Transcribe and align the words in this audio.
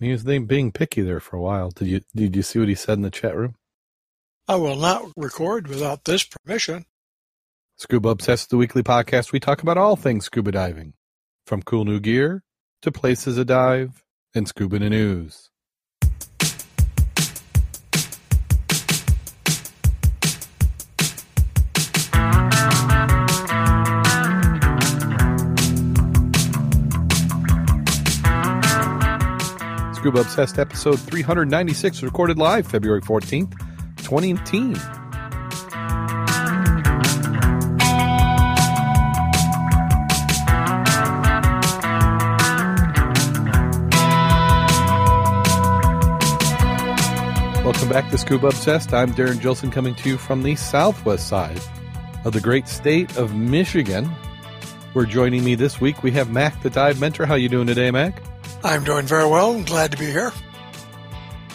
He 0.00 0.12
was 0.12 0.24
being 0.24 0.72
picky 0.72 1.02
there 1.02 1.20
for 1.20 1.36
a 1.36 1.42
while. 1.42 1.70
Did 1.70 1.88
you 1.88 2.00
did 2.14 2.34
you 2.34 2.42
see 2.42 2.58
what 2.58 2.68
he 2.68 2.74
said 2.74 2.94
in 2.94 3.02
the 3.02 3.10
chat 3.10 3.36
room? 3.36 3.54
I 4.48 4.56
will 4.56 4.76
not 4.76 5.04
record 5.16 5.68
without 5.68 6.04
this 6.04 6.24
permission. 6.24 6.86
Scuba 7.76 8.08
Obsessed, 8.08 8.50
the 8.50 8.56
weekly 8.56 8.82
podcast. 8.82 9.30
We 9.30 9.40
talk 9.40 9.62
about 9.62 9.78
all 9.78 9.96
things 9.96 10.24
scuba 10.24 10.52
diving, 10.52 10.94
from 11.46 11.62
cool 11.62 11.84
new 11.84 12.00
gear 12.00 12.42
to 12.82 12.90
places 12.90 13.36
to 13.36 13.44
dive 13.44 14.02
and 14.34 14.48
scuba 14.48 14.78
news. 14.78 15.49
Scuba 30.00 30.20
Obsessed 30.20 30.58
episode 30.58 30.98
396, 30.98 32.02
recorded 32.02 32.38
live 32.38 32.66
February 32.66 33.02
14th, 33.02 33.50
2018. 33.98 34.72
Welcome 47.62 47.88
back 47.90 48.10
to 48.10 48.16
Scuba 48.16 48.46
Obsessed. 48.46 48.94
I'm 48.94 49.12
Darren 49.12 49.38
Gilson 49.38 49.70
coming 49.70 49.94
to 49.96 50.08
you 50.08 50.16
from 50.16 50.42
the 50.42 50.56
southwest 50.56 51.28
side 51.28 51.60
of 52.24 52.32
the 52.32 52.40
great 52.40 52.68
state 52.68 53.18
of 53.18 53.34
Michigan. 53.34 54.10
We're 54.94 55.04
joining 55.04 55.44
me 55.44 55.56
this 55.56 55.78
week. 55.78 56.02
We 56.02 56.10
have 56.12 56.30
Mac 56.30 56.62
the 56.62 56.70
Dive 56.70 56.98
Mentor. 56.98 57.26
How 57.26 57.34
you 57.34 57.50
doing 57.50 57.66
today, 57.66 57.90
Mac? 57.90 58.29
I'm 58.62 58.84
doing 58.84 59.06
very 59.06 59.26
well. 59.26 59.52
I'm 59.52 59.64
glad 59.64 59.92
to 59.92 59.98
be 59.98 60.06
here. 60.06 60.32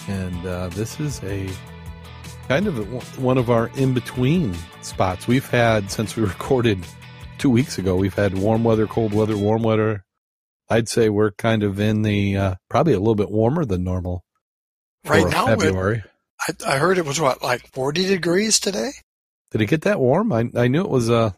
And 0.07 0.45
uh, 0.45 0.69
this 0.69 0.99
is 0.99 1.23
a 1.23 1.49
kind 2.47 2.67
of 2.67 3.19
one 3.19 3.37
of 3.37 3.49
our 3.49 3.67
in 3.75 3.93
between 3.93 4.55
spots. 4.81 5.27
We've 5.27 5.47
had, 5.47 5.91
since 5.91 6.15
we 6.15 6.23
recorded 6.25 6.85
two 7.37 7.49
weeks 7.49 7.77
ago, 7.77 7.95
we've 7.95 8.13
had 8.13 8.37
warm 8.37 8.63
weather, 8.63 8.87
cold 8.87 9.13
weather, 9.13 9.37
warm 9.37 9.61
weather. 9.61 10.03
I'd 10.69 10.89
say 10.89 11.09
we're 11.09 11.31
kind 11.31 11.61
of 11.61 11.79
in 11.79 12.01
the 12.01 12.37
uh, 12.37 12.55
probably 12.69 12.93
a 12.93 12.99
little 12.99 13.15
bit 13.15 13.29
warmer 13.29 13.65
than 13.65 13.83
normal. 13.83 14.23
Right 15.05 15.29
now, 15.29 15.45
February. 15.45 16.03
It, 16.47 16.63
I, 16.65 16.75
I, 16.75 16.77
heard 16.79 16.97
it 16.97 17.05
was 17.05 17.21
what, 17.21 17.43
like 17.43 17.67
40 17.67 18.07
degrees 18.07 18.59
today? 18.59 18.91
Did 19.51 19.61
it 19.61 19.67
get 19.67 19.81
that 19.83 19.99
warm? 19.99 20.33
I, 20.33 20.49
I 20.55 20.67
knew 20.67 20.81
it 20.81 20.89
was 20.89 21.11
uh, 21.11 21.31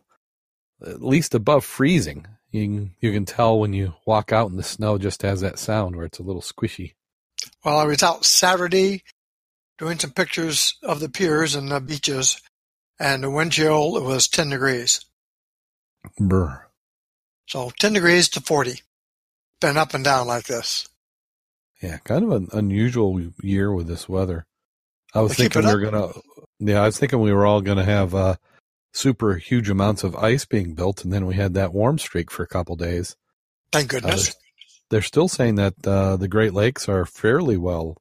at 0.86 1.02
least 1.02 1.36
above 1.36 1.66
freezing. 1.66 2.25
You 2.52 2.66
can, 2.66 2.95
you 3.02 3.12
can 3.12 3.26
tell 3.26 3.59
when 3.59 3.73
you 3.73 3.94
walk 4.06 4.31
out 4.31 4.50
in 4.50 4.58
the 4.58 4.64
snow 4.64 4.98
just 4.98 5.22
has 5.22 5.42
that 5.42 5.59
sound 5.59 5.95
where 5.95 6.06
it's 6.06 6.20
a 6.20 6.23
little 6.23 6.42
squishy. 6.42 6.94
Well, 7.64 7.78
I 7.78 7.86
was 7.86 8.03
out 8.03 8.26
Saturday 8.26 9.03
doing 9.78 10.00
some 10.00 10.12
pictures 10.12 10.78
of 10.81 11.00
the 11.00 11.09
piers 11.09 11.56
and 11.56 11.70
the 11.70 11.80
beaches, 11.80 12.42
and 13.00 13.23
the 13.23 13.30
wind 13.30 13.52
chill 13.52 14.02
was 14.03 14.28
10 14.28 14.50
degrees. 14.50 15.02
Brr. 16.20 16.68
So 17.48 17.72
10 17.80 17.94
degrees 17.94 18.30
to 18.30 18.42
40. 18.42 18.81
Been 19.59 19.78
up 19.78 19.94
and 19.94 20.03
down 20.03 20.28
like 20.28 20.45
this. 20.45 20.88
Yeah, 21.81 21.98
kind 21.98 22.23
of 22.23 22.31
an 22.31 22.48
unusual 22.53 23.22
year 23.42 23.72
with 23.72 23.88
this 23.88 24.09
weather. 24.09 24.45
I 25.14 25.22
was 25.22 25.36
thinking 25.36 25.66
we 25.66 25.73
were 25.73 25.80
gonna. 25.80 26.12
Yeah, 26.59 26.81
I 26.81 26.86
was 26.86 26.98
thinking 26.98 27.22
we 27.22 27.31
were 27.31 27.45
all 27.45 27.62
gonna 27.62 27.86
have 27.86 28.14
uh, 28.14 28.36
super 28.98 29.36
huge 29.36 29.70
amounts 29.70 30.03
of 30.03 30.16
ice 30.16 30.45
being 30.45 30.73
built, 30.73 31.03
and 31.03 31.14
then 31.14 31.26
we 31.26 31.36
had 31.36 31.53
that 31.53 31.73
warm 31.73 32.00
streak 32.00 32.31
for 32.31 32.44
a 32.44 32.48
couple 32.48 32.76
days. 32.76 33.16
Thank 33.72 33.90
goodness. 33.90 34.30
Uh, 34.30 34.34
they're 34.90 35.02
still 35.02 35.28
saying 35.28 35.56
that 35.56 35.86
uh, 35.86 36.17
the 36.17 36.28
Great 36.28 36.53
Lakes 36.53 36.90
are 36.90 37.06
fairly 37.06 37.58
well 37.58 37.98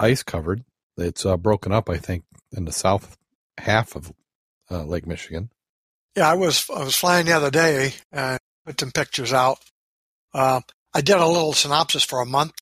ice 0.00 0.22
covered. 0.22 0.64
It's 0.96 1.26
uh, 1.26 1.36
broken 1.36 1.72
up, 1.72 1.90
I 1.90 1.98
think, 1.98 2.24
in 2.52 2.64
the 2.64 2.72
south 2.72 3.16
half 3.58 3.96
of 3.96 4.12
uh, 4.70 4.84
Lake 4.84 5.06
Michigan. 5.06 5.50
Yeah, 6.16 6.30
I 6.30 6.34
was 6.34 6.68
I 6.74 6.84
was 6.84 6.96
flying 6.96 7.26
the 7.26 7.32
other 7.32 7.50
day 7.50 7.94
and 8.12 8.38
put 8.64 8.80
some 8.80 8.92
pictures 8.92 9.32
out. 9.32 9.58
Uh, 10.32 10.60
I 10.94 11.00
did 11.00 11.16
a 11.16 11.26
little 11.26 11.52
synopsis 11.52 12.04
for 12.04 12.20
a 12.20 12.26
month, 12.26 12.52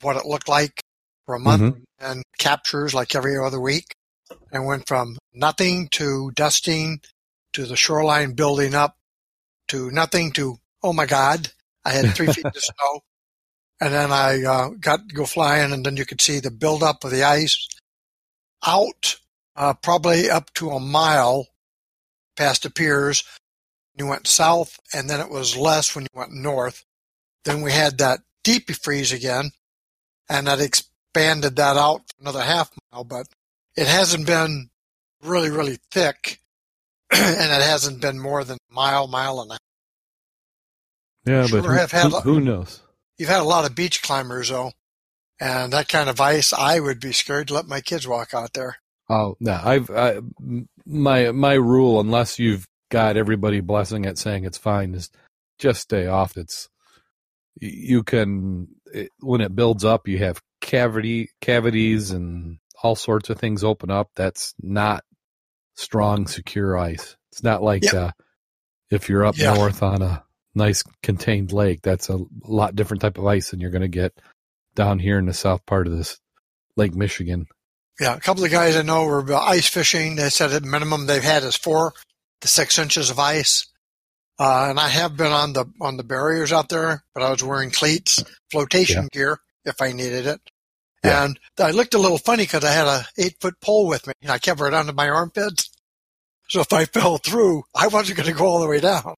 what 0.00 0.16
it 0.16 0.24
looked 0.24 0.48
like 0.48 0.80
for 1.26 1.34
a 1.34 1.40
month, 1.40 1.62
mm-hmm. 1.62 1.82
and 2.00 2.22
captures 2.38 2.94
like 2.94 3.14
every 3.14 3.36
other 3.36 3.60
week 3.60 3.94
and 4.52 4.66
went 4.66 4.86
from 4.86 5.18
nothing 5.32 5.88
to 5.88 6.30
dusting 6.34 7.00
to 7.52 7.66
the 7.66 7.76
shoreline 7.76 8.32
building 8.32 8.74
up 8.74 8.96
to 9.68 9.90
nothing 9.90 10.32
to, 10.32 10.58
oh 10.82 10.92
my 10.92 11.06
God, 11.06 11.48
I 11.84 11.90
had 11.90 12.14
three 12.14 12.26
feet 12.26 12.44
of 12.44 12.52
snow. 12.56 13.00
And 13.80 13.94
then 13.94 14.12
I 14.12 14.42
uh, 14.42 14.68
got 14.78 15.08
to 15.08 15.14
go 15.14 15.24
flying 15.24 15.72
and 15.72 15.84
then 15.84 15.96
you 15.96 16.04
could 16.04 16.20
see 16.20 16.38
the 16.38 16.50
buildup 16.50 17.02
of 17.04 17.10
the 17.10 17.24
ice 17.24 17.66
out 18.66 19.16
uh, 19.56 19.74
probably 19.74 20.28
up 20.28 20.52
to 20.54 20.70
a 20.70 20.80
mile 20.80 21.46
past 22.36 22.64
the 22.64 22.70
piers. 22.70 23.24
You 23.96 24.06
went 24.06 24.26
south 24.26 24.78
and 24.92 25.08
then 25.08 25.20
it 25.20 25.30
was 25.30 25.56
less 25.56 25.94
when 25.94 26.04
you 26.04 26.18
went 26.18 26.32
north. 26.32 26.84
Then 27.44 27.62
we 27.62 27.72
had 27.72 27.98
that 27.98 28.20
deep 28.44 28.70
freeze 28.70 29.12
again 29.12 29.50
and 30.28 30.46
that 30.46 30.60
expanded 30.60 31.56
that 31.56 31.76
out 31.76 32.02
another 32.20 32.42
half 32.42 32.70
mile, 32.92 33.04
but 33.04 33.26
it 33.76 33.86
hasn't 33.86 34.26
been 34.26 34.70
really, 35.22 35.50
really 35.50 35.78
thick, 35.90 36.40
and 37.12 37.52
it 37.52 37.62
hasn't 37.62 38.00
been 38.00 38.18
more 38.18 38.44
than 38.44 38.58
a 38.70 38.74
mile, 38.74 39.06
mile 39.06 39.40
and 39.40 39.50
a 39.50 39.54
half. 39.54 39.60
Yeah, 41.26 41.46
sure 41.46 41.60
but 41.62 41.68
who, 41.68 41.74
have 41.74 41.92
had, 41.92 42.12
who, 42.12 42.20
who 42.20 42.40
knows? 42.40 42.80
You've 43.18 43.28
had 43.28 43.40
a 43.40 43.44
lot 43.44 43.66
of 43.66 43.74
beach 43.74 44.02
climbers, 44.02 44.48
though, 44.48 44.72
and 45.38 45.72
that 45.72 45.88
kind 45.88 46.08
of 46.08 46.20
ice, 46.20 46.52
I 46.52 46.80
would 46.80 47.00
be 47.00 47.12
scared 47.12 47.48
to 47.48 47.54
let 47.54 47.66
my 47.66 47.80
kids 47.80 48.06
walk 48.06 48.34
out 48.34 48.52
there. 48.54 48.76
Oh 49.10 49.36
no, 49.40 49.60
I've 49.62 49.90
I, 49.90 50.20
my 50.86 51.32
my 51.32 51.54
rule, 51.54 51.98
unless 51.98 52.38
you've 52.38 52.64
got 52.90 53.16
everybody 53.16 53.60
blessing 53.60 54.04
it, 54.04 54.18
saying 54.18 54.44
it's 54.44 54.56
fine, 54.56 54.94
is 54.94 55.10
just 55.58 55.80
stay 55.80 56.06
off. 56.06 56.36
It's 56.36 56.68
you 57.60 58.04
can 58.04 58.68
it, 58.92 59.10
when 59.18 59.40
it 59.40 59.56
builds 59.56 59.84
up, 59.84 60.06
you 60.06 60.18
have 60.18 60.40
cavity 60.60 61.30
cavities 61.40 62.12
and 62.12 62.58
all 62.82 62.96
sorts 62.96 63.30
of 63.30 63.38
things 63.38 63.64
open 63.64 63.90
up. 63.90 64.10
That's 64.16 64.54
not 64.60 65.04
strong, 65.74 66.26
secure 66.26 66.78
ice. 66.78 67.16
It's 67.32 67.42
not 67.42 67.62
like 67.62 67.84
yep. 67.84 67.94
uh, 67.94 68.10
if 68.90 69.08
you're 69.08 69.24
up 69.24 69.36
yeah. 69.38 69.54
north 69.54 69.82
on 69.82 70.02
a 70.02 70.24
nice 70.54 70.82
contained 71.02 71.52
lake. 71.52 71.80
That's 71.82 72.08
a 72.08 72.20
lot 72.44 72.74
different 72.74 73.02
type 73.02 73.18
of 73.18 73.26
ice 73.26 73.50
than 73.50 73.60
you're 73.60 73.70
going 73.70 73.82
to 73.82 73.88
get 73.88 74.12
down 74.74 74.98
here 74.98 75.18
in 75.18 75.26
the 75.26 75.34
south 75.34 75.64
part 75.66 75.86
of 75.86 75.96
this 75.96 76.18
Lake 76.76 76.94
Michigan. 76.94 77.46
Yeah, 78.00 78.14
a 78.14 78.20
couple 78.20 78.44
of 78.44 78.50
guys 78.50 78.76
I 78.76 78.82
know 78.82 79.04
were 79.04 79.24
ice 79.34 79.68
fishing. 79.68 80.16
They 80.16 80.30
said 80.30 80.48
the 80.48 80.60
minimum 80.62 81.06
they've 81.06 81.22
had 81.22 81.44
is 81.44 81.56
four 81.56 81.92
to 82.40 82.48
six 82.48 82.78
inches 82.78 83.10
of 83.10 83.18
ice. 83.18 83.66
Uh, 84.38 84.68
and 84.70 84.80
I 84.80 84.88
have 84.88 85.18
been 85.18 85.32
on 85.32 85.52
the 85.52 85.66
on 85.82 85.98
the 85.98 86.02
barriers 86.02 86.50
out 86.50 86.70
there, 86.70 87.04
but 87.14 87.22
I 87.22 87.30
was 87.30 87.44
wearing 87.44 87.70
cleats, 87.70 88.24
flotation 88.50 89.02
yeah. 89.02 89.08
gear 89.12 89.40
if 89.66 89.82
I 89.82 89.92
needed 89.92 90.26
it. 90.26 90.40
Yeah. 91.04 91.24
And 91.24 91.40
I 91.58 91.70
looked 91.70 91.94
a 91.94 91.98
little 91.98 92.18
funny 92.18 92.44
because 92.44 92.64
I 92.64 92.72
had 92.72 92.86
a 92.86 93.06
eight 93.16 93.36
foot 93.40 93.60
pole 93.60 93.86
with 93.86 94.06
me 94.06 94.12
and 94.22 94.30
I 94.30 94.38
kept 94.38 94.60
it 94.60 94.74
under 94.74 94.92
my 94.92 95.08
armpits. 95.08 95.70
So 96.48 96.60
if 96.60 96.72
I 96.72 96.84
fell 96.86 97.18
through, 97.18 97.64
I 97.74 97.88
wasn't 97.88 98.18
going 98.18 98.28
to 98.28 98.34
go 98.34 98.46
all 98.46 98.60
the 98.60 98.68
way 98.68 98.80
down. 98.80 99.14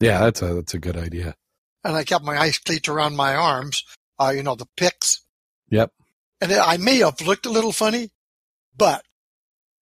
Yeah, 0.00 0.20
that's 0.20 0.42
a 0.42 0.54
that's 0.54 0.74
a 0.74 0.78
good 0.78 0.96
idea. 0.96 1.34
And 1.82 1.96
I 1.96 2.04
kept 2.04 2.24
my 2.24 2.36
ice 2.36 2.58
cleats 2.58 2.88
around 2.88 3.16
my 3.16 3.34
arms, 3.34 3.84
uh, 4.18 4.32
you 4.34 4.42
know, 4.42 4.54
the 4.54 4.66
picks. 4.76 5.22
Yep. 5.70 5.92
And 6.40 6.52
I 6.52 6.76
may 6.76 6.98
have 6.98 7.20
looked 7.20 7.46
a 7.46 7.50
little 7.50 7.72
funny, 7.72 8.10
but 8.76 9.02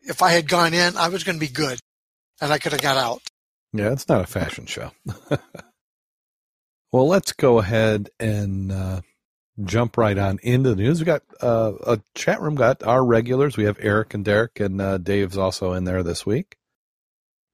if 0.02 0.22
I 0.22 0.30
had 0.30 0.48
gone 0.48 0.72
in, 0.74 0.96
I 0.96 1.08
was 1.08 1.24
going 1.24 1.36
to 1.36 1.44
be 1.44 1.52
good, 1.52 1.80
and 2.40 2.52
I 2.52 2.58
could 2.58 2.72
have 2.72 2.82
got 2.82 2.96
out. 2.96 3.22
Yeah, 3.72 3.90
it's 3.90 4.08
not 4.08 4.20
a 4.20 4.26
fashion 4.26 4.66
show. 4.66 4.92
well, 6.92 7.08
let's 7.08 7.32
go 7.32 7.58
ahead 7.58 8.10
and 8.20 8.70
uh, 8.70 9.00
jump 9.62 9.96
right 9.96 10.18
on 10.18 10.38
into 10.42 10.70
the 10.70 10.76
news. 10.76 10.98
We 10.98 11.06
got 11.06 11.22
uh, 11.40 11.72
a 11.86 12.00
chat 12.14 12.40
room, 12.40 12.56
got 12.56 12.82
our 12.82 13.04
regulars. 13.04 13.56
We 13.56 13.64
have 13.64 13.78
Eric 13.80 14.14
and 14.14 14.24
Derek, 14.24 14.58
and 14.60 14.80
uh, 14.80 14.98
Dave's 14.98 15.38
also 15.38 15.72
in 15.72 15.84
there 15.84 16.02
this 16.02 16.26
week. 16.26 16.56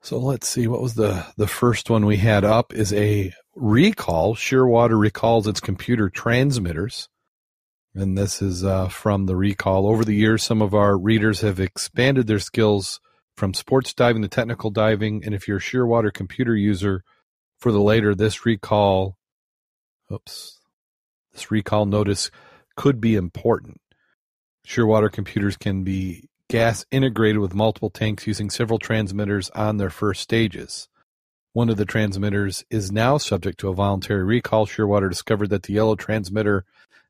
So 0.02 0.18
let's 0.18 0.48
see, 0.48 0.66
what 0.66 0.80
was 0.80 0.94
the, 0.94 1.26
the 1.36 1.46
first 1.46 1.90
one 1.90 2.06
we 2.06 2.16
had 2.16 2.42
up 2.42 2.72
is 2.72 2.92
a 2.92 3.34
recall. 3.54 4.34
Shearwater 4.34 4.98
recalls 4.98 5.46
its 5.46 5.60
computer 5.60 6.08
transmitters. 6.08 7.08
And 7.94 8.16
this 8.16 8.40
is 8.40 8.64
uh, 8.64 8.88
from 8.88 9.26
the 9.26 9.36
recall. 9.36 9.86
Over 9.86 10.04
the 10.04 10.14
years, 10.14 10.42
some 10.42 10.62
of 10.62 10.74
our 10.74 10.96
readers 10.96 11.40
have 11.40 11.60
expanded 11.60 12.28
their 12.28 12.38
skills 12.38 13.00
from 13.36 13.52
sports 13.52 13.92
diving 13.92 14.22
to 14.22 14.28
technical 14.28 14.70
diving. 14.70 15.24
And 15.24 15.34
if 15.34 15.48
you're 15.48 15.58
a 15.58 15.60
Shearwater 15.60 16.12
computer 16.12 16.54
user 16.54 17.02
for 17.58 17.72
the 17.72 17.80
later, 17.80 18.14
this 18.14 18.46
recall, 18.46 19.18
oops, 20.10 20.59
this 21.32 21.50
recall 21.50 21.86
notice 21.86 22.30
could 22.76 23.00
be 23.00 23.16
important. 23.16 23.80
Shearwater 24.66 25.10
computers 25.10 25.56
can 25.56 25.84
be 25.84 26.28
gas 26.48 26.84
integrated 26.90 27.38
with 27.38 27.54
multiple 27.54 27.90
tanks 27.90 28.26
using 28.26 28.50
several 28.50 28.78
transmitters 28.78 29.50
on 29.50 29.76
their 29.76 29.90
first 29.90 30.20
stages. 30.20 30.88
One 31.52 31.68
of 31.68 31.76
the 31.76 31.84
transmitters 31.84 32.64
is 32.70 32.92
now 32.92 33.18
subject 33.18 33.58
to 33.60 33.68
a 33.68 33.74
voluntary 33.74 34.24
recall. 34.24 34.66
Shearwater 34.66 35.08
discovered 35.08 35.50
that 35.50 35.64
the 35.64 35.72
yellow 35.72 35.96
transmitter 35.96 36.64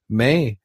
may 0.09 0.59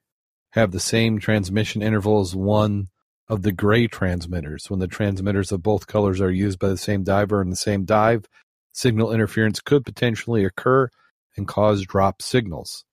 have 0.51 0.71
the 0.71 0.79
same 0.79 1.19
transmission 1.19 1.81
interval 1.81 2.21
as 2.21 2.35
one 2.35 2.87
of 3.27 3.41
the 3.41 3.51
gray 3.51 3.87
transmitters. 3.87 4.69
When 4.69 4.79
the 4.79 4.87
transmitters 4.87 5.51
of 5.51 5.63
both 5.63 5.87
colors 5.87 6.21
are 6.21 6.31
used 6.31 6.59
by 6.59 6.69
the 6.69 6.77
same 6.77 7.03
diver 7.03 7.41
in 7.41 7.49
the 7.49 7.55
same 7.55 7.83
dive, 7.83 8.25
signal 8.71 9.11
interference 9.11 9.59
could 9.59 9.85
potentially 9.85 10.45
occur 10.45 10.89
and 11.35 11.47
cause 11.47 11.81
drop 11.83 12.21
signals. 12.21 12.85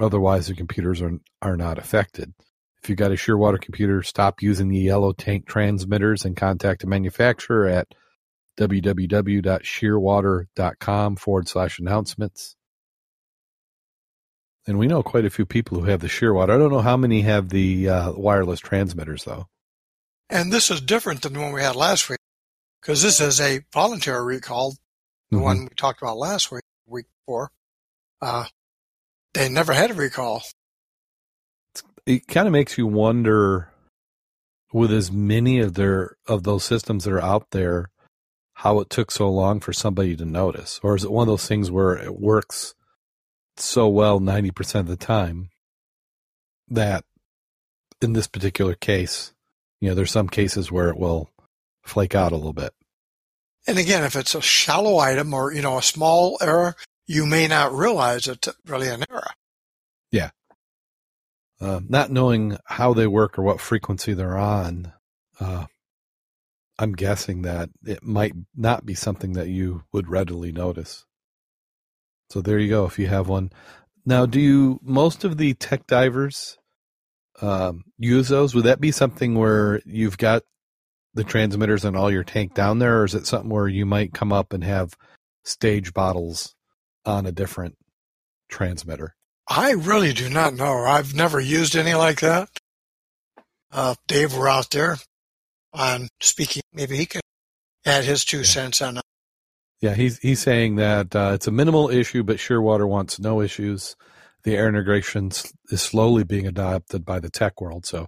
Otherwise, 0.00 0.48
the 0.48 0.54
computers 0.54 1.00
are, 1.02 1.12
are 1.40 1.56
not 1.56 1.78
affected. 1.78 2.34
If 2.82 2.88
you've 2.90 2.98
got 2.98 3.12
a 3.12 3.16
Shearwater 3.16 3.60
computer, 3.60 4.02
stop 4.02 4.42
using 4.42 4.68
the 4.68 4.78
yellow 4.78 5.12
tank 5.12 5.46
transmitters 5.46 6.24
and 6.24 6.36
contact 6.36 6.80
the 6.82 6.86
manufacturer 6.86 7.66
at 7.66 7.88
www.shearwater.com 8.58 11.16
forward 11.16 11.48
slash 11.48 11.78
announcements. 11.78 12.56
And 14.66 14.78
we 14.78 14.86
know 14.86 15.02
quite 15.02 15.24
a 15.26 15.30
few 15.30 15.44
people 15.46 15.78
who 15.80 15.86
have 15.86 16.00
the 16.00 16.06
Shearwater. 16.08 16.50
I 16.50 16.58
don't 16.58 16.72
know 16.72 16.80
how 16.80 16.96
many 16.96 17.20
have 17.22 17.48
the 17.50 17.88
uh, 17.88 18.12
wireless 18.12 18.60
transmitters, 18.60 19.24
though. 19.24 19.46
And 20.30 20.52
this 20.52 20.70
is 20.70 20.80
different 20.80 21.22
than 21.22 21.34
the 21.34 21.40
one 21.40 21.52
we 21.52 21.60
had 21.60 21.76
last 21.76 22.08
week 22.08 22.18
because 22.80 23.02
this 23.02 23.20
is 23.20 23.40
a 23.40 23.60
voluntary 23.72 24.24
recall. 24.24 24.74
The 25.30 25.36
Mhm. 25.38 25.42
one 25.42 25.60
we 25.64 25.68
talked 25.76 26.00
about 26.02 26.16
last 26.16 26.50
week, 26.50 26.62
week 26.86 27.06
before. 27.20 27.50
Uh, 28.22 28.46
they 29.34 29.48
never 29.48 29.72
had 29.72 29.90
a 29.90 29.94
recall. 29.94 30.42
It 32.06 32.26
kind 32.26 32.46
of 32.46 32.52
makes 32.52 32.78
you 32.78 32.86
wonder, 32.86 33.70
with 34.72 34.92
as 34.92 35.10
many 35.10 35.60
of 35.60 35.74
their 35.74 36.16
of 36.26 36.42
those 36.44 36.64
systems 36.64 37.04
that 37.04 37.12
are 37.12 37.22
out 37.22 37.50
there, 37.50 37.90
how 38.54 38.80
it 38.80 38.90
took 38.90 39.10
so 39.10 39.30
long 39.30 39.60
for 39.60 39.72
somebody 39.72 40.16
to 40.16 40.24
notice, 40.24 40.80
or 40.82 40.96
is 40.96 41.04
it 41.04 41.12
one 41.12 41.28
of 41.28 41.32
those 41.32 41.46
things 41.46 41.70
where 41.70 41.96
it 41.96 42.18
works 42.18 42.74
so 43.56 43.88
well 43.88 44.20
ninety 44.20 44.50
percent 44.50 44.88
of 44.88 44.98
the 44.98 45.04
time 45.04 45.50
that 46.68 47.04
in 48.00 48.12
this 48.12 48.26
particular 48.26 48.74
case, 48.74 49.32
you 49.80 49.88
know, 49.88 49.94
there's 49.94 50.10
some 50.10 50.28
cases 50.28 50.70
where 50.70 50.88
it 50.88 50.98
will 50.98 51.30
flake 51.82 52.14
out 52.14 52.32
a 52.32 52.36
little 52.36 52.52
bit. 52.52 52.72
And 53.66 53.78
again, 53.78 54.04
if 54.04 54.14
it's 54.14 54.34
a 54.34 54.42
shallow 54.42 54.98
item 54.98 55.32
or, 55.32 55.52
you 55.52 55.62
know, 55.62 55.78
a 55.78 55.82
small 55.82 56.36
error, 56.40 56.74
you 57.06 57.26
may 57.26 57.46
not 57.46 57.72
realize 57.72 58.26
it's 58.26 58.48
really 58.66 58.88
an 58.88 59.04
error. 59.10 59.26
Yeah. 60.10 60.30
Uh, 61.60 61.80
not 61.88 62.10
knowing 62.10 62.58
how 62.66 62.94
they 62.94 63.06
work 63.06 63.38
or 63.38 63.42
what 63.42 63.60
frequency 63.60 64.14
they're 64.14 64.38
on, 64.38 64.92
uh, 65.40 65.66
I'm 66.78 66.92
guessing 66.92 67.42
that 67.42 67.70
it 67.84 68.02
might 68.02 68.34
not 68.54 68.84
be 68.84 68.94
something 68.94 69.34
that 69.34 69.48
you 69.48 69.84
would 69.92 70.08
readily 70.08 70.50
notice. 70.50 71.04
So 72.30 72.40
there 72.40 72.58
you 72.58 72.68
go. 72.68 72.84
If 72.84 72.98
you 72.98 73.06
have 73.06 73.28
one 73.28 73.50
now, 74.06 74.26
do 74.26 74.40
you 74.40 74.80
most 74.82 75.24
of 75.24 75.38
the 75.38 75.54
tech 75.54 75.86
divers 75.86 76.58
um, 77.40 77.84
use 77.98 78.28
those? 78.28 78.54
Would 78.54 78.64
that 78.64 78.80
be 78.80 78.90
something 78.90 79.34
where 79.34 79.80
you've 79.86 80.18
got 80.18 80.42
the 81.14 81.24
transmitters 81.24 81.84
and 81.84 81.96
all 81.96 82.10
your 82.10 82.24
tank 82.24 82.54
down 82.54 82.80
there, 82.80 83.00
or 83.00 83.04
is 83.04 83.14
it 83.14 83.26
something 83.26 83.50
where 83.50 83.68
you 83.68 83.86
might 83.86 84.12
come 84.12 84.32
up 84.32 84.52
and 84.52 84.64
have 84.64 84.96
stage 85.44 85.94
bottles 85.94 86.54
on 87.06 87.26
a 87.26 87.32
different 87.32 87.76
transmitter? 88.50 89.14
I 89.48 89.72
really 89.72 90.12
do 90.12 90.28
not 90.28 90.54
know. 90.54 90.84
I've 90.84 91.14
never 91.14 91.40
used 91.40 91.76
any 91.76 91.94
like 91.94 92.20
that. 92.20 92.48
Uh, 93.72 93.94
Dave 94.06 94.36
were 94.36 94.48
out 94.48 94.70
there 94.70 94.96
on 95.72 96.08
speaking. 96.20 96.62
Maybe 96.72 96.96
he 96.96 97.06
could 97.06 97.22
add 97.86 98.04
his 98.04 98.24
two 98.24 98.38
Yeah. 98.38 98.44
cents 98.44 98.82
on 98.82 98.98
it. 98.98 99.04
Yeah, 99.80 99.94
he's 99.94 100.18
he's 100.18 100.40
saying 100.40 100.76
that 100.76 101.14
uh, 101.14 101.32
it's 101.34 101.46
a 101.46 101.50
minimal 101.52 101.90
issue, 101.90 102.22
but 102.22 102.38
Shearwater 102.38 102.88
wants 102.88 103.20
no 103.20 103.40
issues. 103.42 103.96
The 104.44 104.56
air 104.56 104.68
integration 104.68 105.30
is 105.70 105.82
slowly 105.82 106.24
being 106.24 106.46
adopted 106.46 107.04
by 107.04 107.20
the 107.20 107.30
tech 107.30 107.60
world. 107.60 107.86
So, 107.86 108.06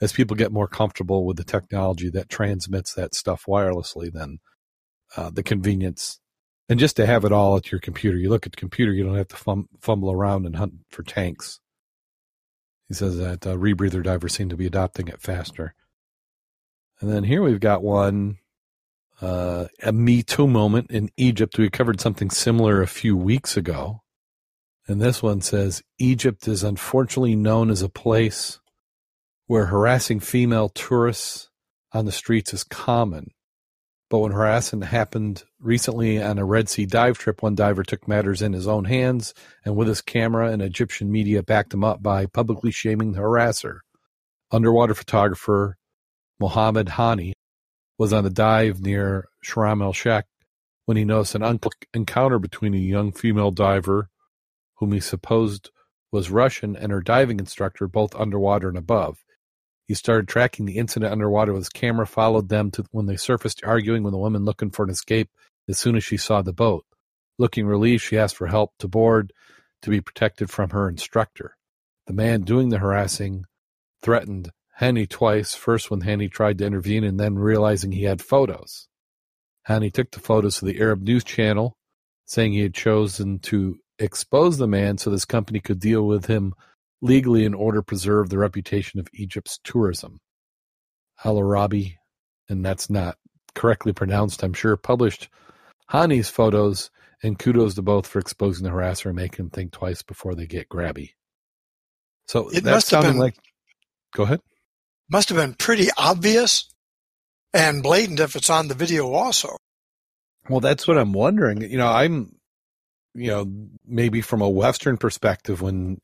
as 0.00 0.12
people 0.12 0.36
get 0.36 0.52
more 0.52 0.68
comfortable 0.68 1.26
with 1.26 1.36
the 1.36 1.44
technology 1.44 2.10
that 2.10 2.30
transmits 2.30 2.94
that 2.94 3.14
stuff 3.14 3.44
wirelessly, 3.48 4.10
then 4.12 4.38
uh, 5.16 5.30
the 5.30 5.42
convenience 5.42 6.20
and 6.70 6.78
just 6.78 6.94
to 6.96 7.04
have 7.04 7.24
it 7.24 7.32
all 7.32 7.56
at 7.56 7.72
your 7.72 7.80
computer. 7.80 8.16
You 8.16 8.30
look 8.30 8.46
at 8.46 8.52
the 8.52 8.56
computer, 8.56 8.92
you 8.92 9.02
don't 9.02 9.16
have 9.16 9.28
to 9.28 9.36
fum- 9.36 9.68
fumble 9.80 10.12
around 10.12 10.46
and 10.46 10.54
hunt 10.54 10.74
for 10.88 11.02
tanks. 11.02 11.58
He 12.88 12.94
says 12.94 13.18
that 13.18 13.44
uh, 13.44 13.56
rebreather 13.56 14.04
divers 14.04 14.34
seem 14.34 14.48
to 14.50 14.56
be 14.56 14.66
adopting 14.66 15.08
it 15.08 15.20
faster. 15.20 15.74
And 17.00 17.10
then 17.10 17.24
here 17.24 17.42
we've 17.42 17.60
got 17.60 17.82
one 17.82 18.38
uh, 19.20 19.66
a 19.82 19.92
Me 19.92 20.22
Too 20.22 20.46
moment 20.46 20.90
in 20.92 21.10
Egypt. 21.16 21.58
We 21.58 21.68
covered 21.70 22.00
something 22.00 22.30
similar 22.30 22.80
a 22.80 22.86
few 22.86 23.16
weeks 23.16 23.56
ago. 23.56 24.02
And 24.86 25.00
this 25.00 25.22
one 25.22 25.40
says 25.40 25.82
Egypt 25.98 26.46
is 26.46 26.62
unfortunately 26.62 27.36
known 27.36 27.70
as 27.70 27.82
a 27.82 27.88
place 27.88 28.60
where 29.46 29.66
harassing 29.66 30.20
female 30.20 30.68
tourists 30.68 31.50
on 31.92 32.04
the 32.06 32.12
streets 32.12 32.54
is 32.54 32.62
common. 32.62 33.32
But 34.10 34.18
when 34.18 34.32
harassment 34.32 34.84
happened 34.84 35.44
recently 35.60 36.20
on 36.20 36.38
a 36.38 36.44
Red 36.44 36.68
Sea 36.68 36.84
dive 36.84 37.16
trip, 37.16 37.42
one 37.42 37.54
diver 37.54 37.84
took 37.84 38.08
matters 38.08 38.42
in 38.42 38.52
his 38.52 38.66
own 38.66 38.84
hands 38.84 39.32
and 39.64 39.76
with 39.76 39.86
his 39.86 40.02
camera 40.02 40.50
and 40.50 40.60
Egyptian 40.60 41.12
media 41.12 41.44
backed 41.44 41.72
him 41.72 41.84
up 41.84 42.02
by 42.02 42.26
publicly 42.26 42.72
shaming 42.72 43.12
the 43.12 43.20
harasser. 43.20 43.78
Underwater 44.50 44.94
photographer 44.94 45.76
Mohammed 46.40 46.88
Hani 46.88 47.32
was 47.98 48.12
on 48.12 48.26
a 48.26 48.30
dive 48.30 48.80
near 48.80 49.28
Sharm 49.44 49.80
el 49.80 49.92
Sheikh 49.92 50.24
when 50.86 50.96
he 50.96 51.04
noticed 51.04 51.36
an 51.36 51.44
un- 51.44 51.60
encounter 51.94 52.40
between 52.40 52.74
a 52.74 52.78
young 52.78 53.12
female 53.12 53.52
diver, 53.52 54.08
whom 54.78 54.90
he 54.90 54.98
supposed 54.98 55.70
was 56.10 56.30
Russian, 56.30 56.74
and 56.74 56.90
her 56.90 57.00
diving 57.00 57.38
instructor, 57.38 57.86
both 57.86 58.16
underwater 58.16 58.68
and 58.68 58.76
above. 58.76 59.22
He 59.90 59.94
started 59.94 60.28
tracking 60.28 60.66
the 60.66 60.78
incident 60.78 61.10
underwater 61.10 61.52
with 61.52 61.62
his 61.62 61.68
camera, 61.68 62.06
followed 62.06 62.48
them 62.48 62.70
to 62.70 62.84
when 62.92 63.06
they 63.06 63.16
surfaced, 63.16 63.64
arguing 63.64 64.04
with 64.04 64.12
the 64.12 64.18
woman 64.18 64.44
looking 64.44 64.70
for 64.70 64.84
an 64.84 64.90
escape 64.90 65.30
as 65.68 65.80
soon 65.80 65.96
as 65.96 66.04
she 66.04 66.16
saw 66.16 66.42
the 66.42 66.52
boat. 66.52 66.86
Looking 67.38 67.66
relieved, 67.66 68.04
she 68.04 68.16
asked 68.16 68.36
for 68.36 68.46
help 68.46 68.70
to 68.78 68.86
board 68.86 69.32
to 69.82 69.90
be 69.90 70.00
protected 70.00 70.48
from 70.48 70.70
her 70.70 70.88
instructor. 70.88 71.56
The 72.06 72.12
man 72.12 72.42
doing 72.42 72.68
the 72.68 72.78
harassing 72.78 73.46
threatened 74.00 74.52
Henny 74.74 75.08
twice, 75.08 75.56
first 75.56 75.90
when 75.90 76.02
Henny 76.02 76.28
tried 76.28 76.58
to 76.58 76.66
intervene 76.66 77.02
and 77.02 77.18
then 77.18 77.36
realizing 77.36 77.90
he 77.90 78.04
had 78.04 78.22
photos. 78.22 78.86
Henny 79.64 79.90
took 79.90 80.12
the 80.12 80.20
photos 80.20 80.58
to 80.58 80.66
the 80.66 80.78
Arab 80.78 81.02
News 81.02 81.24
Channel, 81.24 81.76
saying 82.26 82.52
he 82.52 82.60
had 82.60 82.74
chosen 82.74 83.40
to 83.40 83.80
expose 83.98 84.56
the 84.56 84.68
man 84.68 84.98
so 84.98 85.10
this 85.10 85.24
company 85.24 85.58
could 85.58 85.80
deal 85.80 86.06
with 86.06 86.26
him 86.26 86.54
legally 87.02 87.44
in 87.44 87.54
order 87.54 87.78
to 87.78 87.82
preserve 87.84 88.28
the 88.28 88.38
reputation 88.38 89.00
of 89.00 89.08
Egypt's 89.14 89.58
tourism. 89.64 90.18
Al 91.24 91.38
Arabi, 91.38 91.98
and 92.48 92.64
that's 92.64 92.88
not 92.90 93.16
correctly 93.54 93.92
pronounced, 93.92 94.42
I'm 94.42 94.52
sure, 94.54 94.76
published 94.76 95.28
Hani's 95.90 96.28
photos, 96.28 96.90
and 97.22 97.38
kudos 97.38 97.74
to 97.74 97.82
both 97.82 98.06
for 98.06 98.18
exposing 98.18 98.64
the 98.64 98.70
harasser 98.70 99.06
and 99.06 99.16
making 99.16 99.44
them 99.46 99.50
think 99.50 99.72
twice 99.72 100.02
before 100.02 100.34
they 100.34 100.46
get 100.46 100.68
grabby. 100.68 101.10
So 102.26 102.48
It 102.48 102.64
that 102.64 102.70
must 102.70 102.90
have 102.90 103.02
been- 103.02 103.18
like. 103.18 103.36
Go 104.14 104.22
ahead. 104.24 104.40
Must 105.10 105.28
have 105.28 105.36
been 105.38 105.54
pretty 105.54 105.88
obvious 105.96 106.72
and 107.52 107.82
blatant 107.82 108.20
if 108.20 108.36
it's 108.36 108.50
on 108.50 108.68
the 108.68 108.74
video 108.74 109.12
also. 109.12 109.56
Well, 110.48 110.60
that's 110.60 110.86
what 110.88 110.98
I'm 110.98 111.12
wondering. 111.12 111.62
You 111.62 111.78
know, 111.78 111.88
I'm, 111.88 112.36
you 113.14 113.28
know, 113.28 113.46
maybe 113.84 114.20
from 114.20 114.40
a 114.42 114.48
Western 114.48 114.96
perspective, 114.96 115.60
when 115.60 115.98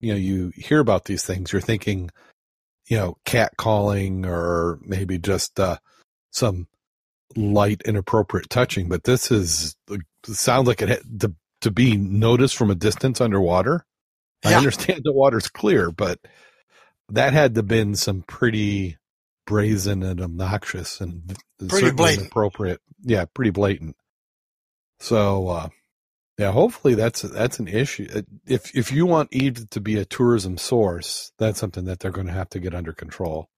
you 0.00 0.12
know 0.12 0.18
you 0.18 0.52
hear 0.54 0.80
about 0.80 1.04
these 1.04 1.24
things, 1.24 1.52
you're 1.52 1.60
thinking, 1.60 2.10
you 2.86 2.96
know, 2.96 3.16
catcalling 3.24 4.26
or 4.26 4.78
maybe 4.82 5.18
just 5.18 5.58
uh, 5.58 5.78
some 6.30 6.68
light 7.36 7.82
inappropriate 7.84 8.50
touching. 8.50 8.88
But 8.88 9.04
this 9.04 9.30
is 9.30 9.76
sounds 10.24 10.66
like 10.66 10.82
it 10.82 10.88
had 10.88 11.20
to 11.20 11.34
to 11.62 11.70
be 11.70 11.96
noticed 11.96 12.56
from 12.56 12.70
a 12.70 12.74
distance 12.74 13.20
underwater. 13.20 13.84
I 14.44 14.54
understand 14.54 15.00
the 15.02 15.12
water's 15.12 15.48
clear, 15.48 15.90
but 15.90 16.20
that 17.08 17.32
had 17.32 17.54
to 17.54 17.62
been 17.62 17.94
some 17.96 18.22
pretty 18.22 18.98
brazen 19.46 20.02
and 20.02 20.20
obnoxious 20.20 21.00
and 21.00 21.36
certainly 21.60 21.92
blatant. 21.92 22.20
inappropriate. 22.26 22.80
Yeah, 23.02 23.24
pretty 23.32 23.50
blatant. 23.50 23.96
So, 25.00 25.48
uh, 25.48 25.68
yeah, 26.38 26.52
hopefully 26.52 26.94
that's 26.94 27.22
that's 27.22 27.58
an 27.58 27.68
issue. 27.68 28.08
Uh, 28.14 28.22
If 28.46 28.74
if 28.74 28.92
you 28.92 29.06
want 29.06 29.30
Egypt 29.32 29.70
to 29.72 29.80
be 29.80 29.96
a 29.98 30.04
tourism 30.04 30.58
source, 30.58 31.32
that's 31.38 31.58
something 31.58 31.84
that 31.86 32.00
they're 32.00 32.10
going 32.10 32.26
to 32.26 32.32
have 32.32 32.50
to 32.50 32.60
get 32.60 32.74
under 32.74 32.92
control. 32.92 33.48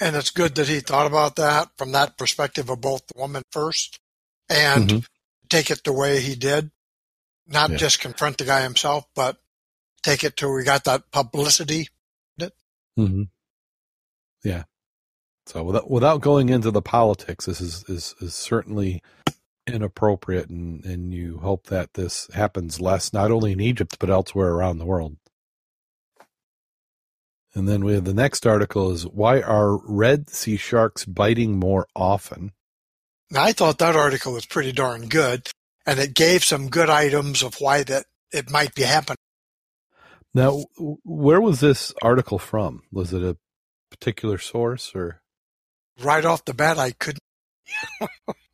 And 0.00 0.16
it's 0.16 0.30
good 0.30 0.54
that 0.56 0.68
he 0.68 0.80
thought 0.80 1.06
about 1.06 1.36
that 1.36 1.68
from 1.76 1.92
that 1.92 2.16
perspective 2.16 2.70
of 2.70 2.80
both 2.80 3.06
the 3.06 3.20
woman 3.20 3.42
first 3.52 4.00
and 4.48 4.88
Mhm. 4.88 5.06
take 5.48 5.70
it 5.70 5.84
the 5.84 5.92
way 5.92 6.20
he 6.20 6.34
did. 6.34 6.70
Not 7.46 7.70
Yeah. 7.70 7.76
just 7.76 8.00
confront 8.00 8.38
the 8.38 8.44
guy 8.44 8.62
himself, 8.62 9.04
but 9.14 9.38
take 10.02 10.24
it 10.24 10.36
to 10.38 10.48
we 10.52 10.64
got 10.64 10.84
that 10.84 11.10
publicity. 11.10 11.88
Mm-hmm. 12.98 13.22
Yeah. 14.44 14.64
So 15.46 15.62
without 15.64 15.90
without 15.90 16.20
going 16.20 16.50
into 16.50 16.70
the 16.70 16.82
politics, 16.82 17.46
this 17.46 17.60
is 17.60 17.84
is, 17.88 18.14
is 18.20 18.34
certainly 18.34 19.02
inappropriate, 19.66 20.48
and 20.48 20.84
and 20.84 21.12
you 21.14 21.38
hope 21.38 21.66
that 21.66 21.94
this 21.94 22.28
happens 22.34 22.80
less, 22.80 23.12
not 23.12 23.30
only 23.30 23.52
in 23.52 23.60
Egypt 23.60 23.96
but 23.98 24.10
elsewhere 24.10 24.50
around 24.50 24.78
the 24.78 24.86
world. 24.86 25.16
And 27.54 27.68
then 27.68 27.84
we 27.84 27.92
have 27.94 28.04
the 28.04 28.14
next 28.14 28.46
article 28.46 28.90
is 28.92 29.06
why 29.06 29.40
are 29.40 29.76
red 29.76 30.30
sea 30.30 30.56
sharks 30.56 31.04
biting 31.04 31.58
more 31.58 31.86
often? 31.94 32.52
Now, 33.30 33.44
I 33.44 33.52
thought 33.52 33.78
that 33.78 33.96
article 33.96 34.32
was 34.32 34.46
pretty 34.46 34.72
darn 34.72 35.08
good, 35.08 35.48
and 35.86 35.98
it 35.98 36.14
gave 36.14 36.44
some 36.44 36.68
good 36.68 36.90
items 36.90 37.42
of 37.42 37.60
why 37.60 37.82
that 37.84 38.06
it 38.30 38.50
might 38.50 38.74
be 38.74 38.82
happening. 38.82 39.16
Now, 40.34 40.64
where 41.04 41.40
was 41.40 41.60
this 41.60 41.92
article 42.02 42.38
from? 42.38 42.82
Was 42.90 43.12
it 43.12 43.22
a 43.22 43.36
particular 43.90 44.38
source 44.38 44.92
or? 44.94 45.20
Right 46.00 46.24
off 46.24 46.44
the 46.46 46.54
bat, 46.54 46.78
I 46.78 46.92
couldn't. 46.92 47.21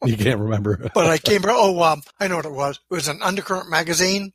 You 0.04 0.16
can't 0.16 0.40
remember. 0.40 0.90
but 0.94 1.06
I 1.06 1.18
came. 1.18 1.42
Oh, 1.46 1.82
um, 1.82 2.02
I 2.20 2.28
know 2.28 2.36
what 2.36 2.46
it 2.46 2.52
was. 2.52 2.80
It 2.90 2.94
was 2.94 3.08
an 3.08 3.20
Undercurrent 3.22 3.70
magazine. 3.70 4.32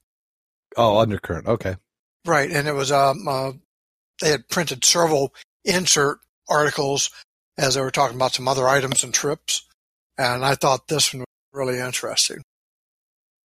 Oh, 0.77 0.97
Undercurrent. 0.99 1.47
Okay. 1.47 1.75
Right, 2.25 2.49
and 2.49 2.67
it 2.67 2.73
was 2.73 2.91
um, 2.91 3.27
uh, 3.27 3.51
they 4.21 4.29
had 4.29 4.47
printed 4.47 4.85
several 4.85 5.33
insert 5.65 6.19
articles 6.49 7.09
as 7.57 7.75
they 7.75 7.81
were 7.81 7.91
talking 7.91 8.15
about 8.15 8.33
some 8.33 8.47
other 8.47 8.67
items 8.67 9.03
and 9.03 9.13
trips, 9.13 9.67
and 10.17 10.45
I 10.45 10.55
thought 10.55 10.87
this 10.87 11.13
one 11.13 11.21
was 11.21 11.27
really 11.51 11.79
interesting. 11.79 12.41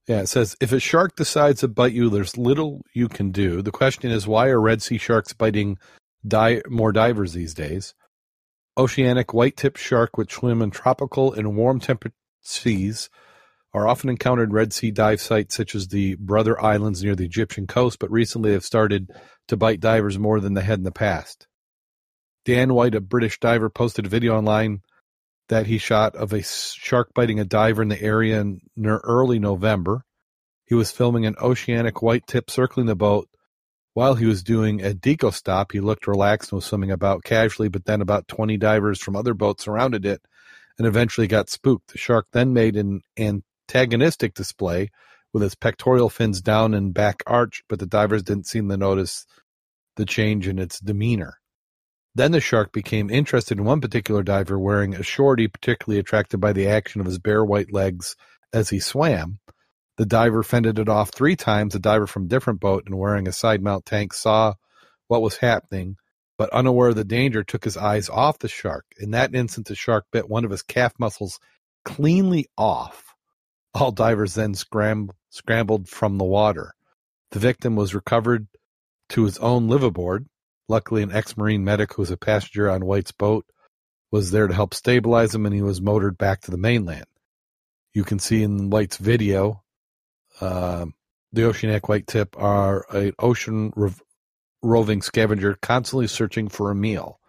Yeah, 0.07 0.21
it 0.21 0.29
says 0.29 0.57
if 0.61 0.73
a 0.73 0.81
shark 0.81 1.17
decides 1.17 1.61
to 1.61 1.69
bite 1.69 1.93
you, 1.93 2.09
there's 2.09 2.39
little 2.39 2.83
you 2.95 3.09
can 3.09 3.31
do. 3.31 3.61
The 3.61 3.71
question 3.71 4.11
is, 4.11 4.27
why 4.27 4.49
are 4.49 4.61
Red 4.61 4.81
Sea 4.81 4.97
sharks 4.97 5.35
biting 5.35 5.77
di- 6.27 6.63
more 6.69 6.93
divers 6.93 7.35
these 7.35 7.53
days? 7.53 7.95
Oceanic 8.79 9.35
white-tipped 9.35 9.79
shark, 9.79 10.17
which 10.17 10.35
swim 10.35 10.63
in 10.63 10.71
tropical 10.71 11.33
and 11.33 11.57
warm 11.57 11.81
temperate 11.81 12.15
seas, 12.43 13.11
are 13.75 13.89
often 13.89 14.09
encountered 14.09 14.53
Red 14.53 14.73
Sea 14.73 14.93
dive 14.93 15.21
sites 15.21 15.57
such 15.57 15.75
as 15.75 15.89
the 15.89 16.15
Brother 16.15 16.59
Islands 16.63 17.03
near 17.03 17.17
the 17.17 17.25
Egyptian 17.25 17.67
coast, 17.67 17.99
but 17.99 18.11
recently 18.11 18.53
have 18.53 18.65
started 18.65 19.11
to 19.49 19.57
bite 19.57 19.81
divers 19.81 20.19
more 20.19 20.41
than 20.41 20.55
they 20.55 20.63
had 20.63 20.79
in 20.79 20.85
the 20.85 20.93
past. 20.93 21.47
Dan 22.45 22.73
White, 22.73 22.95
a 22.95 23.01
British 23.01 23.41
diver, 23.41 23.69
posted 23.69 24.07
a 24.07 24.09
video 24.09 24.39
online 24.39 24.81
that 25.49 25.67
he 25.67 25.79
shot 25.79 26.15
of 26.15 26.33
a 26.33 26.43
shark 26.43 27.13
biting 27.15 27.41
a 27.41 27.45
diver 27.45 27.83
in 27.83 27.89
the 27.89 28.01
area 28.01 28.41
in 28.41 28.61
early 28.87 29.39
November. 29.39 30.05
He 30.65 30.75
was 30.75 30.91
filming 30.91 31.27
an 31.27 31.37
oceanic 31.43 32.01
white 32.01 32.27
tip 32.27 32.51
circling 32.51 32.87
the 32.87 32.95
boat. 32.95 33.29
While 33.99 34.15
he 34.15 34.27
was 34.27 34.45
doing 34.45 34.81
a 34.81 34.95
deco 34.95 35.35
stop, 35.35 35.73
he 35.73 35.81
looked 35.81 36.07
relaxed 36.07 36.53
and 36.53 36.59
was 36.59 36.67
swimming 36.67 36.93
about 36.93 37.25
casually, 37.25 37.69
but 37.69 37.85
then 37.85 38.01
about 38.01 38.29
20 38.29 38.57
divers 38.57 39.01
from 39.01 39.17
other 39.17 39.35
boats 39.35 39.65
surrounded 39.65 40.07
it 40.07 40.23
and 40.79 40.87
eventually 40.87 41.27
got 41.27 41.51
spooked. 41.51 41.91
The 41.91 41.99
shark 41.99 42.29
then 42.31 42.53
made 42.53 42.77
an 42.77 43.01
antagonistic 43.19 44.35
display 44.35 44.91
with 45.33 45.43
its 45.43 45.57
pectoral 45.57 46.11
fins 46.11 46.41
down 46.41 46.75
and 46.75 46.95
back 46.95 47.25
arched, 47.27 47.65
but 47.69 47.81
the 47.81 47.87
divers 47.87 48.23
didn't 48.23 48.47
seem 48.47 48.69
to 48.69 48.77
notice 48.77 49.27
the 49.97 50.07
change 50.07 50.47
in 50.47 50.61
its 50.61 50.79
demeanor. 50.79 51.41
Then 52.15 52.31
the 52.31 52.41
shark 52.41 52.71
became 52.71 53.11
interested 53.11 53.59
in 53.59 53.65
one 53.65 53.81
particular 53.81 54.23
diver 54.23 54.61
wearing 54.61 54.95
a 54.95 55.03
shorty, 55.03 55.49
particularly 55.49 55.99
attracted 55.99 56.39
by 56.39 56.53
the 56.53 56.69
action 56.69 57.01
of 57.01 57.09
his 57.09 57.19
bare 57.19 57.45
white 57.45 57.73
legs 57.73 58.15
as 58.53 58.71
he 58.71 58.79
swam. 58.79 59.41
The 59.99 60.07
diver 60.07 60.43
fended 60.43 60.79
it 60.79 60.89
off 60.89 61.11
three 61.11 61.37
times. 61.37 61.75
A 61.75 61.79
diver 61.79 62.07
from 62.07 62.25
a 62.25 62.29
different 62.29 62.61
boat 62.61 62.85
and 62.87 62.97
wearing 62.97 63.29
a 63.29 63.33
side 63.33 63.63
mount 63.63 63.85
tank 63.85 64.15
saw 64.15 64.55
what 65.09 65.23
was 65.23 65.37
happening, 65.37 65.97
but 66.39 66.51
unaware 66.51 66.89
of 66.89 66.97
the 66.97 67.05
danger, 67.05 67.45
took 67.45 67.65
his 67.65 67.77
eyes 67.77 68.09
off 68.09 68.39
the 68.39 68.49
shark. 68.49 68.87
In 68.99 69.11
that 69.11 69.35
instant, 69.35 69.67
the 69.67 69.75
shark 69.75 70.07
bit 70.11 70.29
one 70.29 70.45
of 70.45 70.51
his 70.51 70.63
calf 70.63 70.95
muscles 70.99 71.39
cleanly 71.85 72.47
off. 72.57 73.15
All 73.75 73.93
divers 73.93 74.35
then 74.35 74.55
scram- 74.55 75.11
scrambled 75.31 75.89
from 75.89 76.17
the 76.17 76.25
water. 76.25 76.75
The 77.33 77.39
victim 77.39 77.77
was 77.77 77.95
recovered 77.95 78.47
to 79.11 79.25
his 79.25 79.39
own 79.39 79.69
liveaboard, 79.69 80.27
Luckily, 80.69 81.03
an 81.03 81.13
ex-Marine 81.13 81.65
medic 81.65 81.95
who 81.95 82.03
was 82.03 82.11
a 82.11 82.17
passenger 82.19 82.69
on 82.69 82.85
White's 82.85 83.13
boat 83.13 83.47
was 84.11 84.31
there 84.31 84.47
to 84.47 84.55
help 84.55 84.75
stabilize 84.75 85.35
him, 85.35 85.47
and 85.47 85.55
he 85.55 85.63
was 85.63 85.81
motored 85.81 86.19
back 86.19 86.43
to 86.43 86.51
the 86.51 86.59
mainland. 86.59 87.07
You 87.95 88.05
can 88.05 88.19
see 88.19 88.43
in 88.43 88.69
White's 88.69 88.99
video, 88.99 89.63
uh, 90.41 90.87
the 91.33 91.45
oceanic 91.45 91.89
white 91.89 92.07
tip 92.07 92.37
are 92.39 92.87
an 92.91 93.13
ocean 93.19 93.73
rov- 93.73 94.01
roving 94.63 95.03
scavenger 95.03 95.55
constantly 95.61 96.07
searching 96.07 96.49
for 96.49 96.71
a 96.71 96.75
meal. 96.75 97.21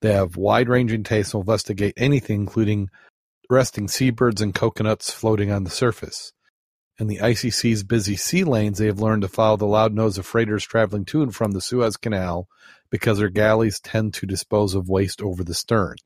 They 0.00 0.12
have 0.12 0.36
wide-ranging 0.36 1.02
tastes 1.04 1.34
and 1.34 1.38
will 1.38 1.52
investigate 1.52 1.94
anything, 1.96 2.42
including 2.42 2.88
resting 3.50 3.88
seabirds 3.88 4.40
and 4.40 4.54
coconuts 4.54 5.10
floating 5.10 5.50
on 5.50 5.64
the 5.64 5.70
surface. 5.70 6.32
In 7.00 7.06
the 7.06 7.20
icy 7.20 7.50
sea's 7.50 7.84
busy 7.84 8.16
sea 8.16 8.44
lanes, 8.44 8.78
they 8.78 8.86
have 8.86 9.00
learned 9.00 9.22
to 9.22 9.28
follow 9.28 9.56
the 9.56 9.66
loud 9.66 9.94
nose 9.94 10.18
of 10.18 10.26
freighters 10.26 10.64
traveling 10.64 11.04
to 11.06 11.22
and 11.22 11.34
from 11.34 11.52
the 11.52 11.60
Suez 11.60 11.96
Canal 11.96 12.48
because 12.90 13.18
their 13.18 13.28
galleys 13.28 13.80
tend 13.80 14.14
to 14.14 14.26
dispose 14.26 14.74
of 14.74 14.88
waste 14.88 15.22
over 15.22 15.44
the 15.44 15.54
stern. 15.54 15.96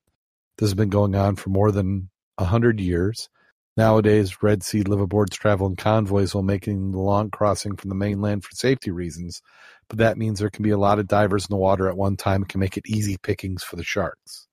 This 0.58 0.68
has 0.68 0.74
been 0.74 0.90
going 0.90 1.14
on 1.14 1.36
for 1.36 1.50
more 1.50 1.72
than 1.72 2.10
a 2.36 2.44
hundred 2.44 2.78
years. 2.78 3.28
Nowadays, 3.76 4.42
Red 4.42 4.62
Sea 4.62 4.84
liveaboards 4.84 5.30
travel 5.30 5.66
in 5.66 5.76
convoys 5.76 6.34
while 6.34 6.42
making 6.42 6.90
the 6.90 7.00
long 7.00 7.30
crossing 7.30 7.76
from 7.76 7.88
the 7.88 7.94
mainland 7.94 8.44
for 8.44 8.54
safety 8.54 8.90
reasons, 8.90 9.40
but 9.88 9.98
that 9.98 10.18
means 10.18 10.38
there 10.38 10.50
can 10.50 10.62
be 10.62 10.70
a 10.70 10.78
lot 10.78 10.98
of 10.98 11.06
divers 11.08 11.46
in 11.46 11.54
the 11.54 11.60
water 11.60 11.88
at 11.88 11.96
one 11.96 12.16
time 12.16 12.42
and 12.42 12.48
can 12.48 12.60
make 12.60 12.76
it 12.76 12.86
easy 12.86 13.16
pickings 13.16 13.62
for 13.62 13.76
the 13.76 13.84
sharks. 13.84 14.46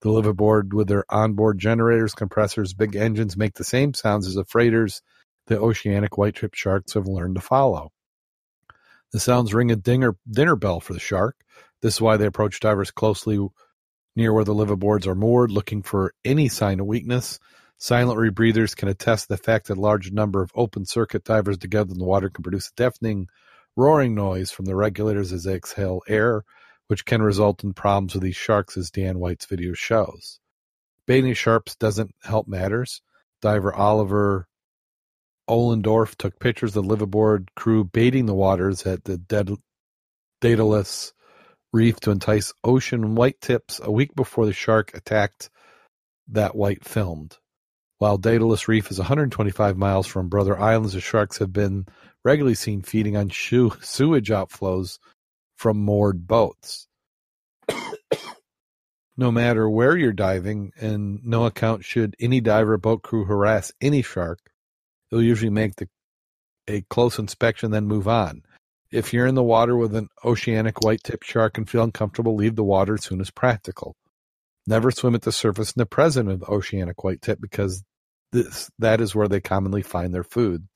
The 0.00 0.10
liveaboard 0.10 0.72
with 0.72 0.88
their 0.88 1.04
onboard 1.08 1.58
generators, 1.58 2.14
compressors, 2.14 2.74
big 2.74 2.96
engines 2.96 3.36
make 3.36 3.54
the 3.54 3.64
same 3.64 3.94
sounds 3.94 4.26
as 4.26 4.34
the 4.34 4.44
freighters 4.44 5.02
the 5.46 5.58
oceanic 5.58 6.18
white-tipped 6.18 6.56
sharks 6.56 6.94
have 6.94 7.06
learned 7.06 7.36
to 7.36 7.40
follow. 7.40 7.90
The 9.12 9.20
sounds 9.20 9.54
ring 9.54 9.70
a 9.70 9.76
dinger, 9.76 10.16
dinner 10.30 10.56
bell 10.56 10.80
for 10.80 10.92
the 10.92 11.00
shark. 11.00 11.36
This 11.80 11.94
is 11.94 12.00
why 12.00 12.16
they 12.16 12.26
approach 12.26 12.60
divers 12.60 12.90
closely 12.90 13.38
near 14.14 14.32
where 14.32 14.44
the 14.44 14.54
liveaboards 14.54 15.06
are 15.06 15.14
moored, 15.14 15.50
looking 15.50 15.82
for 15.82 16.12
any 16.24 16.48
sign 16.48 16.80
of 16.80 16.86
weakness. 16.86 17.38
Silent 17.80 18.18
rebreathers 18.18 18.74
can 18.74 18.88
attest 18.88 19.28
to 19.28 19.28
the 19.28 19.42
fact 19.42 19.68
that 19.68 19.78
a 19.78 19.80
large 19.80 20.10
number 20.10 20.42
of 20.42 20.50
open 20.54 20.84
circuit 20.84 21.22
divers 21.22 21.58
together 21.58 21.92
in 21.92 21.98
the 21.98 22.04
water 22.04 22.28
can 22.28 22.42
produce 22.42 22.68
a 22.68 22.74
deafening 22.74 23.28
roaring 23.76 24.16
noise 24.16 24.50
from 24.50 24.64
the 24.64 24.74
regulators 24.74 25.32
as 25.32 25.44
they 25.44 25.54
exhale 25.54 26.02
air, 26.08 26.42
which 26.88 27.04
can 27.04 27.22
result 27.22 27.62
in 27.62 27.72
problems 27.72 28.14
with 28.14 28.24
these 28.24 28.34
sharks, 28.34 28.76
as 28.76 28.90
Dan 28.90 29.20
White's 29.20 29.46
video 29.46 29.74
shows. 29.74 30.40
Baiting 31.06 31.34
sharks 31.34 31.76
doesn't 31.76 32.12
help 32.24 32.48
matters. 32.48 33.00
Diver 33.40 33.72
Oliver 33.72 34.48
Ohlendorf 35.48 36.16
took 36.16 36.40
pictures 36.40 36.76
of 36.76 36.86
the 36.86 36.96
liveaboard 36.96 37.46
crew 37.54 37.84
baiting 37.84 38.26
the 38.26 38.34
waters 38.34 38.84
at 38.86 39.04
the 39.04 39.18
Daedalus 40.40 41.12
reef 41.72 42.00
to 42.00 42.10
entice 42.10 42.52
ocean 42.64 43.14
white 43.14 43.40
tips 43.40 43.80
a 43.82 43.92
week 43.92 44.14
before 44.16 44.46
the 44.46 44.52
shark 44.52 44.92
attacked 44.94 45.48
that 46.26 46.56
white 46.56 46.84
filmed. 46.84 47.38
While 47.98 48.18
Daedalus 48.18 48.68
Reef 48.68 48.90
is 48.90 48.98
125 48.98 49.76
miles 49.76 50.06
from 50.06 50.28
Brother 50.28 50.58
Islands, 50.58 50.92
the 50.92 51.00
sharks 51.00 51.38
have 51.38 51.52
been 51.52 51.86
regularly 52.24 52.54
seen 52.54 52.82
feeding 52.82 53.16
on 53.16 53.30
sewage 53.30 54.28
outflows 54.28 54.98
from 55.56 55.78
moored 55.78 56.26
boats. 56.26 56.86
no 59.16 59.32
matter 59.32 59.68
where 59.68 59.96
you're 59.96 60.12
diving, 60.12 60.72
and 60.80 61.24
no 61.24 61.46
account 61.46 61.84
should 61.84 62.14
any 62.20 62.40
diver 62.40 62.74
or 62.74 62.78
boat 62.78 63.02
crew 63.02 63.24
harass 63.24 63.72
any 63.80 64.02
shark, 64.02 64.38
They'll 65.10 65.22
usually 65.22 65.50
make 65.50 65.76
the 65.76 65.88
a 66.68 66.82
close 66.82 67.18
inspection, 67.18 67.70
then 67.70 67.86
move 67.86 68.06
on. 68.06 68.42
If 68.90 69.12
you're 69.12 69.26
in 69.26 69.34
the 69.34 69.42
water 69.42 69.76
with 69.76 69.94
an 69.94 70.08
oceanic 70.22 70.82
white-tipped 70.82 71.24
shark 71.24 71.56
and 71.56 71.68
feel 71.68 71.82
uncomfortable, 71.82 72.34
leave 72.34 72.56
the 72.56 72.64
water 72.64 72.94
as 72.94 73.04
soon 73.04 73.20
as 73.20 73.30
practical. 73.30 73.96
Never 74.66 74.90
swim 74.90 75.14
at 75.14 75.22
the 75.22 75.32
surface 75.32 75.72
in 75.72 75.80
the 75.80 75.86
presence 75.86 76.30
of 76.30 76.42
oceanic 76.42 77.02
white-tip 77.02 77.40
because 77.40 77.82
this 78.32 78.70
that 78.78 79.00
is 79.00 79.14
where 79.14 79.28
they 79.28 79.40
commonly 79.40 79.82
find 79.82 80.14
their 80.14 80.24
food. 80.24 80.66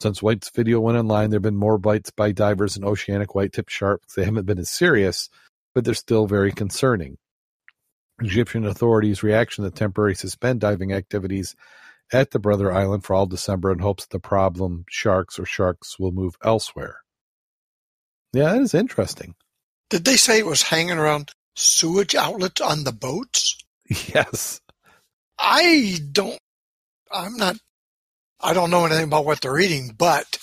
Since 0.00 0.22
White's 0.22 0.50
video 0.50 0.80
went 0.80 0.98
online, 0.98 1.30
there 1.30 1.38
have 1.38 1.42
been 1.42 1.56
more 1.56 1.78
bites 1.78 2.10
by 2.10 2.32
divers 2.32 2.76
and 2.76 2.84
oceanic 2.84 3.34
white-tipped 3.34 3.70
sharks. 3.70 4.14
They 4.14 4.24
haven't 4.24 4.46
been 4.46 4.58
as 4.58 4.68
serious, 4.68 5.30
but 5.74 5.84
they're 5.84 5.94
still 5.94 6.26
very 6.26 6.52
concerning. 6.52 7.16
Egyptian 8.20 8.66
authorities' 8.66 9.22
reaction 9.22 9.64
to 9.64 9.70
temporary 9.70 10.14
suspend 10.14 10.60
diving 10.60 10.92
activities 10.92 11.56
at 12.12 12.30
the 12.30 12.38
Brother 12.38 12.72
Island 12.72 13.04
for 13.04 13.14
all 13.14 13.26
December 13.26 13.72
in 13.72 13.78
hopes 13.78 14.04
that 14.04 14.10
the 14.10 14.20
problem 14.20 14.84
sharks 14.88 15.38
or 15.38 15.46
sharks 15.46 15.98
will 15.98 16.12
move 16.12 16.36
elsewhere. 16.44 16.98
Yeah, 18.32 18.52
that 18.52 18.62
is 18.62 18.74
interesting. 18.74 19.34
Did 19.90 20.04
they 20.04 20.16
say 20.16 20.38
it 20.38 20.46
was 20.46 20.62
hanging 20.62 20.98
around 20.98 21.30
sewage 21.56 22.14
outlets 22.14 22.60
on 22.60 22.84
the 22.84 22.92
boats? 22.92 23.58
Yes. 24.14 24.60
I 25.38 25.98
don't, 26.10 26.38
I'm 27.14 27.36
not, 27.36 27.56
I 28.40 28.52
don't 28.52 28.70
know 28.70 28.84
anything 28.84 29.04
about 29.04 29.24
what 29.24 29.40
they're 29.40 29.58
eating, 29.58 29.94
but 29.96 30.38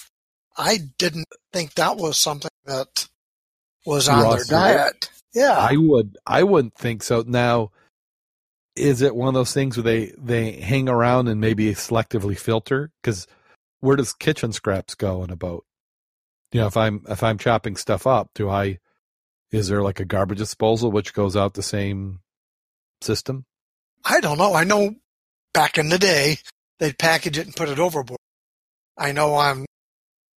I 0.57 0.79
didn't 0.97 1.27
think 1.51 1.73
that 1.73 1.97
was 1.97 2.17
something 2.17 2.49
that 2.65 3.07
was 3.85 4.07
on 4.07 4.23
Raw 4.23 4.35
their 4.35 4.45
diet. 4.45 5.09
Yeah. 5.33 5.57
I 5.57 5.75
would, 5.75 6.17
I 6.25 6.43
wouldn't 6.43 6.75
think 6.75 7.03
so. 7.03 7.23
Now, 7.27 7.71
is 8.75 9.01
it 9.01 9.15
one 9.15 9.27
of 9.27 9.33
those 9.33 9.53
things 9.53 9.75
where 9.75 9.83
they 9.83 10.13
they 10.17 10.53
hang 10.53 10.87
around 10.87 11.27
and 11.27 11.41
maybe 11.41 11.65
selectively 11.75 12.37
filter? 12.37 12.89
Because 13.01 13.27
where 13.81 13.97
does 13.97 14.13
kitchen 14.13 14.53
scraps 14.53 14.95
go 14.95 15.23
in 15.25 15.29
a 15.29 15.35
boat? 15.35 15.65
You 16.53 16.61
know, 16.61 16.67
if 16.67 16.77
I'm 16.77 17.03
if 17.09 17.21
I'm 17.21 17.37
chopping 17.37 17.75
stuff 17.75 18.07
up, 18.07 18.29
do 18.33 18.49
I, 18.49 18.79
Is 19.51 19.67
there 19.67 19.83
like 19.83 19.99
a 19.99 20.05
garbage 20.05 20.37
disposal 20.37 20.91
which 20.91 21.13
goes 21.13 21.35
out 21.35 21.53
the 21.53 21.63
same 21.63 22.21
system? 23.01 23.45
I 24.05 24.21
don't 24.21 24.37
know. 24.37 24.53
I 24.53 24.63
know 24.63 24.95
back 25.53 25.77
in 25.77 25.89
the 25.89 25.99
day 25.99 26.37
they'd 26.81 26.99
package 26.99 27.37
it 27.37 27.45
and 27.45 27.55
put 27.55 27.69
it 27.69 27.79
overboard. 27.79 28.19
I 28.97 29.13
know 29.13 29.35
on 29.35 29.65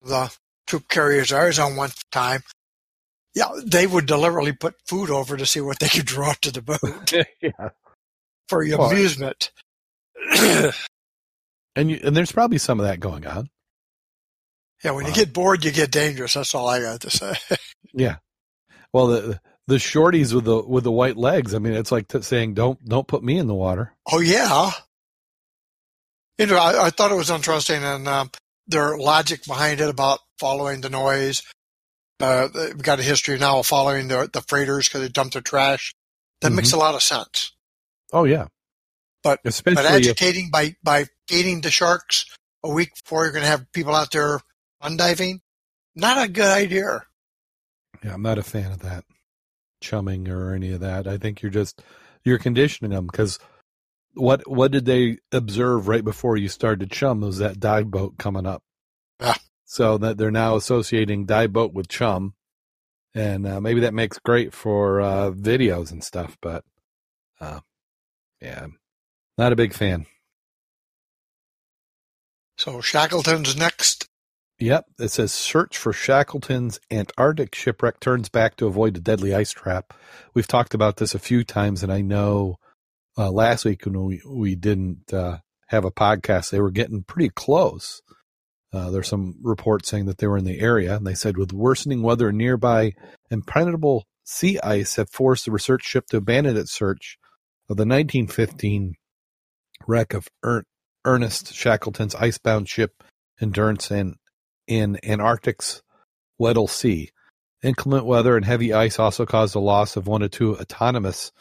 the 0.05 0.33
troop 0.69 0.89
carriers 0.89 1.33
I 1.33 1.47
was 1.47 1.59
on 1.59 1.75
one 1.77 1.91
time, 2.13 2.43
yeah, 3.35 3.49
they 3.65 3.87
would 3.89 4.07
deliberately 4.07 4.53
put 4.53 4.77
food 4.87 5.11
over 5.11 5.37
to 5.37 5.45
see 5.47 5.61
what 5.61 5.81
they 5.81 5.89
could 5.89 6.07
draw 6.07 6.35
to 6.43 6.53
the 6.53 6.63
boat 6.63 7.13
yeah. 7.43 7.71
for 8.49 8.63
your 8.63 8.79
Well, 8.79 8.91
amusement. 8.93 9.51
And 11.77 11.91
you, 11.91 11.99
and 12.05 12.17
there's 12.17 12.31
probably 12.31 12.59
some 12.59 12.79
of 12.79 12.87
that 12.87 13.01
going 13.01 13.27
on. 13.27 13.51
yeah, 14.85 14.93
when 14.93 15.07
you 15.07 15.11
uh, 15.11 15.15
get 15.17 15.33
bored, 15.33 15.65
you 15.65 15.73
get 15.73 15.91
dangerous. 15.91 16.35
That's 16.35 16.55
all 16.55 16.69
I 16.69 16.81
got 16.81 17.01
to 17.01 17.11
say. 17.11 17.35
Yeah. 17.93 18.17
Well, 18.93 19.09
the 19.09 19.41
the 19.67 19.77
shorties 19.77 20.33
with 20.33 20.45
the 20.45 20.63
with 20.63 20.85
the 20.85 20.93
white 20.93 21.17
legs. 21.17 21.53
I 21.55 21.59
mean, 21.59 21.73
it's 21.75 21.91
like 21.93 22.07
t- 22.09 22.23
saying, 22.23 22.55
"Don't 22.55 22.85
don't 22.85 23.07
put 23.09 23.25
me 23.25 23.39
in 23.39 23.47
the 23.49 23.55
water." 23.55 23.93
Oh 24.13 24.21
yeah. 24.21 24.71
You 26.39 26.47
know, 26.47 26.57
I, 26.57 26.87
I 26.87 26.91
thought 26.91 27.13
it 27.13 27.17
was 27.17 27.31
interesting 27.31 27.83
and 27.83 28.09
um, 28.09 28.31
their 28.67 28.97
logic 28.97 29.45
behind 29.47 29.81
it 29.81 29.89
about 29.89 30.21
following 30.39 30.81
the 30.81 30.91
noise. 30.91 31.43
Uh, 32.21 32.49
they've 32.49 32.79
got 32.83 33.01
a 33.01 33.03
history 33.03 33.39
now 33.39 33.59
of 33.61 33.67
following 33.67 34.09
the, 34.09 34.29
the 34.33 34.41
freighters 34.41 34.89
because 34.89 35.03
they 35.03 35.09
dump 35.09 35.33
their 35.33 35.43
trash. 35.43 35.95
That 36.41 36.53
makes 36.53 36.73
a 36.73 36.77
lot 36.77 36.95
of 36.95 37.03
sense. 37.03 37.53
Oh 38.13 38.25
yeah. 38.25 38.47
But- 39.23 39.41
especially 39.45 39.77
But 39.77 39.87
if, 39.87 39.93
agitating 39.93 40.51
by, 40.51 40.77
by 40.83 41.07
feeding 41.29 41.61
the 41.61 41.71
sharks 41.71 42.27
a 42.63 42.71
week 42.71 42.91
before 42.95 43.25
you're 43.25 43.33
going 43.33 43.45
to 43.45 43.51
have 43.51 43.71
people 43.73 43.95
out 43.95 44.11
there 44.11 44.41
undiving, 44.83 45.41
not 45.95 46.23
a 46.23 46.31
good 46.31 46.47
idea. 46.47 47.05
yeah, 48.05 48.15
I'm 48.15 48.23
not 48.23 48.39
a 48.39 48.43
fan 48.43 48.73
of 48.73 48.81
that 48.81 49.05
chumming 49.81 50.29
or 50.29 50.53
any 50.55 50.73
of 50.73 50.81
that. 50.81 51.07
I 51.07 51.17
think 51.19 51.41
you're 51.43 51.51
just 51.51 51.83
you're 52.25 52.39
conditioning 52.39 52.91
them 52.91 53.07
because 53.07 53.39
what 54.15 54.49
what 54.49 54.73
did 54.73 54.85
they 54.85 55.19
observe 55.33 55.89
right 55.89 56.05
before 56.05 56.37
you 56.37 56.49
started 56.49 56.91
chum 56.91 57.21
was 57.21 57.39
that 57.39 57.61
dive 57.61 57.91
boat 57.91 58.19
coming 58.19 58.47
up. 58.47 58.63
Yeah. 59.21 59.35
So 59.65 59.99
that 59.99 60.19
they're 60.19 60.31
now 60.31 60.57
associating 60.57 61.27
dive 61.27 61.53
boat 61.53 61.73
with 61.73 61.89
chum, 61.89 62.35
and 63.15 63.47
uh, 63.47 63.61
maybe 63.61 63.81
that 63.81 63.95
makes 63.95 64.19
great 64.19 64.53
for 64.53 65.01
uh, 65.01 65.31
videos 65.31 65.91
and 65.91 66.03
stuff. 66.03 66.37
But 66.41 66.65
uh, 67.41 67.61
yeah, 68.41 68.67
not 69.37 69.53
a 69.53 69.57
big 69.57 69.73
fan. 69.73 70.07
So 72.57 72.81
Shackleton's 72.81 73.57
next. 73.57 74.09
Yep, 74.61 74.87
it 75.01 75.11
says 75.11 75.33
search 75.33 75.77
for 75.77 75.93
Shackleton's 75.93 76.79
Antarctic 76.89 77.55
shipwreck 77.55 77.99
turns 77.99 78.29
back 78.29 78.57
to 78.57 78.67
avoid 78.67 78.97
a 78.97 79.01
deadly 79.01 79.35
ice 79.35 79.51
trap. 79.51 79.93
We've 80.33 80.47
talked 80.47 80.75
about 80.75 80.97
this 80.99 81.15
a 81.15 81.19
few 81.19 81.43
times, 81.43 81.83
and 81.83 81.93
I 81.93 82.03
know 82.03 82.59
uh, 83.17 83.31
last 83.31 83.65
week 83.65 83.85
when 83.85 84.05
we 84.05 84.23
we 84.27 84.55
didn't 84.55 85.13
uh, 85.13 85.39
have 85.69 85.85
a 85.85 85.91
podcast, 85.91 86.51
they 86.51 86.61
were 86.61 86.71
getting 86.71 87.03
pretty 87.03 87.31
close. 87.31 88.03
Uh, 88.73 88.91
there's 88.91 89.09
some 89.09 89.37
reports 89.43 89.89
saying 89.89 90.07
that 90.07 90.19
they 90.19 90.27
were 90.27 90.39
in 90.39 90.45
the 90.45 90.61
area, 90.61 90.97
and 90.97 91.07
they 91.07 91.15
said 91.15 91.37
with 91.37 91.53
worsening 91.53 92.03
weather 92.03 92.33
nearby, 92.33 92.93
impenetrable 93.31 94.05
sea 94.25 94.59
ice 94.61 94.97
have 94.97 95.11
forced 95.11 95.45
the 95.45 95.53
research 95.53 95.85
ship 95.85 96.07
to 96.07 96.17
abandon 96.17 96.57
its 96.57 96.73
search 96.73 97.19
of 97.69 97.77
the 97.77 97.83
1915 97.83 98.95
wreck 99.87 100.15
of 100.15 100.29
er- 100.45 100.65
Ernest 101.05 101.55
Shackleton's 101.55 102.15
icebound 102.15 102.69
ship 102.69 103.05
Endurance 103.41 103.91
and 103.91 104.17
in 104.67 104.99
Antarctic's 105.05 105.83
Weddell 106.39 106.69
Sea. 106.69 107.11
Inclement 107.63 108.07
weather 108.07 108.37
and 108.37 108.45
heavy 108.45 108.73
ice 108.73 108.99
also 108.99 109.27
caused 109.27 109.55
the 109.55 109.61
loss 109.61 109.97
of 109.97 110.07
one 110.07 110.23
or 110.23 110.29
two 110.29 110.57
autonomous 110.57 111.33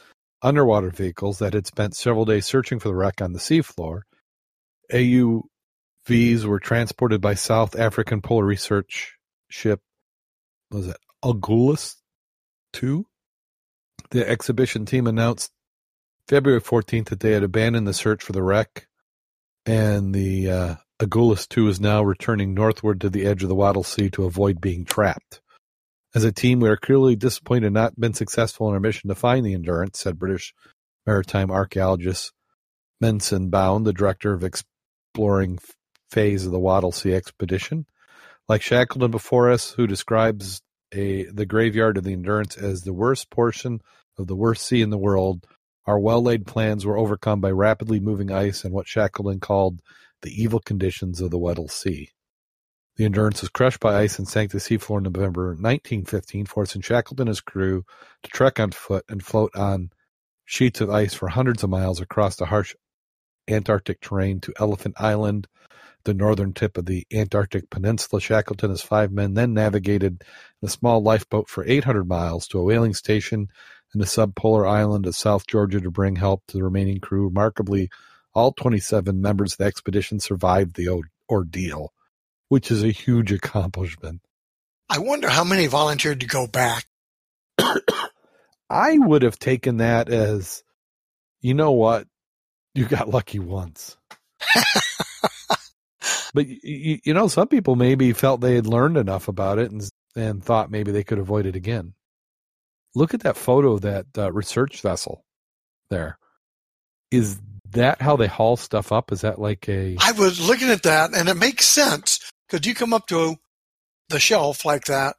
underwater 0.43 0.89
vehicles 0.89 1.39
that 1.39 1.53
had 1.53 1.65
spent 1.65 1.95
several 1.95 2.25
days 2.25 2.45
searching 2.45 2.79
for 2.79 2.89
the 2.89 2.95
wreck 2.95 3.21
on 3.21 3.33
the 3.33 3.39
seafloor. 3.39 4.01
AUVs 4.91 6.43
were 6.43 6.59
transported 6.59 7.21
by 7.21 7.33
South 7.33 7.75
African 7.75 8.21
polar 8.21 8.45
research 8.45 9.15
ship, 9.49 9.79
was 10.69 10.87
it 10.87 10.97
Agulhas 11.23 11.95
2? 12.73 13.05
The 14.11 14.29
exhibition 14.29 14.85
team 14.85 15.07
announced 15.07 15.51
February 16.27 16.61
14th 16.61 17.09
that 17.09 17.21
they 17.21 17.31
had 17.31 17.43
abandoned 17.43 17.87
the 17.87 17.93
search 17.93 18.23
for 18.23 18.33
the 18.33 18.43
wreck, 18.43 18.87
and 19.65 20.13
the 20.13 20.49
uh, 20.49 20.75
Agulhas 20.99 21.47
2 21.47 21.67
is 21.69 21.79
now 21.79 22.03
returning 22.03 22.53
northward 22.53 23.01
to 23.01 23.09
the 23.09 23.25
edge 23.25 23.43
of 23.43 23.49
the 23.49 23.55
Weddell 23.55 23.83
Sea 23.83 24.09
to 24.11 24.25
avoid 24.25 24.61
being 24.61 24.85
trapped. 24.85 25.41
As 26.15 26.23
a 26.23 26.31
team, 26.31 26.59
we 26.59 26.69
are 26.69 26.77
clearly 26.77 27.15
disappointed 27.15 27.73
not 27.73 27.99
been 27.99 28.13
successful 28.13 28.67
in 28.67 28.75
our 28.75 28.79
mission 28.79 29.07
to 29.09 29.15
find 29.15 29.43
the 29.43 29.55
Endurance, 29.55 29.99
said 29.99 30.19
British 30.19 30.53
maritime 31.07 31.49
archaeologist 31.49 32.31
Mensun 33.01 33.49
Bound, 33.49 33.85
the 33.85 33.93
director 33.93 34.31
of 34.31 34.43
exploring 34.43 35.57
phase 36.11 36.45
of 36.45 36.51
the 36.51 36.59
Weddell 36.59 36.91
Sea 36.91 37.15
expedition. 37.15 37.87
Like 38.47 38.61
Shackleton 38.61 39.09
before 39.09 39.49
us, 39.49 39.71
who 39.71 39.87
describes 39.87 40.61
a 40.93 41.25
the 41.25 41.47
graveyard 41.47 41.97
of 41.97 42.03
the 42.03 42.13
Endurance 42.13 42.57
as 42.57 42.83
the 42.83 42.93
worst 42.93 43.31
portion 43.31 43.81
of 44.19 44.27
the 44.27 44.35
worst 44.35 44.67
sea 44.67 44.83
in 44.83 44.91
the 44.91 44.97
world, 44.99 45.47
our 45.87 45.97
well-laid 45.97 46.45
plans 46.45 46.85
were 46.85 46.97
overcome 46.97 47.41
by 47.41 47.49
rapidly 47.49 47.99
moving 47.99 48.31
ice 48.31 48.63
and 48.63 48.71
what 48.73 48.87
Shackleton 48.87 49.39
called 49.39 49.81
the 50.21 50.29
evil 50.29 50.59
conditions 50.59 51.21
of 51.21 51.31
the 51.31 51.39
Weddell 51.39 51.67
Sea. 51.67 52.11
The 52.95 53.05
Endurance 53.05 53.41
was 53.41 53.49
crushed 53.49 53.79
by 53.79 53.99
ice 53.99 54.19
and 54.19 54.27
sank 54.27 54.51
to 54.51 54.57
seafloor 54.57 54.97
in 54.97 55.03
November 55.03 55.47
1915, 55.47 56.45
forcing 56.45 56.81
Shackleton 56.81 57.23
and 57.23 57.29
his 57.29 57.41
crew 57.41 57.85
to 58.21 58.29
trek 58.29 58.59
on 58.59 58.71
foot 58.71 59.03
and 59.09 59.23
float 59.23 59.55
on 59.55 59.89
sheets 60.45 60.79
of 60.79 60.91
ice 60.91 61.15
for 61.15 61.27
hundreds 61.29 61.63
of 61.63 61.71
miles 61.71 61.99
across 61.99 62.35
the 62.35 62.45
harsh 62.45 62.75
Antarctic 63.49 63.99
terrain 63.99 64.39
to 64.41 64.53
Elephant 64.59 64.95
Island, 64.99 65.47
the 66.03 66.13
northern 66.13 66.53
tip 66.53 66.77
of 66.77 66.85
the 66.85 67.05
Antarctic 67.11 67.69
Peninsula. 67.71 68.21
Shackleton 68.21 68.69
and 68.69 68.77
his 68.77 68.83
five 68.83 69.11
men 69.11 69.33
then 69.33 69.53
navigated 69.53 70.21
in 70.61 70.67
a 70.67 70.69
small 70.69 71.01
lifeboat 71.01 71.49
for 71.49 71.65
800 71.65 72.07
miles 72.07 72.47
to 72.49 72.59
a 72.59 72.63
whaling 72.63 72.93
station 72.93 73.47
in 73.93 73.99
the 73.99 74.05
subpolar 74.05 74.69
island 74.69 75.05
of 75.07 75.15
South 75.15 75.47
Georgia 75.47 75.81
to 75.81 75.91
bring 75.91 76.15
help 76.15 76.43
to 76.47 76.57
the 76.57 76.63
remaining 76.63 76.99
crew. 76.99 77.25
Remarkably, 77.25 77.89
all 78.33 78.51
27 78.53 79.19
members 79.21 79.53
of 79.53 79.57
the 79.57 79.65
expedition 79.65 80.19
survived 80.19 80.75
the 80.75 81.03
ordeal, 81.29 81.91
which 82.49 82.71
is 82.71 82.83
a 82.83 82.91
huge 82.91 83.31
accomplishment. 83.31 84.21
I 84.89 84.99
wonder 84.99 85.29
how 85.29 85.43
many 85.43 85.67
volunteered 85.67 86.19
to 86.19 86.27
go 86.27 86.47
back. 86.47 86.85
I 88.69 88.97
would 88.97 89.23
have 89.23 89.39
taken 89.39 89.77
that 89.77 90.09
as, 90.09 90.63
you 91.41 91.53
know 91.53 91.71
what, 91.71 92.07
you 92.75 92.85
got 92.85 93.09
lucky 93.09 93.39
once. 93.39 93.97
but 96.33 96.47
you, 96.47 96.99
you 97.03 97.13
know, 97.13 97.27
some 97.27 97.47
people 97.47 97.75
maybe 97.75 98.13
felt 98.13 98.41
they 98.41 98.55
had 98.55 98.67
learned 98.67 98.97
enough 98.97 99.27
about 99.27 99.59
it 99.59 99.71
and 99.71 99.87
and 100.15 100.43
thought 100.43 100.69
maybe 100.69 100.91
they 100.91 101.03
could 101.03 101.17
avoid 101.17 101.45
it 101.45 101.55
again. 101.55 101.93
Look 102.93 103.13
at 103.13 103.21
that 103.21 103.37
photo 103.37 103.73
of 103.73 103.81
that 103.81 104.05
uh, 104.15 104.31
research 104.31 104.81
vessel 104.81 105.25
there. 105.89 106.19
Is 107.09 107.39
that 107.71 108.01
how 108.01 108.15
they 108.15 108.27
haul 108.27 108.57
stuff 108.57 108.91
up? 108.91 109.11
Is 109.11 109.21
that 109.21 109.39
like 109.39 109.67
a 109.67 109.97
I 109.99 110.11
was 110.11 110.39
looking 110.39 110.69
at 110.69 110.83
that, 110.83 111.15
and 111.15 111.29
it 111.29 111.37
makes 111.37 111.65
sense 111.65 112.19
because 112.53 112.67
you 112.67 112.75
come 112.75 112.93
up 112.93 113.07
to 113.07 113.37
the 114.09 114.19
shelf 114.19 114.63
like 114.63 114.85
that, 114.85 115.15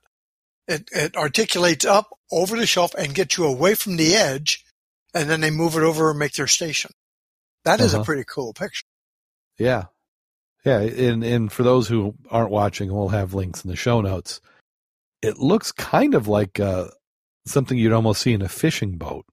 it, 0.68 0.88
it 0.92 1.16
articulates 1.16 1.84
up 1.84 2.16
over 2.30 2.56
the 2.56 2.66
shelf 2.66 2.94
and 2.94 3.14
gets 3.14 3.36
you 3.36 3.44
away 3.44 3.74
from 3.74 3.96
the 3.96 4.14
edge, 4.14 4.64
and 5.12 5.28
then 5.28 5.40
they 5.40 5.50
move 5.50 5.76
it 5.76 5.82
over 5.82 6.10
and 6.10 6.18
make 6.18 6.34
their 6.34 6.46
station. 6.46 6.92
That 7.64 7.80
is 7.80 7.92
Uh-huh. 7.92 8.02
a 8.02 8.04
pretty 8.04 8.24
cool 8.24 8.52
picture. 8.52 8.84
Yeah. 9.58 9.86
Yeah, 10.64 10.78
and 10.80 11.22
and 11.24 11.52
for 11.52 11.62
those 11.62 11.88
who 11.88 12.14
aren't 12.30 12.50
watching, 12.50 12.90
we'll 12.92 13.08
have 13.08 13.34
links 13.34 13.64
in 13.64 13.70
the 13.70 13.76
show 13.76 14.00
notes. 14.00 14.40
It 15.20 15.38
looks 15.38 15.72
kind 15.72 16.14
of 16.14 16.26
like 16.28 16.58
uh, 16.58 16.86
something 17.46 17.76
you'd 17.76 17.92
almost 17.92 18.22
see 18.22 18.32
in 18.32 18.40
a 18.42 18.48
fishing 18.48 18.96
boat. 18.96 19.26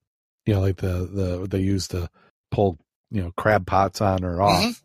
You 0.44 0.54
know, 0.54 0.60
like 0.60 0.76
the 0.76 1.08
the 1.10 1.46
they 1.48 1.60
use 1.60 1.88
to 1.88 2.10
pull 2.50 2.78
you 3.10 3.22
know 3.22 3.32
crab 3.38 3.66
pots 3.66 4.02
on 4.02 4.24
or 4.24 4.42
off. 4.42 4.62
Mhm. 4.62 4.80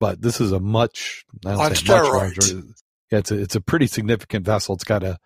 But 0.00 0.22
this 0.22 0.40
is 0.40 0.50
a 0.50 0.58
much 0.58 1.24
On 1.44 1.56
say 1.74 1.92
much 1.92 2.08
larger. 2.08 2.62
Yeah, 3.10 3.18
it's 3.18 3.30
a 3.30 3.38
it's 3.38 3.54
a 3.54 3.60
pretty 3.60 3.86
significant 3.86 4.46
vessel. 4.46 4.74
It's 4.74 4.84
got 4.84 5.02
a 5.02 5.18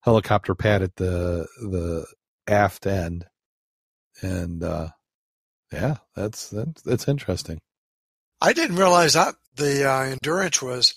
helicopter 0.00 0.54
pad 0.54 0.82
at 0.82 0.96
the 0.96 1.46
the 1.60 2.06
aft 2.46 2.86
end, 2.86 3.26
and 4.22 4.64
uh, 4.64 4.88
yeah, 5.72 5.98
that's 6.16 6.48
that's 6.48 6.82
that's 6.82 7.06
interesting. 7.06 7.58
I 8.40 8.52
didn't 8.52 8.76
realize 8.76 9.12
that 9.12 9.34
the 9.54 9.88
uh, 9.88 10.02
endurance 10.02 10.62
was 10.62 10.94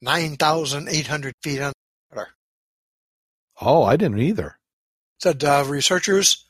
nine 0.00 0.36
thousand 0.36 0.88
eight 0.88 1.08
hundred 1.08 1.34
feet 1.42 1.60
under. 1.60 1.74
Oh, 3.60 3.82
I 3.84 3.96
didn't 3.96 4.18
either. 4.18 4.58
Said 5.20 5.42
uh, 5.42 5.64
researchers 5.66 6.44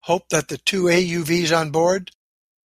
hope 0.00 0.28
that 0.28 0.48
the 0.48 0.58
two 0.58 0.84
AUVs 0.84 1.56
on 1.56 1.70
board 1.70 2.12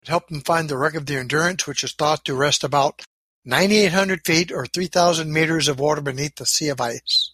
would 0.02 0.10
help 0.10 0.28
them 0.28 0.42
find 0.42 0.68
the 0.70 0.78
wreck 0.78 0.96
of 0.96 1.06
the 1.06 1.18
Endurance, 1.18 1.68
which 1.68 1.84
is 1.84 1.94
thought 1.94 2.26
to 2.26 2.34
rest 2.36 2.64
about 2.64 3.02
9,800 3.46 4.26
feet 4.26 4.52
or 4.52 4.66
3,000 4.66 5.32
meters 5.32 5.68
of 5.68 5.80
water 5.80 6.02
beneath 6.02 6.36
the 6.36 6.46
sea 6.46 6.70
of 6.70 6.82
ice. 6.82 7.32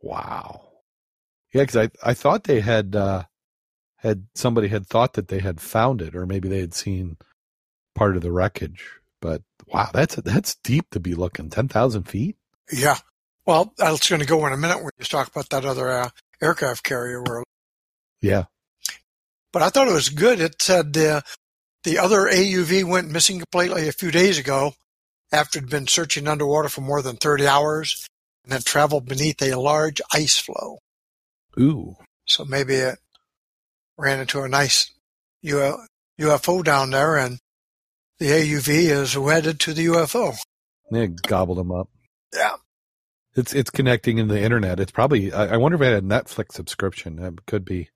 Wow. 0.00 0.68
Yeah, 1.52 1.62
because 1.62 1.88
I 2.04 2.10
I 2.10 2.14
thought 2.14 2.44
they 2.44 2.60
had 2.60 2.96
uh, 2.96 3.24
had 3.98 4.26
somebody 4.34 4.68
had 4.68 4.86
thought 4.86 5.12
that 5.14 5.28
they 5.28 5.38
had 5.38 5.60
found 5.60 6.02
it, 6.02 6.16
or 6.16 6.26
maybe 6.26 6.48
they 6.48 6.58
had 6.60 6.74
seen 6.74 7.16
part 7.94 8.16
of 8.16 8.22
the 8.22 8.32
wreckage. 8.32 8.84
But 9.20 9.42
wow, 9.68 9.88
that's 9.94 10.16
that's 10.16 10.56
deep 10.56 10.90
to 10.90 11.00
be 11.00 11.14
looking. 11.14 11.48
Ten 11.50 11.68
thousand 11.68 12.04
feet. 12.04 12.36
Yeah. 12.72 12.96
Well, 13.46 13.72
that's 13.78 14.08
going 14.08 14.20
to 14.20 14.26
go 14.26 14.44
in 14.46 14.52
a 14.52 14.56
minute 14.56 14.78
when 14.78 14.90
you 14.98 15.04
talk 15.04 15.28
about 15.28 15.48
that 15.50 15.64
other 15.64 15.88
uh, 15.90 16.08
aircraft 16.42 16.82
carrier. 16.82 17.22
Where, 17.22 17.44
Yeah. 18.20 18.44
but 19.52 19.62
I 19.62 19.68
thought 19.68 19.86
it 19.88 19.92
was 19.94 20.08
good. 20.08 20.40
It 20.40 20.60
said 20.60 20.96
uh, 20.98 21.20
the 21.84 21.98
other 21.98 22.20
AUV 22.20 22.84
went 22.84 23.10
missing 23.10 23.38
completely 23.38 23.88
a 23.88 23.92
few 23.92 24.10
days 24.10 24.38
ago 24.38 24.72
after 25.32 25.58
it 25.58 25.62
had 25.62 25.70
been 25.70 25.86
searching 25.86 26.26
underwater 26.26 26.68
for 26.68 26.80
more 26.80 27.02
than 27.02 27.16
30 27.16 27.46
hours 27.46 28.06
and 28.42 28.52
had 28.52 28.64
traveled 28.64 29.06
beneath 29.06 29.40
a 29.42 29.54
large 29.54 30.00
ice 30.12 30.38
floe. 30.38 30.78
Ooh. 31.58 31.96
So 32.26 32.44
maybe 32.44 32.74
it 32.74 32.98
ran 33.96 34.20
into 34.20 34.42
a 34.42 34.48
nice 34.48 34.90
UFO 35.44 36.64
down 36.64 36.90
there 36.90 37.16
and 37.16 37.38
the 38.18 38.26
AUV 38.26 38.68
is 38.68 39.18
wedded 39.18 39.60
to 39.60 39.74
the 39.74 39.86
UFO. 39.86 40.36
They 40.90 41.08
gobbled 41.08 41.58
them 41.58 41.72
up. 41.72 41.88
Yeah. 42.32 42.56
It's 43.36 43.52
it's 43.52 43.70
connecting 43.70 44.18
in 44.18 44.28
the 44.28 44.40
internet. 44.40 44.78
It's 44.78 44.92
probably. 44.92 45.32
I, 45.32 45.54
I 45.54 45.56
wonder 45.56 45.74
if 45.74 45.82
it 45.82 45.92
had 45.92 46.04
a 46.04 46.06
Netflix 46.06 46.52
subscription. 46.52 47.18
It 47.18 47.46
could 47.46 47.64
be. 47.64 47.88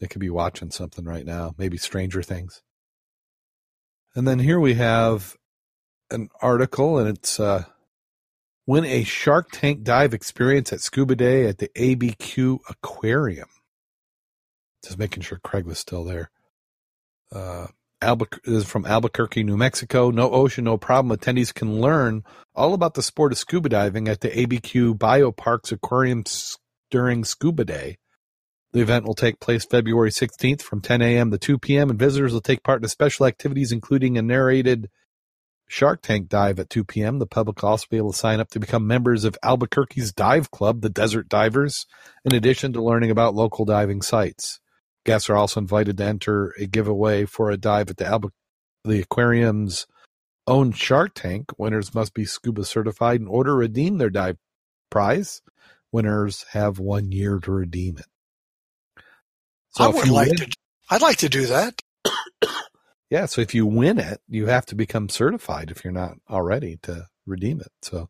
They 0.00 0.08
could 0.08 0.20
be 0.20 0.28
watching 0.28 0.72
something 0.72 1.04
right 1.04 1.24
now. 1.24 1.54
Maybe 1.56 1.76
Stranger 1.76 2.20
Things. 2.20 2.62
And 4.16 4.26
then 4.26 4.38
here 4.38 4.58
we 4.58 4.74
have 4.74 5.36
an 6.10 6.30
article, 6.40 6.96
and 6.96 7.06
it's 7.06 7.38
uh, 7.38 7.64
win 8.66 8.86
a 8.86 9.04
Shark 9.04 9.50
Tank 9.52 9.82
dive 9.82 10.14
experience 10.14 10.72
at 10.72 10.80
Scuba 10.80 11.14
Day 11.14 11.46
at 11.46 11.58
the 11.58 11.68
ABQ 11.76 12.60
Aquarium. 12.70 13.48
Just 14.82 14.98
making 14.98 15.22
sure 15.22 15.38
Craig 15.44 15.66
was 15.66 15.78
still 15.78 16.02
there. 16.02 16.30
Uh, 17.30 17.66
is 18.44 18.64
from 18.64 18.86
Albuquerque, 18.86 19.42
New 19.44 19.58
Mexico. 19.58 20.10
No 20.10 20.30
ocean, 20.30 20.64
no 20.64 20.78
problem. 20.78 21.16
Attendees 21.16 21.52
can 21.52 21.82
learn 21.82 22.24
all 22.54 22.72
about 22.72 22.94
the 22.94 23.02
sport 23.02 23.32
of 23.32 23.38
scuba 23.38 23.68
diving 23.68 24.08
at 24.08 24.22
the 24.22 24.28
ABQ 24.30 24.96
Bioparks 24.96 25.72
Aquarium 25.72 26.24
during 26.90 27.22
Scuba 27.22 27.66
Day. 27.66 27.98
The 28.76 28.82
event 28.82 29.06
will 29.06 29.14
take 29.14 29.40
place 29.40 29.64
February 29.64 30.10
16th 30.10 30.60
from 30.60 30.82
10 30.82 31.00
a.m. 31.00 31.30
to 31.30 31.38
2 31.38 31.58
p.m., 31.58 31.88
and 31.88 31.98
visitors 31.98 32.34
will 32.34 32.42
take 32.42 32.62
part 32.62 32.82
in 32.82 32.88
special 32.90 33.24
activities, 33.24 33.72
including 33.72 34.18
a 34.18 34.22
narrated 34.22 34.90
Shark 35.66 36.02
Tank 36.02 36.28
dive 36.28 36.60
at 36.60 36.68
2 36.68 36.84
p.m. 36.84 37.18
The 37.18 37.24
public 37.24 37.62
will 37.62 37.70
also 37.70 37.86
be 37.90 37.96
able 37.96 38.12
to 38.12 38.18
sign 38.18 38.38
up 38.38 38.50
to 38.50 38.60
become 38.60 38.86
members 38.86 39.24
of 39.24 39.38
Albuquerque's 39.42 40.12
Dive 40.12 40.50
Club, 40.50 40.82
the 40.82 40.90
Desert 40.90 41.26
Divers, 41.30 41.86
in 42.22 42.34
addition 42.34 42.74
to 42.74 42.84
learning 42.84 43.10
about 43.10 43.34
local 43.34 43.64
diving 43.64 44.02
sites. 44.02 44.60
Guests 45.06 45.30
are 45.30 45.36
also 45.36 45.58
invited 45.58 45.96
to 45.96 46.04
enter 46.04 46.52
a 46.58 46.66
giveaway 46.66 47.24
for 47.24 47.50
a 47.50 47.56
dive 47.56 47.88
at 47.88 47.96
the 47.96 48.04
Albu- 48.04 48.32
the 48.84 49.00
aquarium's 49.00 49.86
own 50.46 50.72
Shark 50.72 51.14
Tank. 51.14 51.46
Winners 51.56 51.94
must 51.94 52.12
be 52.12 52.26
scuba 52.26 52.62
certified 52.62 53.22
in 53.22 53.26
order 53.26 53.52
to 53.52 53.56
redeem 53.56 53.96
their 53.96 54.10
dive 54.10 54.36
prize. 54.90 55.40
Winners 55.92 56.44
have 56.50 56.78
one 56.78 57.10
year 57.10 57.38
to 57.38 57.50
redeem 57.50 57.96
it. 57.96 58.04
I 59.78 59.88
would 59.88 60.08
like 60.08 60.28
win- 60.28 60.36
to. 60.36 60.52
I'd 60.90 61.02
like 61.02 61.18
to 61.18 61.28
do 61.28 61.46
that. 61.46 61.80
Yeah, 63.08 63.26
so 63.26 63.40
if 63.40 63.54
you 63.54 63.66
win 63.66 63.98
it, 64.00 64.20
you 64.28 64.46
have 64.46 64.66
to 64.66 64.74
become 64.74 65.08
certified 65.08 65.70
if 65.70 65.84
you're 65.84 65.92
not 65.92 66.16
already 66.28 66.78
to 66.82 67.06
redeem 67.24 67.60
it. 67.60 67.70
So 67.82 68.08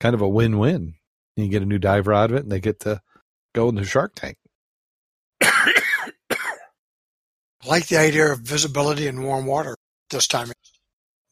kind 0.00 0.14
of 0.14 0.20
a 0.20 0.28
win-win. 0.28 0.94
You 1.36 1.48
get 1.48 1.62
a 1.62 1.66
new 1.66 1.78
diver 1.78 2.12
out 2.12 2.30
of 2.30 2.36
it 2.36 2.42
and 2.42 2.50
they 2.50 2.60
get 2.60 2.80
to 2.80 3.00
go 3.54 3.68
in 3.68 3.76
the 3.76 3.84
Shark 3.84 4.14
Tank. 4.16 4.36
I 5.40 5.72
like 7.64 7.86
the 7.86 7.96
idea 7.96 8.32
of 8.32 8.40
visibility 8.40 9.06
in 9.06 9.22
warm 9.22 9.46
water 9.46 9.76
this 10.10 10.26
time. 10.26 10.50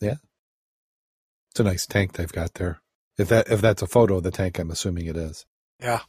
Yeah. 0.00 0.16
It's 1.50 1.61
a 1.61 1.64
nice 1.64 1.87
tank 1.87 2.12
they've 2.12 2.30
got 2.32 2.54
there. 2.54 2.80
If 3.18 3.28
that 3.28 3.48
if 3.50 3.61
that's 3.61 3.82
a 3.82 3.87
photo 3.87 4.18
of 4.18 4.22
the 4.22 4.30
tank, 4.30 4.58
I'm 4.58 4.70
assuming 4.70 5.06
it 5.06 5.16
is. 5.16 5.44
Yeah. 5.80 6.00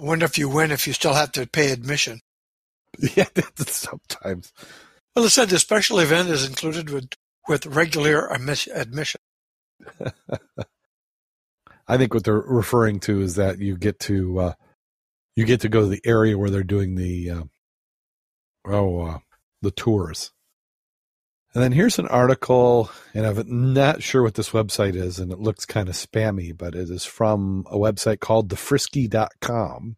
I 0.00 0.04
wonder 0.04 0.24
if 0.24 0.38
you 0.38 0.48
win 0.48 0.70
if 0.70 0.86
you 0.86 0.92
still 0.94 1.14
have 1.14 1.32
to 1.32 1.46
pay 1.46 1.72
admission. 1.72 2.20
Yeah, 3.16 3.26
sometimes. 3.56 4.52
Well, 5.14 5.24
it 5.24 5.30
said 5.30 5.48
the 5.48 5.60
special 5.60 6.00
event 6.00 6.28
is 6.28 6.44
included 6.44 6.90
with, 6.90 7.10
with 7.48 7.64
regular 7.66 8.28
admis- 8.28 8.68
admission. 8.74 9.20
I 11.88 11.96
think 11.96 12.12
what 12.12 12.24
they're 12.24 12.34
referring 12.34 12.98
to 13.00 13.20
is 13.20 13.36
that 13.36 13.58
you 13.58 13.76
get 13.76 14.00
to 14.00 14.38
uh, 14.40 14.52
you 15.36 15.44
get 15.44 15.60
to 15.62 15.68
go 15.68 15.82
to 15.82 15.86
the 15.86 16.02
area 16.04 16.36
where 16.36 16.50
they're 16.50 16.62
doing 16.64 16.96
the 16.96 17.30
uh, 17.30 17.44
oh 18.66 19.00
uh, 19.00 19.18
the 19.62 19.70
tours. 19.70 20.32
And 21.52 21.64
then 21.64 21.72
here's 21.72 21.98
an 21.98 22.06
article, 22.06 22.90
and 23.12 23.26
I'm 23.26 23.74
not 23.74 24.04
sure 24.04 24.22
what 24.22 24.34
this 24.34 24.50
website 24.50 24.94
is, 24.94 25.18
and 25.18 25.32
it 25.32 25.40
looks 25.40 25.66
kind 25.66 25.88
of 25.88 25.96
spammy, 25.96 26.56
but 26.56 26.76
it 26.76 26.88
is 26.90 27.04
from 27.04 27.66
a 27.68 27.76
website 27.76 28.20
called 28.20 28.48
thefrisky.com. 28.50 29.96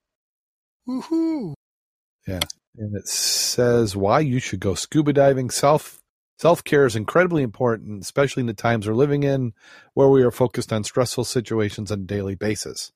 Woohoo! 0.88 1.52
Yeah. 2.26 2.40
And 2.78 2.96
it 2.96 3.06
says 3.06 3.94
why 3.94 4.20
you 4.20 4.38
should 4.38 4.60
go 4.60 4.74
scuba 4.74 5.12
diving. 5.12 5.50
Self 5.50 5.98
self 6.38 6.64
care 6.64 6.86
is 6.86 6.96
incredibly 6.96 7.42
important, 7.42 8.02
especially 8.02 8.40
in 8.40 8.46
the 8.46 8.54
times 8.54 8.88
we're 8.88 8.94
living 8.94 9.22
in, 9.22 9.52
where 9.92 10.08
we 10.08 10.22
are 10.22 10.30
focused 10.30 10.72
on 10.72 10.84
stressful 10.84 11.24
situations 11.24 11.92
on 11.92 12.00
a 12.00 12.04
daily 12.04 12.34
basis. 12.34 12.92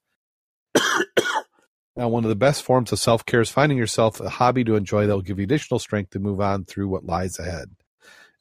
now, 1.95 2.09
one 2.09 2.25
of 2.25 2.31
the 2.31 2.35
best 2.35 2.63
forms 2.63 2.91
of 2.91 2.99
self 2.99 3.27
care 3.27 3.43
is 3.43 3.51
finding 3.51 3.77
yourself 3.77 4.19
a 4.19 4.31
hobby 4.31 4.65
to 4.65 4.77
enjoy 4.77 5.07
that 5.07 5.15
will 5.15 5.21
give 5.21 5.39
you 5.39 5.45
additional 5.45 5.79
strength 5.79 6.11
to 6.13 6.19
move 6.19 6.41
on 6.41 6.65
through 6.65 6.89
what 6.89 7.05
lies 7.05 7.39
ahead. 7.39 7.77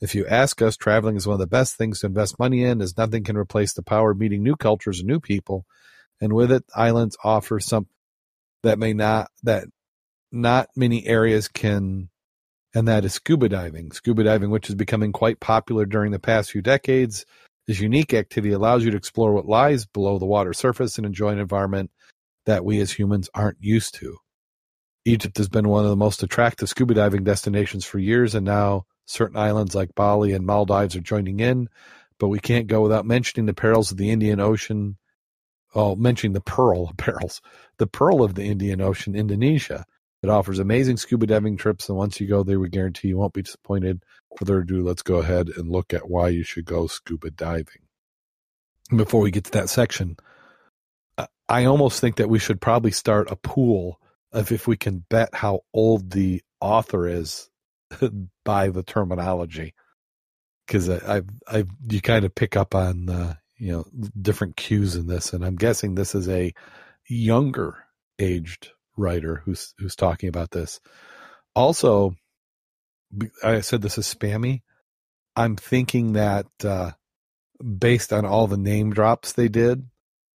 If 0.06 0.14
you 0.14 0.28
ask 0.28 0.62
us, 0.62 0.78
traveling 0.78 1.16
is 1.16 1.26
one 1.26 1.34
of 1.34 1.40
the 1.40 1.48
best 1.48 1.78
things 1.78 2.02
to 2.02 2.06
invest 2.06 2.38
money 2.38 2.64
in, 2.64 2.80
as 2.80 2.96
nothing 2.96 3.24
can 3.24 3.36
replace 3.36 3.74
the 3.74 3.82
power 3.82 4.12
of 4.12 4.20
meeting 4.20 4.44
new 4.44 4.56
cultures 4.56 5.00
and 5.00 5.08
new 5.08 5.20
people. 5.20 5.66
And 6.22 6.32
with 6.32 6.52
it, 6.52 6.64
islands 6.76 7.18
offer 7.24 7.60
some 7.60 7.88
that 8.62 8.78
may 8.78 8.94
not 8.94 9.32
that 9.42 9.66
not 10.32 10.70
many 10.76 11.08
areas 11.08 11.48
can, 11.48 12.10
and 12.76 12.88
that 12.88 13.04
is 13.04 13.16
scuba 13.16 13.50
diving. 13.50 13.94
Scuba 13.94 14.24
diving, 14.24 14.52
which 14.52 14.70
is 14.70 14.76
becoming 14.76 15.12
quite 15.12 15.40
popular 15.40 15.88
during 15.88 16.12
the 16.12 16.20
past 16.20 16.52
few 16.52 16.62
decades, 16.62 17.26
this 17.66 17.80
unique 17.80 18.14
activity 18.14 18.54
allows 18.54 18.86
you 18.86 18.92
to 18.92 18.98
explore 18.98 19.34
what 19.34 19.48
lies 19.48 19.88
below 19.88 20.20
the 20.20 20.28
water 20.28 20.54
surface 20.54 21.00
and 21.00 21.08
enjoy 21.08 21.30
an 21.30 21.40
environment 21.40 21.90
that 22.46 22.64
we 22.64 22.80
as 22.80 22.92
humans 22.92 23.28
aren't 23.34 23.58
used 23.60 23.96
to. 23.96 24.18
Egypt 25.04 25.40
has 25.40 25.50
been 25.50 25.68
one 25.68 25.84
of 25.84 25.90
the 25.90 25.96
most 25.96 26.22
attractive 26.22 26.70
scuba 26.70 26.94
diving 26.94 27.24
destinations 27.24 27.86
for 27.86 27.98
years, 27.98 28.36
and 28.36 28.46
now 28.46 28.86
certain 29.06 29.38
islands 29.38 29.76
like 29.76 29.96
Bali 29.96 30.34
and 30.34 30.46
Maldives 30.46 30.96
are 30.96 31.02
joining 31.02 31.40
in. 31.40 31.70
But 32.20 32.30
we 32.30 32.40
can't 32.40 32.68
go 32.68 32.82
without 32.82 33.06
mentioning 33.06 33.46
the 33.46 33.54
perils 33.54 33.92
of 33.92 33.98
the 33.98 34.10
Indian 34.10 34.40
Ocean. 34.40 34.98
Oh, 35.74 35.96
mentioning 35.96 36.34
the 36.34 36.42
pearl 36.42 36.94
perils, 36.98 37.42
the 37.78 37.88
pearl 37.88 38.24
of 38.24 38.36
the 38.36 38.46
Indian 38.46 38.80
Ocean, 38.80 39.16
Indonesia. 39.16 39.86
It 40.24 40.30
offers 40.30 40.58
amazing 40.58 40.98
scuba 40.98 41.28
diving 41.28 41.58
trips, 41.58 41.90
and 41.90 41.98
once 41.98 42.20
you 42.20 42.28
go 42.28 42.44
there, 42.44 42.60
we 42.60 42.70
guarantee 42.70 43.10
you 43.10 43.18
won't 43.18 43.34
be 43.34 43.42
disappointed. 43.42 44.02
Further 44.38 44.60
ado, 44.60 44.82
let's 44.82 45.04
go 45.04 45.18
ahead 45.18 45.50
and 45.50 45.70
look 45.70 45.94
at 45.94 46.10
why 46.10 46.30
you 46.30 46.44
should 46.44 46.66
go 46.66 46.88
scuba 46.88 47.30
diving. 47.30 47.84
Before 48.96 49.22
we 49.22 49.32
get 49.32 49.44
to 49.46 49.52
that 49.52 49.70
section, 49.70 50.18
I 51.48 51.66
almost 51.66 52.00
think 52.00 52.16
that 52.16 52.30
we 52.30 52.40
should 52.40 52.62
probably 52.62 52.92
start 52.92 53.30
a 53.30 53.36
pool 53.36 54.00
of 54.32 54.52
if 54.52 54.68
we 54.68 54.78
can 54.78 55.06
bet 55.10 55.30
how 55.34 55.62
old 55.74 56.12
the 56.12 56.42
author 56.60 57.08
is 57.08 57.50
by 58.46 58.70
the 58.70 58.84
terminology, 58.84 59.74
because 60.66 60.90
I, 60.90 61.22
I've 61.48 61.70
you 61.90 62.02
kind 62.02 62.26
of 62.26 62.36
pick 62.36 62.56
up 62.56 62.76
on 62.76 63.10
uh, 63.10 63.36
you 63.58 63.72
know 63.72 63.86
different 64.20 64.56
cues 64.58 64.96
in 64.96 65.08
this, 65.08 65.34
and 65.34 65.46
I'm 65.46 65.56
guessing 65.56 65.96
this 65.96 66.16
is 66.16 66.28
a 66.30 66.54
younger 67.08 67.86
aged 68.20 68.70
writer 68.98 69.42
who's 69.46 69.74
who's 69.78 69.96
talking 69.96 70.30
about 70.30 70.52
this. 70.52 70.80
Also, 71.56 72.16
I 73.44 73.62
said 73.62 73.82
this 73.82 73.98
is 73.98 74.14
spammy. 74.14 74.62
I'm 75.36 75.56
thinking 75.56 76.14
that 76.14 76.48
uh, 76.64 76.92
based 77.78 78.14
on 78.14 78.26
all 78.26 78.48
the 78.48 78.58
name 78.58 78.94
drops 78.94 79.34
they 79.34 79.48
did, 79.48 79.88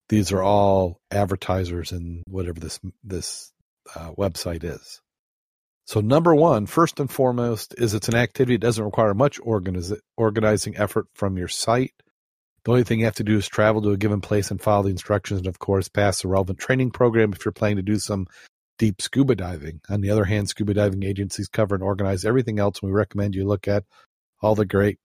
these 0.09 0.33
are 0.33 0.43
all 0.43 1.01
advertisers 1.11 1.93
in 1.93 2.23
whatever 2.27 2.61
this 2.61 2.81
this 3.05 3.53
uh, 3.95 4.13
website 4.13 4.65
is. 4.65 5.01
So 5.91 6.01
number 6.01 6.33
one, 6.33 6.67
first 6.67 7.01
and 7.01 7.11
foremost, 7.11 7.75
is 7.77 7.95
it's 7.95 8.07
an 8.07 8.15
activity 8.15 8.55
that 8.55 8.65
doesn't 8.65 8.85
require 8.85 9.13
much 9.13 9.41
organiz- 9.41 9.99
organizing 10.17 10.77
effort 10.77 11.07
from 11.15 11.37
your 11.37 11.49
site. 11.49 11.95
The 12.63 12.71
only 12.71 12.85
thing 12.85 13.01
you 13.01 13.07
have 13.07 13.17
to 13.17 13.25
do 13.25 13.39
is 13.39 13.49
travel 13.49 13.83
to 13.83 13.91
a 13.91 13.97
given 13.97 14.21
place 14.21 14.53
and 14.53 14.63
follow 14.63 14.85
the 14.85 14.91
instructions, 14.91 15.41
and 15.41 15.49
of 15.49 15.59
course, 15.59 15.89
pass 15.89 16.23
the 16.23 16.29
relevant 16.29 16.61
training 16.61 16.93
program 16.93 17.33
if 17.33 17.45
you're 17.45 17.51
planning 17.51 17.79
to 17.79 17.83
do 17.83 17.99
some 17.99 18.29
deep 18.79 19.03
scuba 19.03 19.35
diving. 19.35 19.81
On 19.91 20.01
the 20.01 20.11
other 20.11 20.27
hand, 20.27 20.49
scuba 20.49 20.75
diving 20.75 21.03
agencies 21.03 21.49
cover 21.49 21.75
and 21.75 21.83
organize 21.83 22.25
everything 22.25 22.61
else. 22.61 22.79
And 22.81 22.93
we 22.93 22.97
recommend 22.97 23.35
you 23.35 23.45
look 23.45 23.67
at 23.67 23.83
all 24.41 24.55
the 24.55 24.65
great 24.65 25.01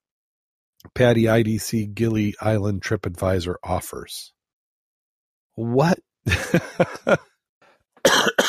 PADI 0.94 1.24
IDC 1.24 1.96
Gili 1.96 2.36
Island 2.40 2.84
TripAdvisor 2.84 3.56
offers. 3.64 4.34
What? 5.56 5.98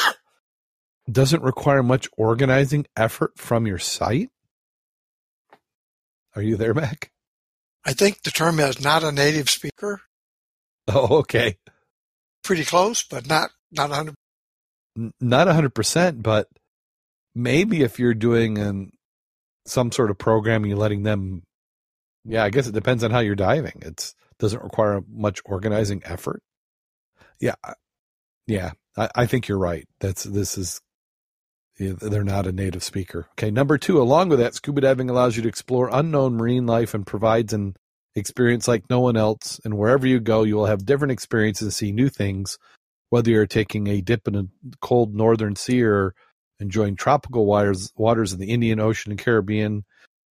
doesn't 1.10 1.42
require 1.42 1.82
much 1.82 2.08
organizing 2.16 2.86
effort 2.96 3.32
from 3.36 3.66
your 3.66 3.78
site. 3.78 4.30
Are 6.34 6.42
you 6.42 6.56
there, 6.56 6.74
Mac? 6.74 7.10
I 7.84 7.92
think 7.92 8.22
the 8.22 8.30
term 8.30 8.58
is 8.60 8.82
not 8.82 9.04
a 9.04 9.12
native 9.12 9.48
speaker. 9.48 10.00
Oh, 10.88 11.18
okay. 11.18 11.56
Pretty 12.42 12.64
close, 12.64 13.02
but 13.02 13.26
not 13.26 13.50
not 13.72 13.90
100. 13.90 14.14
Not 15.20 15.46
100%, 15.46 16.22
but 16.22 16.48
maybe 17.34 17.82
if 17.82 17.98
you're 17.98 18.14
doing 18.14 18.56
an, 18.58 18.92
some 19.66 19.92
sort 19.92 20.10
of 20.10 20.18
programming, 20.18 20.70
you're 20.70 20.78
letting 20.78 21.02
them. 21.02 21.42
Yeah, 22.24 22.44
I 22.44 22.50
guess 22.50 22.66
it 22.66 22.74
depends 22.74 23.04
on 23.04 23.10
how 23.10 23.18
you're 23.18 23.34
diving. 23.34 23.82
It 23.82 24.14
doesn't 24.38 24.62
require 24.62 25.02
much 25.08 25.40
organizing 25.44 26.02
effort. 26.04 26.42
Yeah, 27.40 27.56
yeah, 28.46 28.72
I, 28.96 29.08
I 29.14 29.26
think 29.26 29.48
you're 29.48 29.58
right. 29.58 29.86
That's 30.00 30.24
this 30.24 30.56
is 30.56 30.80
they're 31.78 32.24
not 32.24 32.46
a 32.46 32.52
native 32.52 32.82
speaker. 32.82 33.26
Okay, 33.32 33.50
number 33.50 33.78
two, 33.78 34.00
along 34.00 34.28
with 34.28 34.38
that, 34.38 34.54
scuba 34.54 34.80
diving 34.80 35.10
allows 35.10 35.36
you 35.36 35.42
to 35.42 35.48
explore 35.48 35.90
unknown 35.92 36.36
marine 36.36 36.66
life 36.66 36.94
and 36.94 37.06
provides 37.06 37.52
an 37.52 37.76
experience 38.14 38.66
like 38.66 38.88
no 38.88 39.00
one 39.00 39.16
else. 39.16 39.60
And 39.64 39.76
wherever 39.76 40.06
you 40.06 40.18
go, 40.20 40.42
you 40.42 40.56
will 40.56 40.66
have 40.66 40.86
different 40.86 41.12
experiences 41.12 41.62
and 41.62 41.74
see 41.74 41.92
new 41.92 42.08
things, 42.08 42.58
whether 43.10 43.30
you're 43.30 43.46
taking 43.46 43.86
a 43.88 44.00
dip 44.00 44.26
in 44.26 44.34
a 44.34 44.46
cold 44.80 45.14
northern 45.14 45.54
sea 45.56 45.82
or 45.82 46.14
enjoying 46.58 46.96
tropical 46.96 47.44
waters, 47.44 47.92
waters 47.96 48.32
of 48.32 48.38
the 48.38 48.50
Indian 48.50 48.80
Ocean 48.80 49.12
and 49.12 49.20
Caribbean. 49.20 49.84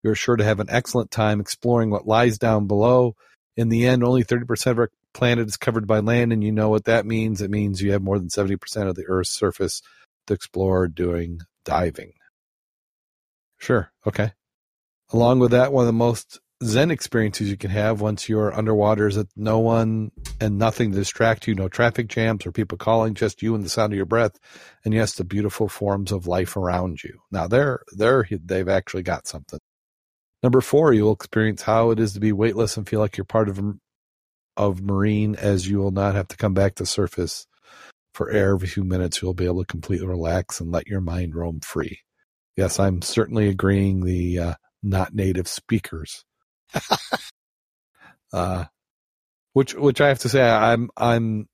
You're 0.03 0.15
sure 0.15 0.35
to 0.35 0.43
have 0.43 0.59
an 0.59 0.69
excellent 0.69 1.11
time 1.11 1.39
exploring 1.39 1.91
what 1.91 2.07
lies 2.07 2.37
down 2.37 2.67
below. 2.67 3.15
In 3.55 3.69
the 3.69 3.87
end, 3.87 4.03
only 4.03 4.23
30% 4.23 4.71
of 4.71 4.79
our 4.79 4.91
planet 5.13 5.47
is 5.47 5.57
covered 5.57 5.87
by 5.87 5.99
land, 5.99 6.33
and 6.33 6.43
you 6.43 6.51
know 6.51 6.69
what 6.69 6.85
that 6.85 7.05
means. 7.05 7.41
It 7.41 7.49
means 7.49 7.81
you 7.81 7.93
have 7.93 8.01
more 8.01 8.19
than 8.19 8.27
70% 8.27 8.87
of 8.87 8.95
the 8.95 9.05
Earth's 9.07 9.31
surface 9.31 9.81
to 10.27 10.33
explore 10.33 10.87
doing 10.87 11.39
diving. 11.63 12.13
Sure. 13.57 13.91
Okay. 14.05 14.31
Along 15.11 15.39
with 15.39 15.51
that, 15.51 15.71
one 15.71 15.83
of 15.83 15.87
the 15.87 15.93
most 15.93 16.39
Zen 16.63 16.89
experiences 16.89 17.49
you 17.49 17.57
can 17.57 17.69
have 17.69 18.01
once 18.01 18.29
you're 18.29 18.53
underwater 18.53 19.07
is 19.07 19.15
that 19.15 19.27
no 19.35 19.59
one 19.59 20.11
and 20.39 20.57
nothing 20.57 20.91
to 20.91 20.97
distract 20.97 21.47
you, 21.47 21.55
no 21.55 21.67
traffic 21.67 22.07
jams 22.07 22.45
or 22.45 22.51
people 22.51 22.77
calling, 22.77 23.13
just 23.13 23.41
you 23.41 23.55
and 23.55 23.63
the 23.63 23.69
sound 23.69 23.91
of 23.91 23.97
your 23.97 24.05
breath, 24.05 24.39
and 24.83 24.93
yes, 24.93 25.13
the 25.13 25.23
beautiful 25.23 25.67
forms 25.67 26.11
of 26.11 26.27
life 26.27 26.55
around 26.55 27.03
you. 27.03 27.19
Now, 27.31 27.47
there, 27.47 27.81
there, 27.91 28.27
they've 28.31 28.69
actually 28.69 29.03
got 29.03 29.27
something. 29.27 29.59
Number 30.41 30.61
four, 30.61 30.93
you'll 30.93 31.13
experience 31.13 31.63
how 31.63 31.91
it 31.91 31.99
is 31.99 32.13
to 32.13 32.19
be 32.19 32.31
weightless 32.31 32.77
and 32.77 32.87
feel 32.87 32.99
like 32.99 33.17
you're 33.17 33.25
part 33.25 33.49
of 33.49 33.59
of 34.57 34.81
marine, 34.81 35.35
as 35.35 35.67
you 35.67 35.79
will 35.79 35.91
not 35.91 36.15
have 36.15 36.29
to 36.29 36.37
come 36.37 36.53
back 36.53 36.75
to 36.75 36.85
surface 36.85 37.45
for 38.15 38.29
every 38.31 38.67
few 38.67 38.83
minutes, 38.85 39.21
you'll 39.21 39.33
be 39.33 39.45
able 39.45 39.61
to 39.61 39.67
completely 39.67 40.07
relax 40.07 40.61
and 40.61 40.71
let 40.71 40.87
your 40.87 41.01
mind 41.01 41.35
roam 41.35 41.59
free. 41.59 41.99
Yes, 42.55 42.79
I'm 42.79 43.01
certainly 43.01 43.49
agreeing 43.49 44.05
the 44.05 44.39
uh, 44.39 44.53
not 44.81 45.13
native 45.13 45.49
speakers. 45.49 46.23
uh, 48.33 48.65
which 49.51 49.75
which 49.75 49.99
I 49.99 50.07
have 50.07 50.19
to 50.19 50.29
say 50.29 50.41
I'm 50.41 50.89
I'm 50.95 51.49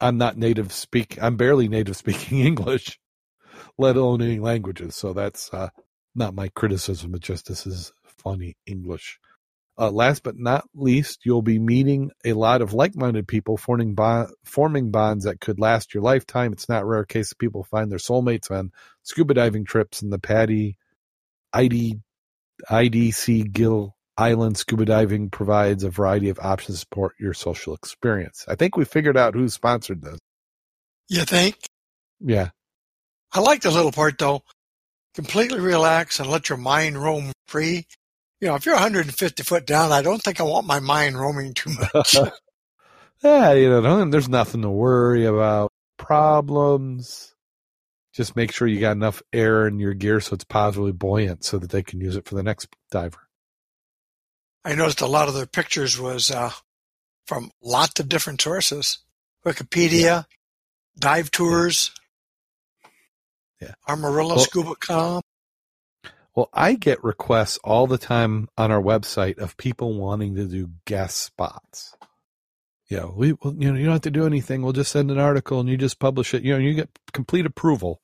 I'm 0.00 0.18
not 0.18 0.36
native 0.36 0.72
speak 0.72 1.18
I'm 1.22 1.36
barely 1.36 1.68
native 1.68 1.96
speaking 2.04 2.40
English, 2.40 2.98
let 3.78 3.96
alone 3.96 4.22
any 4.22 4.40
languages. 4.40 4.96
So 4.96 5.12
that's 5.12 5.54
uh, 5.54 5.68
not 6.16 6.34
my 6.34 6.48
criticism. 6.48 7.14
It 7.14 7.22
just 7.22 7.46
this 7.46 7.64
is 7.64 7.92
funny 8.04 8.56
English. 8.66 9.20
Uh, 9.78 9.90
last 9.90 10.22
but 10.22 10.38
not 10.38 10.68
least, 10.74 11.24
you'll 11.24 11.42
be 11.42 11.58
meeting 11.58 12.10
a 12.24 12.34
lot 12.34 12.60
of 12.60 12.74
like-minded 12.74 13.26
people, 13.26 13.56
forming, 13.56 13.94
bond, 13.94 14.28
forming 14.44 14.90
bonds 14.90 15.24
that 15.24 15.40
could 15.40 15.58
last 15.58 15.94
your 15.94 16.02
lifetime. 16.02 16.52
It's 16.52 16.68
not 16.68 16.86
rare 16.86 17.04
case 17.04 17.30
that 17.30 17.38
people 17.38 17.64
find 17.64 17.90
their 17.90 17.98
soulmates 17.98 18.50
on 18.50 18.70
scuba 19.02 19.34
diving 19.34 19.64
trips, 19.64 20.02
and 20.02 20.12
the 20.12 20.18
PADI 20.18 20.76
ID, 21.54 22.00
IDC 22.70 23.52
Gili 23.52 23.92
Island 24.16 24.58
Scuba 24.58 24.84
Diving 24.84 25.30
provides 25.30 25.84
a 25.84 25.90
variety 25.90 26.28
of 26.28 26.38
options 26.38 26.76
to 26.76 26.80
support 26.80 27.14
your 27.18 27.34
social 27.34 27.74
experience. 27.74 28.44
I 28.46 28.56
think 28.56 28.76
we 28.76 28.84
figured 28.84 29.16
out 29.16 29.34
who 29.34 29.48
sponsored 29.48 30.02
this. 30.02 30.18
You 31.08 31.24
think? 31.24 31.56
Yeah. 32.20 32.50
I 33.32 33.40
like 33.40 33.62
the 33.62 33.70
little 33.70 33.92
part 33.92 34.18
though. 34.18 34.42
Completely 35.14 35.60
relax 35.60 36.20
and 36.20 36.30
let 36.30 36.48
your 36.48 36.58
mind 36.58 37.02
roam 37.02 37.32
free 37.46 37.86
you 38.42 38.48
know, 38.48 38.56
if 38.56 38.66
you're 38.66 38.74
150 38.74 39.42
foot 39.44 39.64
down, 39.64 39.92
I 39.92 40.02
don't 40.02 40.20
think 40.20 40.40
I 40.40 40.42
want 40.42 40.66
my 40.66 40.80
mind 40.80 41.16
roaming 41.16 41.54
too 41.54 41.70
much. 41.94 42.16
yeah, 43.22 43.52
you 43.52 43.70
know, 43.70 44.04
there's 44.10 44.28
nothing 44.28 44.62
to 44.62 44.68
worry 44.68 45.26
about. 45.26 45.70
Problems. 45.96 47.36
Just 48.12 48.34
make 48.34 48.50
sure 48.50 48.66
you 48.66 48.80
got 48.80 48.96
enough 48.96 49.22
air 49.32 49.68
in 49.68 49.78
your 49.78 49.94
gear 49.94 50.20
so 50.20 50.34
it's 50.34 50.42
positively 50.42 50.90
buoyant 50.90 51.44
so 51.44 51.60
that 51.60 51.70
they 51.70 51.84
can 51.84 52.00
use 52.00 52.16
it 52.16 52.26
for 52.26 52.34
the 52.34 52.42
next 52.42 52.66
diver. 52.90 53.28
I 54.64 54.74
noticed 54.74 55.02
a 55.02 55.06
lot 55.06 55.28
of 55.28 55.34
their 55.34 55.46
pictures 55.46 55.98
was 55.98 56.32
uh, 56.32 56.50
from 57.26 57.52
lots 57.62 58.00
of 58.00 58.08
different 58.08 58.40
sources. 58.40 58.98
Wikipedia, 59.46 60.02
yeah. 60.02 60.22
dive 60.98 61.30
tours, 61.30 61.92
yeah. 63.60 63.74
Amarillo 63.88 64.34
well, 64.34 64.44
Scuba.com. 64.44 65.22
Well, 66.34 66.48
I 66.52 66.74
get 66.74 67.04
requests 67.04 67.58
all 67.62 67.86
the 67.86 67.98
time 67.98 68.48
on 68.56 68.70
our 68.70 68.80
website 68.80 69.38
of 69.38 69.56
people 69.56 69.98
wanting 69.98 70.34
to 70.36 70.46
do 70.46 70.70
guest 70.86 71.18
spots. 71.18 71.94
Know, 72.90 73.14
we 73.16 73.32
well, 73.32 73.54
you 73.56 73.72
know 73.72 73.78
you 73.78 73.86
don't 73.86 73.94
have 73.94 74.02
to 74.02 74.10
do 74.10 74.26
anything. 74.26 74.60
We'll 74.60 74.74
just 74.74 74.92
send 74.92 75.10
an 75.10 75.18
article 75.18 75.60
and 75.60 75.68
you 75.68 75.78
just 75.78 75.98
publish 75.98 76.34
it. 76.34 76.42
You 76.42 76.52
know, 76.52 76.58
you 76.58 76.74
get 76.74 76.90
complete 77.12 77.46
approval. 77.46 78.02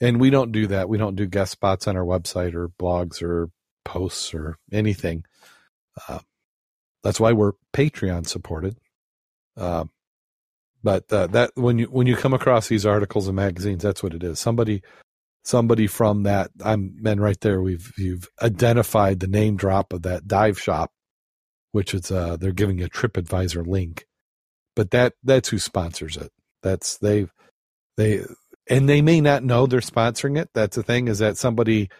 And 0.00 0.20
we 0.20 0.30
don't 0.30 0.52
do 0.52 0.66
that. 0.68 0.88
We 0.88 0.98
don't 0.98 1.16
do 1.16 1.26
guest 1.26 1.52
spots 1.52 1.88
on 1.88 1.96
our 1.96 2.04
website 2.04 2.54
or 2.54 2.68
blogs 2.68 3.22
or 3.22 3.50
posts 3.84 4.32
or 4.32 4.56
anything. 4.72 5.24
Uh, 6.08 6.20
that's 7.02 7.20
why 7.20 7.32
we're 7.32 7.52
Patreon 7.72 8.26
supported. 8.26 8.76
Uh, 9.56 9.84
but 10.82 11.12
uh, 11.12 11.26
that 11.28 11.50
when 11.54 11.78
you 11.78 11.86
when 11.86 12.06
you 12.06 12.16
come 12.16 12.34
across 12.34 12.68
these 12.68 12.86
articles 12.86 13.26
and 13.26 13.36
magazines, 13.36 13.82
that's 13.82 14.02
what 14.02 14.14
it 14.14 14.22
is. 14.22 14.38
Somebody 14.38 14.82
somebody 15.48 15.86
from 15.88 16.24
that 16.24 16.50
I'm 16.64 16.96
and 17.06 17.20
right 17.22 17.40
there 17.40 17.62
we've 17.62 17.92
you've 17.98 18.28
identified 18.42 19.20
the 19.20 19.28
name 19.28 19.56
drop 19.56 19.94
of 19.94 20.02
that 20.02 20.28
dive 20.28 20.60
shop, 20.60 20.92
which 21.72 21.94
is 21.94 22.12
uh 22.12 22.36
they're 22.38 22.52
giving 22.52 22.82
a 22.82 22.88
TripAdvisor 22.88 23.66
link. 23.66 24.06
But 24.76 24.92
that 24.92 25.14
that's 25.24 25.48
who 25.48 25.58
sponsors 25.58 26.16
it. 26.18 26.30
That's 26.62 26.98
they 26.98 27.26
they 27.96 28.24
and 28.70 28.88
they 28.88 29.02
may 29.02 29.20
not 29.20 29.44
know 29.44 29.66
they're 29.66 29.80
sponsoring 29.80 30.38
it. 30.38 30.50
That's 30.54 30.76
the 30.76 30.84
thing 30.84 31.08
is 31.08 31.20
that 31.20 31.38
somebody 31.38 31.90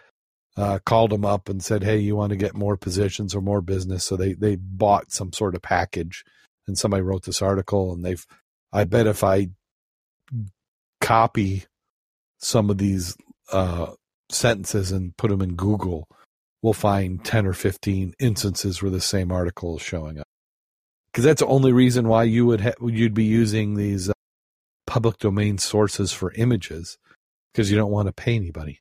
uh, 0.56 0.80
called 0.84 1.10
them 1.12 1.24
up 1.24 1.48
and 1.48 1.64
said, 1.64 1.84
"Hey, 1.84 1.98
you 1.98 2.16
want 2.16 2.30
to 2.30 2.36
get 2.36 2.54
more 2.56 2.76
positions 2.76 3.34
or 3.34 3.40
more 3.40 3.62
business?" 3.62 4.04
So 4.04 4.16
they 4.16 4.34
they 4.34 4.56
bought 4.56 5.12
some 5.12 5.32
sort 5.32 5.54
of 5.54 5.62
package, 5.62 6.24
and 6.66 6.78
somebody 6.78 7.02
wrote 7.02 7.24
this 7.24 7.42
article, 7.42 7.92
and 7.92 8.04
they've. 8.04 8.26
I 8.72 8.84
bet 8.84 9.06
if 9.06 9.24
I 9.24 9.48
copy 11.00 11.64
some 12.38 12.70
of 12.70 12.78
these 12.78 13.16
uh, 13.52 13.92
sentences 14.30 14.92
and 14.92 15.16
put 15.16 15.30
them 15.30 15.42
in 15.42 15.54
Google, 15.54 16.08
we'll 16.62 16.72
find 16.72 17.24
10 17.24 17.46
or 17.46 17.52
15 17.52 18.14
instances 18.18 18.82
where 18.82 18.90
the 18.90 19.00
same 19.00 19.32
article 19.32 19.76
is 19.76 19.82
showing 19.82 20.18
up. 20.18 20.26
Because 21.06 21.24
that's 21.24 21.40
the 21.40 21.46
only 21.46 21.72
reason 21.72 22.08
why 22.08 22.24
you 22.24 22.46
would 22.46 22.60
ha- 22.60 22.72
you'd 22.80 23.14
be 23.14 23.24
using 23.24 23.74
these 23.74 24.10
uh, 24.10 24.14
public 24.86 25.18
domain 25.18 25.58
sources 25.58 26.12
for 26.12 26.32
images, 26.32 26.98
because 27.52 27.70
you 27.70 27.76
don't 27.76 27.90
want 27.90 28.06
to 28.06 28.12
pay 28.12 28.36
anybody. 28.36 28.80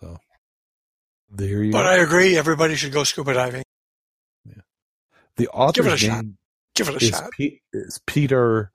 So 0.00 0.18
there 1.30 1.62
you. 1.62 1.72
But 1.72 1.84
go. 1.84 1.88
I 1.88 1.94
agree. 1.94 2.36
Everybody 2.36 2.76
should 2.76 2.92
go 2.92 3.04
scuba 3.04 3.34
diving. 3.34 3.64
Yeah. 4.44 4.62
The 5.36 5.48
author's 5.48 5.86
Give 5.86 5.86
it 5.86 6.02
a 6.02 6.06
name 6.06 6.16
shot. 6.16 6.24
Give 6.74 6.88
it 6.88 6.94
a 6.94 7.04
is, 7.04 7.10
shot. 7.10 7.30
P- 7.32 7.62
is 7.72 8.00
Peter 8.06 8.70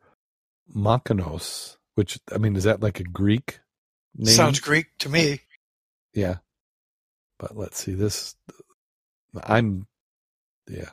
Makanos, 0.75 1.77
which 1.95 2.19
I 2.33 2.39
mean, 2.39 2.55
is 2.55 2.63
that 2.63 2.81
like 2.81 2.99
a 2.99 3.03
Greek 3.03 3.59
name? 4.15 4.27
Sounds 4.33 4.59
Greek 4.59 4.87
to 4.99 5.09
me. 5.09 5.41
Yeah. 6.13 6.37
But 7.37 7.55
let's 7.57 7.81
see 7.83 7.93
this. 7.93 8.35
I'm, 9.43 9.87
yeah. 10.69 10.89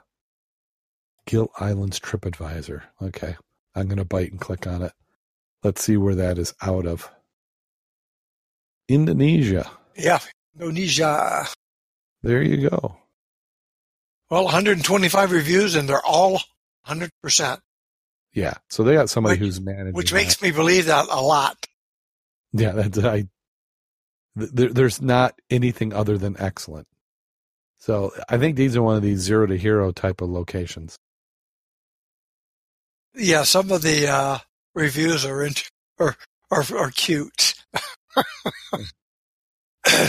Gili 1.26 1.48
Islands 1.59 1.98
TripAdvisor. 1.98 2.83
Okay. 3.02 3.37
I'm 3.74 3.87
going 3.87 3.98
to 3.98 4.05
bite 4.05 4.31
and 4.31 4.40
click 4.40 4.66
on 4.66 4.83
it. 4.83 4.92
Let's 5.64 5.83
see 5.83 5.96
where 5.96 6.14
that 6.14 6.38
is 6.38 6.55
out 6.62 6.87
of. 6.87 7.11
Indonesia. 8.88 9.68
Yeah, 9.96 10.20
Indonesia. 10.55 11.46
There 12.22 12.42
you 12.42 12.68
go. 12.68 12.96
Well, 14.31 14.44
125 14.44 15.33
reviews, 15.33 15.74
and 15.74 15.88
they're 15.88 16.05
all 16.05 16.40
100%. 16.87 17.61
Yeah. 18.33 18.55
So 18.68 18.83
they 18.85 18.94
got 18.94 19.11
somebody 19.11 19.35
Which- 19.35 19.40
who's 19.46 19.61
managing. 19.61 19.94
Which 19.94 20.11
that. 20.11 20.16
makes 20.16 20.40
me 20.42 20.50
believe 20.52 20.87
that 20.87 21.07
a 21.11 21.20
lot. 21.20 21.57
Yeah, 22.58 22.72
that's 22.72 22.98
I. 22.98 23.24
There, 24.34 24.70
there's 24.72 25.00
not 25.02 25.38
anything 25.50 25.92
other 25.92 26.18
than 26.18 26.36
excellent. 26.38 26.86
So 27.78 28.12
I 28.28 28.38
think 28.38 28.56
these 28.56 28.76
are 28.76 28.82
one 28.82 28.96
of 28.96 29.02
these 29.02 29.20
zero 29.20 29.46
to 29.46 29.56
hero 29.56 29.92
type 29.92 30.20
of 30.20 30.30
locations. 30.30 30.96
Yeah, 33.14 33.44
some 33.44 33.70
of 33.72 33.82
the 33.82 34.08
uh, 34.08 34.38
reviews 34.74 35.24
are 35.24 35.42
in, 35.44 35.52
are, 35.98 36.16
or 36.50 36.64
or 36.74 36.90
cute. 36.90 37.54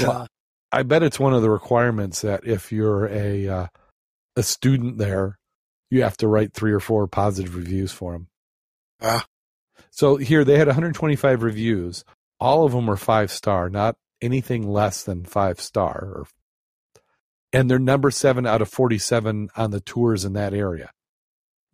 Well, 0.01 0.27
I 0.71 0.83
bet 0.83 1.03
it's 1.03 1.19
one 1.19 1.33
of 1.33 1.41
the 1.41 1.49
requirements 1.49 2.21
that 2.21 2.45
if 2.45 2.71
you're 2.71 3.07
a 3.07 3.47
uh, 3.47 3.67
a 4.35 4.43
student 4.43 4.97
there, 4.97 5.37
you 5.89 6.03
have 6.03 6.17
to 6.17 6.27
write 6.27 6.53
three 6.53 6.71
or 6.71 6.79
four 6.79 7.07
positive 7.07 7.55
reviews 7.55 7.91
for 7.91 8.13
them. 8.13 8.27
Ah. 9.01 9.25
So 9.91 10.17
here 10.17 10.43
they 10.43 10.57
had 10.57 10.67
125 10.67 11.43
reviews. 11.43 12.03
All 12.39 12.65
of 12.65 12.71
them 12.71 12.87
were 12.87 12.97
five 12.97 13.31
star, 13.31 13.69
not 13.69 13.95
anything 14.21 14.67
less 14.67 15.03
than 15.03 15.25
five 15.25 15.59
star. 15.59 15.95
Or, 15.95 16.27
and 17.51 17.69
they're 17.69 17.79
number 17.79 18.11
seven 18.11 18.45
out 18.45 18.61
of 18.61 18.69
47 18.69 19.49
on 19.55 19.71
the 19.71 19.81
tours 19.81 20.25
in 20.25 20.33
that 20.33 20.53
area. 20.53 20.91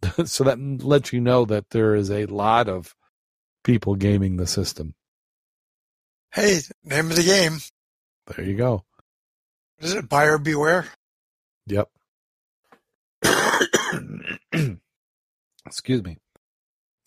so 0.26 0.44
that 0.44 0.60
lets 0.60 1.14
you 1.14 1.22
know 1.22 1.46
that 1.46 1.70
there 1.72 1.96
is 1.96 2.12
a 2.12 2.26
lot 2.26 2.70
of 2.70 2.96
people 3.64 3.96
gaming 3.96 4.38
the 4.38 4.48
system. 4.48 4.96
hey, 6.34 6.60
name 6.84 7.10
of 7.10 7.16
the 7.16 7.24
game. 7.24 7.58
There 8.28 8.46
you 8.46 8.56
go. 8.56 8.84
Is 9.80 9.94
it? 9.94 10.08
Buyer 10.08 10.38
beware. 10.38 10.88
Yep. 11.68 11.90
Excuse 15.66 16.04
me. 16.04 16.18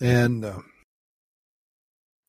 And 0.00 0.44
uh, 0.44 0.60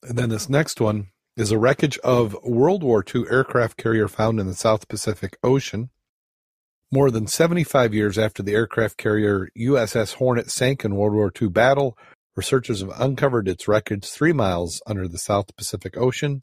and 0.03 0.17
then 0.17 0.29
this 0.29 0.47
next 0.49 0.79
one 0.79 1.07
is 1.37 1.51
a 1.51 1.57
wreckage 1.57 1.99
of 1.99 2.35
World 2.43 2.81
War 2.81 3.05
II 3.15 3.25
aircraft 3.29 3.77
carrier 3.77 4.07
found 4.07 4.39
in 4.39 4.47
the 4.47 4.55
South 4.55 4.87
Pacific 4.87 5.37
Ocean. 5.43 5.91
More 6.91 7.11
than 7.11 7.27
75 7.27 7.93
years 7.93 8.17
after 8.17 8.41
the 8.41 8.55
aircraft 8.55 8.97
carrier 8.97 9.47
USS 9.55 10.15
Hornet 10.15 10.49
sank 10.49 10.83
in 10.83 10.95
World 10.95 11.13
War 11.13 11.31
II 11.39 11.49
battle, 11.49 11.95
researchers 12.35 12.81
have 12.81 12.91
uncovered 12.99 13.47
its 13.47 13.67
wreckage 13.67 14.09
three 14.09 14.33
miles 14.33 14.81
under 14.87 15.07
the 15.07 15.19
South 15.19 15.55
Pacific 15.55 15.95
Ocean. 15.95 16.41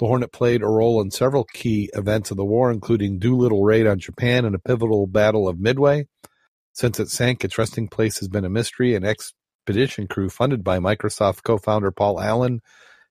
The 0.00 0.06
Hornet 0.06 0.32
played 0.32 0.60
a 0.60 0.66
role 0.66 1.00
in 1.00 1.12
several 1.12 1.44
key 1.44 1.88
events 1.94 2.32
of 2.32 2.36
the 2.36 2.44
war, 2.44 2.72
including 2.72 3.20
Doolittle 3.20 3.62
raid 3.62 3.86
on 3.86 4.00
Japan 4.00 4.44
and 4.44 4.56
a 4.56 4.58
pivotal 4.58 5.06
battle 5.06 5.46
of 5.46 5.60
Midway. 5.60 6.08
Since 6.72 6.98
it 6.98 7.10
sank, 7.10 7.44
its 7.44 7.58
resting 7.58 7.86
place 7.86 8.18
has 8.18 8.28
been 8.28 8.44
a 8.44 8.50
mystery. 8.50 8.96
An 8.96 9.04
expedition 9.04 10.08
crew 10.08 10.30
funded 10.30 10.64
by 10.64 10.80
Microsoft 10.80 11.44
co-founder 11.44 11.92
Paul 11.92 12.20
Allen 12.20 12.60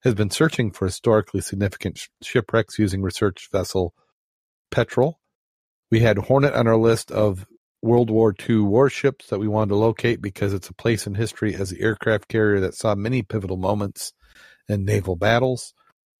has 0.05 0.13
been 0.13 0.29
searching 0.29 0.71
for 0.71 0.85
historically 0.85 1.41
significant 1.41 1.97
sh- 1.97 2.07
shipwrecks 2.21 2.77
using 2.77 3.01
research 3.01 3.49
vessel 3.51 3.93
Petrel. 4.69 5.19
We 5.91 5.99
had 5.99 6.17
Hornet 6.17 6.53
on 6.53 6.67
our 6.67 6.77
list 6.77 7.11
of 7.11 7.47
World 7.81 8.11
War 8.11 8.33
II 8.47 8.59
warships 8.59 9.27
that 9.27 9.39
we 9.39 9.47
wanted 9.47 9.69
to 9.69 9.75
locate 9.77 10.21
because 10.21 10.53
it's 10.53 10.69
a 10.69 10.73
place 10.73 11.07
in 11.07 11.15
history 11.15 11.55
as 11.55 11.71
the 11.71 11.81
aircraft 11.81 12.27
carrier 12.27 12.59
that 12.59 12.75
saw 12.75 12.93
many 12.93 13.23
pivotal 13.23 13.57
moments 13.57 14.13
in 14.69 14.85
naval 14.85 15.15
battles. 15.15 15.73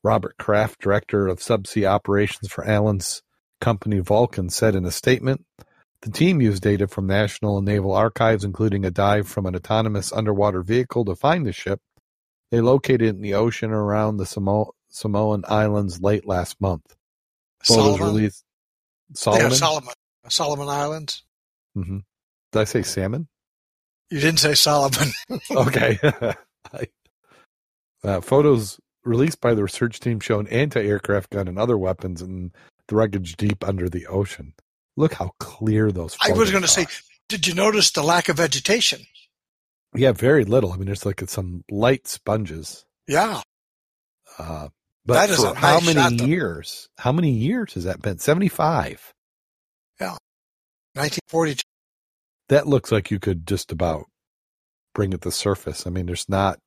Robert 0.04 0.36
Kraft, 0.38 0.80
director 0.82 1.28
of 1.28 1.40
subsea 1.40 1.86
operations 1.86 2.52
for 2.52 2.68
Allen's 2.68 3.22
company 3.62 4.00
Vulcan, 4.00 4.50
said 4.50 4.76
in 4.76 4.86
a 4.86 4.92
statement 4.92 5.46
The 6.02 6.12
team 6.12 6.42
used 6.42 6.64
data 6.64 6.88
from 6.88 7.06
national 7.06 7.58
and 7.58 7.66
naval 7.66 7.94
archives, 7.94 8.44
including 8.44 8.84
a 8.84 8.92
dive 8.92 9.28
from 9.28 9.46
an 9.46 9.56
autonomous 9.56 10.12
underwater 10.12 10.64
vehicle, 10.64 11.06
to 11.06 11.16
find 11.16 11.46
the 11.46 11.54
ship. 11.54 11.82
They 12.56 12.62
located 12.62 13.02
in 13.18 13.22
the 13.22 13.34
ocean 13.34 13.72
around 13.72 14.16
the 14.16 14.24
Samo- 14.24 14.72
Samoan 14.88 15.44
Islands 15.46 16.00
late 16.00 16.26
last 16.26 16.62
month. 16.62 16.96
Photos 17.62 17.98
Solomon. 17.98 18.08
released. 18.16 18.46
Yeah, 19.10 19.16
Solomon? 19.18 19.52
Solomon. 19.52 19.94
Solomon 20.30 20.70
Islands. 20.70 21.24
hmm 21.74 21.98
Did 22.54 22.60
I 22.62 22.64
say 22.64 22.82
salmon? 22.82 23.28
You 24.10 24.22
didn't 24.22 24.40
say 24.40 24.54
Solomon. 24.54 25.12
Okay. 25.52 26.00
Uh, 28.06 28.22
photos 28.22 28.80
released 29.04 29.42
by 29.42 29.54
the 29.54 29.64
research 29.64 30.00
team 30.00 30.20
show 30.22 30.40
an 30.40 30.48
anti-aircraft 30.48 31.32
gun 31.32 31.48
and 31.50 31.58
other 31.60 31.78
weapons 31.78 32.22
in 32.22 32.54
the 32.88 32.96
wreckage 32.96 33.36
deep 33.36 33.68
under 33.68 33.90
the 33.90 34.06
ocean. 34.08 34.54
Look 34.96 35.16
how 35.16 35.32
clear 35.40 35.92
those. 35.92 36.14
Photos. 36.16 36.38
I 36.38 36.40
was 36.40 36.52
going 36.52 36.62
to 36.62 36.70
say, 36.70 36.86
did 37.28 37.48
you 37.48 37.54
notice 37.56 37.92
the 37.92 38.04
lack 38.04 38.30
of 38.30 38.38
vegetation? 38.38 39.08
Yeah, 39.96 40.12
very 40.12 40.46
little. 40.46 40.72
I 40.72 40.78
mean, 40.78 40.86
there's 40.86 41.06
like 41.06 41.22
some 41.28 41.64
light 41.70 42.08
sponges. 42.08 42.86
Yeah. 43.08 43.42
Uh, 44.38 44.70
but 45.06 45.14
That 45.16 45.30
is 45.30 45.38
for 45.44 45.54
how 45.56 45.80
many 45.80 46.18
shot, 46.18 46.28
years? 46.28 46.90
How 46.98 47.12
many 47.12 47.32
years 47.32 47.74
has 47.76 47.84
that 47.84 48.02
been? 48.02 48.18
Seventy-five. 48.18 49.14
Yeah. 50.00 50.18
1942. 50.94 51.62
That 52.50 52.68
looks 52.68 52.92
like 52.92 53.12
you 53.12 53.20
could 53.20 53.46
just 53.48 53.72
about 53.72 54.06
bring 54.94 55.14
it 55.14 55.22
to 55.22 55.32
surface. 55.32 55.86
I 55.86 55.90
mean, 55.90 56.06
there's 56.06 56.30
not 56.30 56.60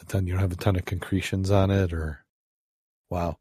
a 0.00 0.04
ton. 0.04 0.26
You 0.26 0.32
don't 0.34 0.42
have 0.42 0.52
a 0.52 0.56
ton 0.56 0.76
of 0.76 0.84
concretions 0.84 1.50
on 1.50 1.70
it, 1.70 1.92
or 1.92 2.24
wow. 3.10 3.36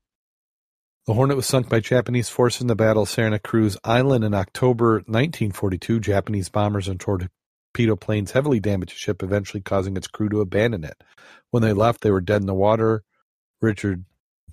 The 1.08 1.14
Hornet 1.16 1.36
was 1.36 1.48
sunk 1.48 1.68
by 1.68 1.80
Japanese 1.80 2.30
forces 2.30 2.62
in 2.62 2.68
the 2.68 2.76
Battle 2.76 3.04
of 3.04 3.10
Santa 3.10 3.40
Cruz 3.40 3.76
Island 3.84 4.24
in 4.24 4.36
October 4.36 4.96
1942. 5.08 6.00
Japanese 6.00 6.50
bombers 6.50 6.88
and 6.88 7.00
torpedo 7.72 7.96
planes 7.96 8.32
heavily 8.32 8.60
damaged 8.60 8.94
the 8.94 9.00
ship, 9.00 9.24
eventually 9.24 9.62
causing 9.62 9.96
its 9.96 10.08
crew 10.08 10.28
to 10.30 10.42
abandon 10.42 10.84
it. 10.84 11.02
When 11.52 11.64
they 11.64 11.74
left, 11.74 12.02
they 12.02 12.12
were 12.12 12.22
dead 12.22 12.42
in 12.42 12.48
the 12.48 12.54
water. 12.54 13.04
Richard 13.62 14.04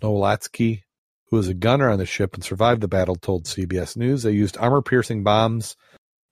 Nowatzki, 0.00 0.82
who 1.26 1.36
was 1.36 1.48
a 1.48 1.54
gunner 1.54 1.90
on 1.90 1.98
the 1.98 2.06
ship 2.06 2.34
and 2.34 2.44
survived 2.44 2.80
the 2.80 2.88
battle, 2.88 3.16
told 3.16 3.44
CBS 3.44 3.96
News 3.96 4.22
they 4.22 4.30
used 4.30 4.56
armor-piercing 4.56 5.24
bombs. 5.24 5.76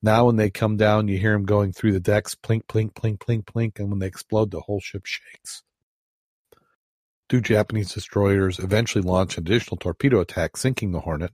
Now, 0.02 0.26
when 0.26 0.36
they 0.36 0.50
come 0.50 0.76
down, 0.76 1.08
you 1.08 1.18
hear 1.18 1.32
them 1.32 1.44
going 1.44 1.72
through 1.72 1.92
the 1.92 2.00
decks, 2.00 2.36
plink, 2.36 2.66
plink, 2.66 2.92
plink, 2.92 3.18
plink, 3.18 3.44
plink, 3.44 3.78
and 3.80 3.90
when 3.90 3.98
they 3.98 4.06
explode, 4.06 4.50
the 4.50 4.60
whole 4.60 4.80
ship 4.80 5.06
shakes. 5.06 5.62
Two 7.28 7.40
Japanese 7.40 7.92
destroyers 7.92 8.60
eventually 8.60 9.02
launched 9.02 9.38
an 9.38 9.44
additional 9.44 9.78
torpedo 9.78 10.20
attack, 10.20 10.56
sinking 10.56 10.92
the 10.92 11.00
Hornet. 11.00 11.32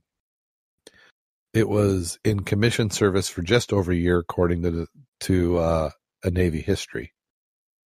It 1.53 1.69
was 1.69 2.17
in 2.23 2.39
commission 2.39 2.89
service 2.89 3.29
for 3.29 3.43
just 3.43 3.71
over 3.71 3.91
a 3.91 3.95
year, 3.95 4.17
according 4.17 4.63
to 4.63 4.71
the, 4.71 4.87
to 5.23 5.57
uh, 5.57 5.89
a 6.23 6.31
Navy 6.31 6.61
history. 6.61 7.13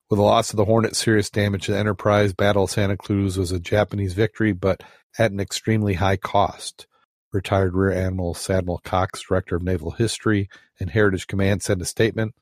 With 0.10 0.18
the 0.18 0.24
loss 0.24 0.52
of 0.52 0.58
the 0.58 0.66
Hornet, 0.66 0.96
serious 0.96 1.30
damage 1.30 1.66
to 1.66 1.74
the 1.74 1.78
Enterprise, 1.78 2.34
Battle 2.34 2.64
of 2.64 2.72
Santa 2.72 2.96
Cruz 2.96 3.38
was 3.38 3.52
a 3.52 3.60
Japanese 3.60 4.14
victory, 4.14 4.54
but 4.54 4.82
at 5.18 5.32
an 5.32 5.40
extremely 5.40 5.96
high 5.96 6.18
cost. 6.18 6.88
Retired 7.34 7.74
Rear 7.74 7.92
Admiral 7.92 8.34
Samuel 8.34 8.80
Cox, 8.84 9.22
Director 9.22 9.58
of 9.58 9.64
Naval 9.64 9.92
History 9.92 10.50
and 10.80 10.90
Heritage 10.90 11.28
Command, 11.28 11.62
said 11.62 11.78
in 11.78 11.82
a 11.82 11.86
statement 11.86 12.34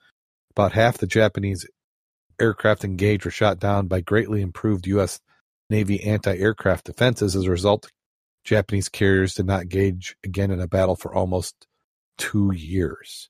about 0.52 0.74
half 0.74 1.00
the 1.00 1.08
Japanese 1.08 1.66
aircraft 2.40 2.84
engaged 2.84 3.26
were 3.26 3.32
shot 3.32 3.60
down 3.60 3.88
by 3.88 4.02
greatly 4.02 4.42
improved 4.42 4.86
U.S. 4.88 5.20
Navy 5.70 6.04
anti-aircraft 6.04 6.86
defenses. 6.86 7.36
As 7.36 7.46
a 7.46 7.52
result, 7.52 7.92
Japanese 8.44 8.90
carriers 8.90 9.34
did 9.34 9.48
not 9.48 9.64
engage 9.64 10.16
again 10.24 10.52
in 10.52 10.62
a 10.62 10.68
battle 10.68 10.96
for 10.96 11.14
almost 11.14 11.66
two 12.18 12.54
years. 12.54 13.30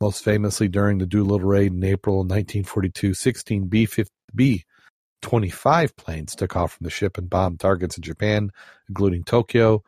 Most 0.00 0.24
famously, 0.24 0.68
during 0.68 0.98
the 0.98 1.06
Doolittle 1.06 1.48
raid 1.48 1.72
in 1.72 1.84
April 1.84 2.18
1942, 2.18 3.14
16 3.14 3.66
B-25 3.66 5.96
planes 5.96 6.34
took 6.34 6.56
off 6.56 6.74
from 6.74 6.84
the 6.84 6.90
ship 6.90 7.16
and 7.16 7.30
bombed 7.30 7.60
targets 7.60 7.96
in 7.96 8.02
Japan, 8.02 8.50
including 8.88 9.24
Tokyo. 9.24 9.82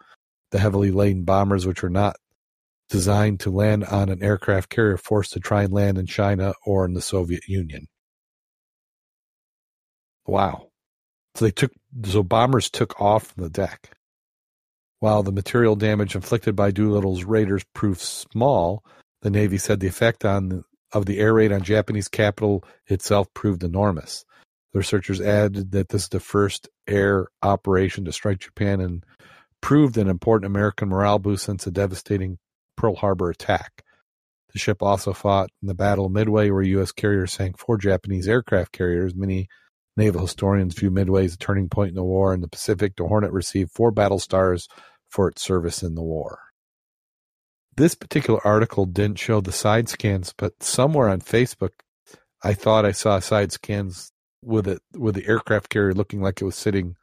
The 0.53 0.61
heavily 0.61 0.92
laden 0.92 1.25
bombers, 1.25 1.66
which 1.66 1.83
were 1.83 1.90
not 1.90 2.16
designed 2.88 3.40
to 3.40 3.51
land 3.51 3.85
on 3.85 4.09
an 4.09 4.23
aircraft 4.23 4.71
carrier, 4.71 4.97
forced 4.97 5.33
to 5.33 5.40
try 5.40 5.64
and 5.64 5.73
land 5.73 5.99
in 5.99 6.07
China 6.07 6.55
or 6.64 6.85
in 6.85 6.95
the 6.95 7.03
Soviet 7.03 7.49
Union. 7.49 7.88
Wow. 10.27 10.69
So 11.35 11.45
they 11.45 11.51
took 11.51 11.73
so 12.05 12.23
bombers 12.23 12.71
took 12.71 13.01
off 13.01 13.29
from 13.29 13.45
the 13.45 13.51
deck. 13.51 13.90
While 15.01 15.23
the 15.23 15.33
material 15.33 15.77
damage 15.77 16.14
inflicted 16.14 16.57
by 16.57 16.71
Doolittle's 16.71 17.25
raiders 17.25 17.64
proved 17.75 18.01
small, 18.01 18.83
the 19.26 19.30
Navy 19.30 19.58
said 19.58 19.80
the 19.80 19.88
effect 19.88 20.24
on 20.24 20.62
of 20.92 21.04
the 21.04 21.18
air 21.18 21.35
raid 21.35 21.50
on 21.50 21.60
Japanese 21.62 22.06
capital 22.06 22.62
itself 22.87 23.27
proved 23.35 23.64
enormous. 23.64 24.24
The 24.72 24.79
researchers 24.79 25.20
added 25.20 25.72
that 25.72 25.88
this 25.88 26.04
is 26.04 26.08
the 26.10 26.20
first 26.20 26.68
air 26.87 27.27
operation 27.42 28.04
to 28.04 28.12
strike 28.12 28.38
Japan 28.38 28.81
and 28.81 29.04
proved 29.60 29.98
an 29.98 30.08
important 30.08 30.46
American 30.46 30.90
morale 30.90 31.18
boost 31.18 31.44
since 31.44 31.64
the 31.64 31.72
devastating 31.72 32.38
Pearl 32.77 32.94
Harbor 32.94 33.29
attack. 33.29 33.83
The 34.52 34.60
ship 34.60 34.81
also 34.81 35.12
fought 35.12 35.50
in 35.60 35.66
the 35.66 35.74
Battle 35.74 36.06
of 36.06 36.12
Midway, 36.12 36.50
where 36.50 36.62
U.S. 36.62 36.92
carriers 36.92 37.33
sank 37.33 37.58
four 37.58 37.79
Japanese 37.79 38.29
aircraft 38.29 38.70
carriers. 38.70 39.16
Many 39.16 39.48
naval 39.96 40.20
historians 40.20 40.79
view 40.79 40.92
Midway 40.92 41.24
as 41.24 41.35
a 41.35 41.38
turning 41.38 41.68
point 41.68 41.88
in 41.88 41.96
the 41.96 42.04
war. 42.04 42.33
In 42.33 42.42
the 42.42 42.48
Pacific, 42.48 42.94
the 42.94 43.08
Hornet 43.08 43.33
received 43.33 43.72
four 43.72 43.90
battle 43.90 44.20
stars 44.20 44.68
for 45.10 45.27
its 45.27 45.42
service 45.42 45.83
in 45.83 45.96
the 45.96 46.04
war. 46.04 46.38
This 47.77 47.94
particular 47.94 48.44
article 48.46 48.87
didn't 48.87 49.18
show 49.18 49.40
the 49.40 49.52
side 49.52 49.88
scans, 49.88 50.33
but 50.37 50.62
somewhere 50.62 51.08
on 51.08 51.20
Facebook, 51.20 51.72
I 52.42 52.54
thought 52.54 52.87
I 52.87 52.92
saw 52.92 53.18
side 53.18 53.52
scans 53.52 54.12
with 54.42 54.66
it 54.66 54.81
with 54.94 55.14
the 55.14 55.27
aircraft 55.27 55.68
carrier 55.68 55.92
looking 55.92 56.22
like 56.22 56.40
it 56.40 56.44
was 56.44 56.56
sitting 56.56 56.96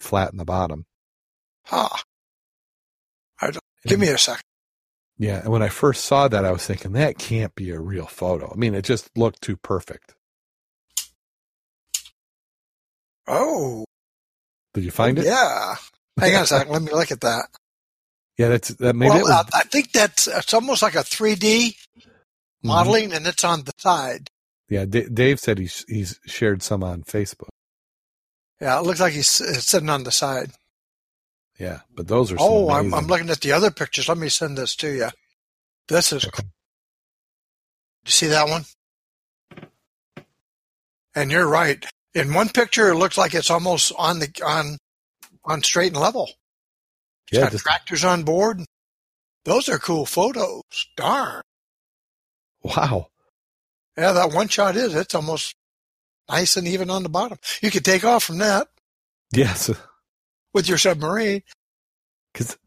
flat 0.00 0.32
in 0.32 0.38
the 0.38 0.44
bottom. 0.44 0.86
Huh. 1.66 1.88
Give 3.86 4.00
me 4.00 4.08
a 4.08 4.18
second. 4.18 4.42
Yeah, 5.18 5.40
and 5.40 5.48
when 5.48 5.62
I 5.62 5.68
first 5.68 6.04
saw 6.04 6.28
that, 6.28 6.44
I 6.44 6.50
was 6.50 6.66
thinking 6.66 6.92
that 6.92 7.18
can't 7.18 7.54
be 7.54 7.70
a 7.70 7.80
real 7.80 8.06
photo. 8.06 8.52
I 8.52 8.56
mean, 8.56 8.74
it 8.74 8.82
just 8.84 9.10
looked 9.16 9.40
too 9.40 9.56
perfect. 9.56 10.14
Oh, 13.28 13.84
Did 14.74 14.84
you 14.84 14.90
find 14.90 15.18
it? 15.18 15.24
Yeah. 15.24 15.76
Hang 16.18 16.34
on 16.36 16.42
a 16.42 16.46
second. 16.46 16.72
Let 16.72 16.82
me 16.82 16.92
look 16.92 17.10
at 17.10 17.20
that. 17.22 17.46
Yeah, 18.38 18.48
that's 18.48 18.68
that. 18.68 18.94
Maybe 18.94 19.10
well, 19.10 19.22
was, 19.22 19.30
I, 19.30 19.60
I 19.60 19.62
think 19.62 19.92
that's 19.92 20.26
it's 20.26 20.52
almost 20.52 20.82
like 20.82 20.94
a 20.94 20.98
3D 20.98 21.38
mm-hmm. 21.40 22.08
modeling, 22.62 23.12
and 23.12 23.26
it's 23.26 23.44
on 23.44 23.64
the 23.64 23.72
side. 23.78 24.30
Yeah, 24.68 24.84
D- 24.84 25.08
Dave 25.12 25.40
said 25.40 25.58
he's 25.58 25.84
he's 25.88 26.20
shared 26.26 26.62
some 26.62 26.82
on 26.82 27.02
Facebook. 27.02 27.48
Yeah, 28.60 28.78
it 28.78 28.84
looks 28.84 29.00
like 29.00 29.12
he's 29.12 29.28
sitting 29.28 29.90
on 29.90 30.04
the 30.04 30.10
side. 30.10 30.52
Yeah, 31.58 31.80
but 31.94 32.08
those 32.08 32.32
are. 32.32 32.36
oh, 32.38 32.70
I'm, 32.70 32.92
I'm 32.92 33.06
looking 33.06 33.30
at 33.30 33.40
the 33.40 33.52
other 33.52 33.70
pictures. 33.70 34.08
Let 34.08 34.18
me 34.18 34.28
send 34.28 34.58
this 34.58 34.76
to 34.76 34.94
you. 34.94 35.08
This 35.88 36.12
is. 36.12 36.26
Okay. 36.26 36.44
You 38.04 38.10
see 38.10 38.26
that 38.26 38.48
one? 38.48 38.64
And 41.14 41.30
you're 41.30 41.48
right. 41.48 41.84
In 42.14 42.34
one 42.34 42.50
picture, 42.50 42.88
it 42.88 42.96
looks 42.96 43.16
like 43.16 43.34
it's 43.34 43.50
almost 43.50 43.92
on 43.96 44.18
the 44.18 44.30
on 44.44 44.76
on 45.44 45.62
straight 45.62 45.92
and 45.92 46.00
level. 46.00 46.30
It's 47.28 47.38
Yeah, 47.38 47.44
got 47.44 47.52
just- 47.52 47.64
tractors 47.64 48.04
on 48.04 48.22
board. 48.24 48.64
Those 49.44 49.68
are 49.68 49.78
cool 49.78 50.06
photos. 50.06 50.62
Darn. 50.96 51.42
Wow. 52.62 53.10
Yeah, 53.96 54.12
that 54.12 54.32
one 54.32 54.48
shot 54.48 54.76
is. 54.76 54.94
It's 54.94 55.14
almost 55.14 55.54
nice 56.28 56.56
and 56.56 56.66
even 56.66 56.90
on 56.90 57.02
the 57.02 57.08
bottom. 57.08 57.38
You 57.62 57.70
could 57.70 57.84
take 57.84 58.04
off 58.04 58.24
from 58.24 58.38
that 58.38 58.68
Yes, 59.32 59.70
with 60.52 60.68
your 60.68 60.78
submarine. 60.78 61.42
because 62.32 62.58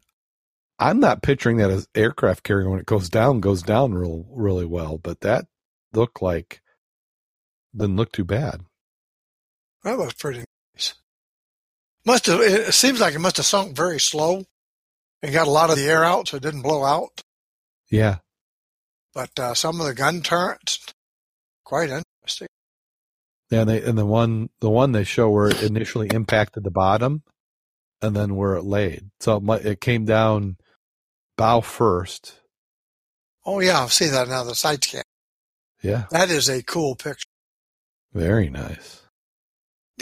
I'm 0.78 1.00
not 1.00 1.22
picturing 1.22 1.58
that 1.58 1.70
as 1.70 1.86
aircraft 1.94 2.42
carrier 2.44 2.68
when 2.70 2.80
it 2.80 2.86
goes 2.86 3.08
down 3.10 3.40
goes 3.40 3.62
down 3.62 3.92
real 3.92 4.24
really 4.30 4.64
well, 4.64 4.96
but 4.98 5.20
that 5.20 5.46
looked 5.92 6.22
like 6.22 6.62
didn't 7.76 7.96
look 7.96 8.12
too 8.12 8.24
bad. 8.24 8.62
That 9.84 9.98
was 9.98 10.14
pretty 10.14 10.44
nice. 10.74 10.94
Must 12.06 12.26
have. 12.26 12.40
It 12.40 12.72
seems 12.74 13.00
like 13.00 13.14
it 13.14 13.18
must 13.20 13.36
have 13.36 13.46
sunk 13.46 13.76
very 13.76 14.00
slow 14.00 14.44
and 15.22 15.32
got 15.32 15.46
a 15.48 15.50
lot 15.50 15.70
of 15.70 15.76
the 15.76 15.84
air 15.86 16.04
out, 16.04 16.28
so 16.28 16.36
it 16.36 16.42
didn't 16.42 16.62
blow 16.62 16.84
out. 16.84 17.20
Yeah, 17.90 18.18
But 19.14 19.38
uh, 19.38 19.54
some 19.54 19.80
of 19.80 19.86
the 19.86 19.94
gun 19.94 20.22
turrets, 20.22 20.78
quite 21.64 21.90
interesting. 21.90 22.48
yeah. 23.50 23.60
And, 23.62 23.70
they, 23.70 23.82
and 23.82 23.98
the 23.98 24.06
one 24.06 24.50
the 24.60 24.70
one 24.70 24.92
they 24.92 25.04
show 25.04 25.30
where 25.30 25.48
it 25.48 25.62
initially 25.62 26.08
impacted 26.08 26.64
the 26.64 26.70
bottom, 26.70 27.22
and 28.02 28.14
then 28.16 28.36
where 28.36 28.54
it 28.56 28.64
laid. 28.64 29.10
So 29.20 29.36
it, 29.36 29.42
might, 29.42 29.66
it 29.66 29.80
came 29.80 30.04
down 30.04 30.56
bow 31.36 31.60
first. 31.60 32.34
Oh 33.44 33.60
yeah, 33.60 33.82
I 33.84 33.86
see 33.88 34.08
that 34.08 34.28
now. 34.28 34.44
The 34.44 34.54
side 34.54 34.84
scan. 34.84 35.02
Yeah, 35.82 36.04
That 36.10 36.30
is 36.30 36.48
a 36.50 36.62
cool 36.62 36.94
picture. 36.94 37.24
very 38.12 38.50
nice, 38.50 39.02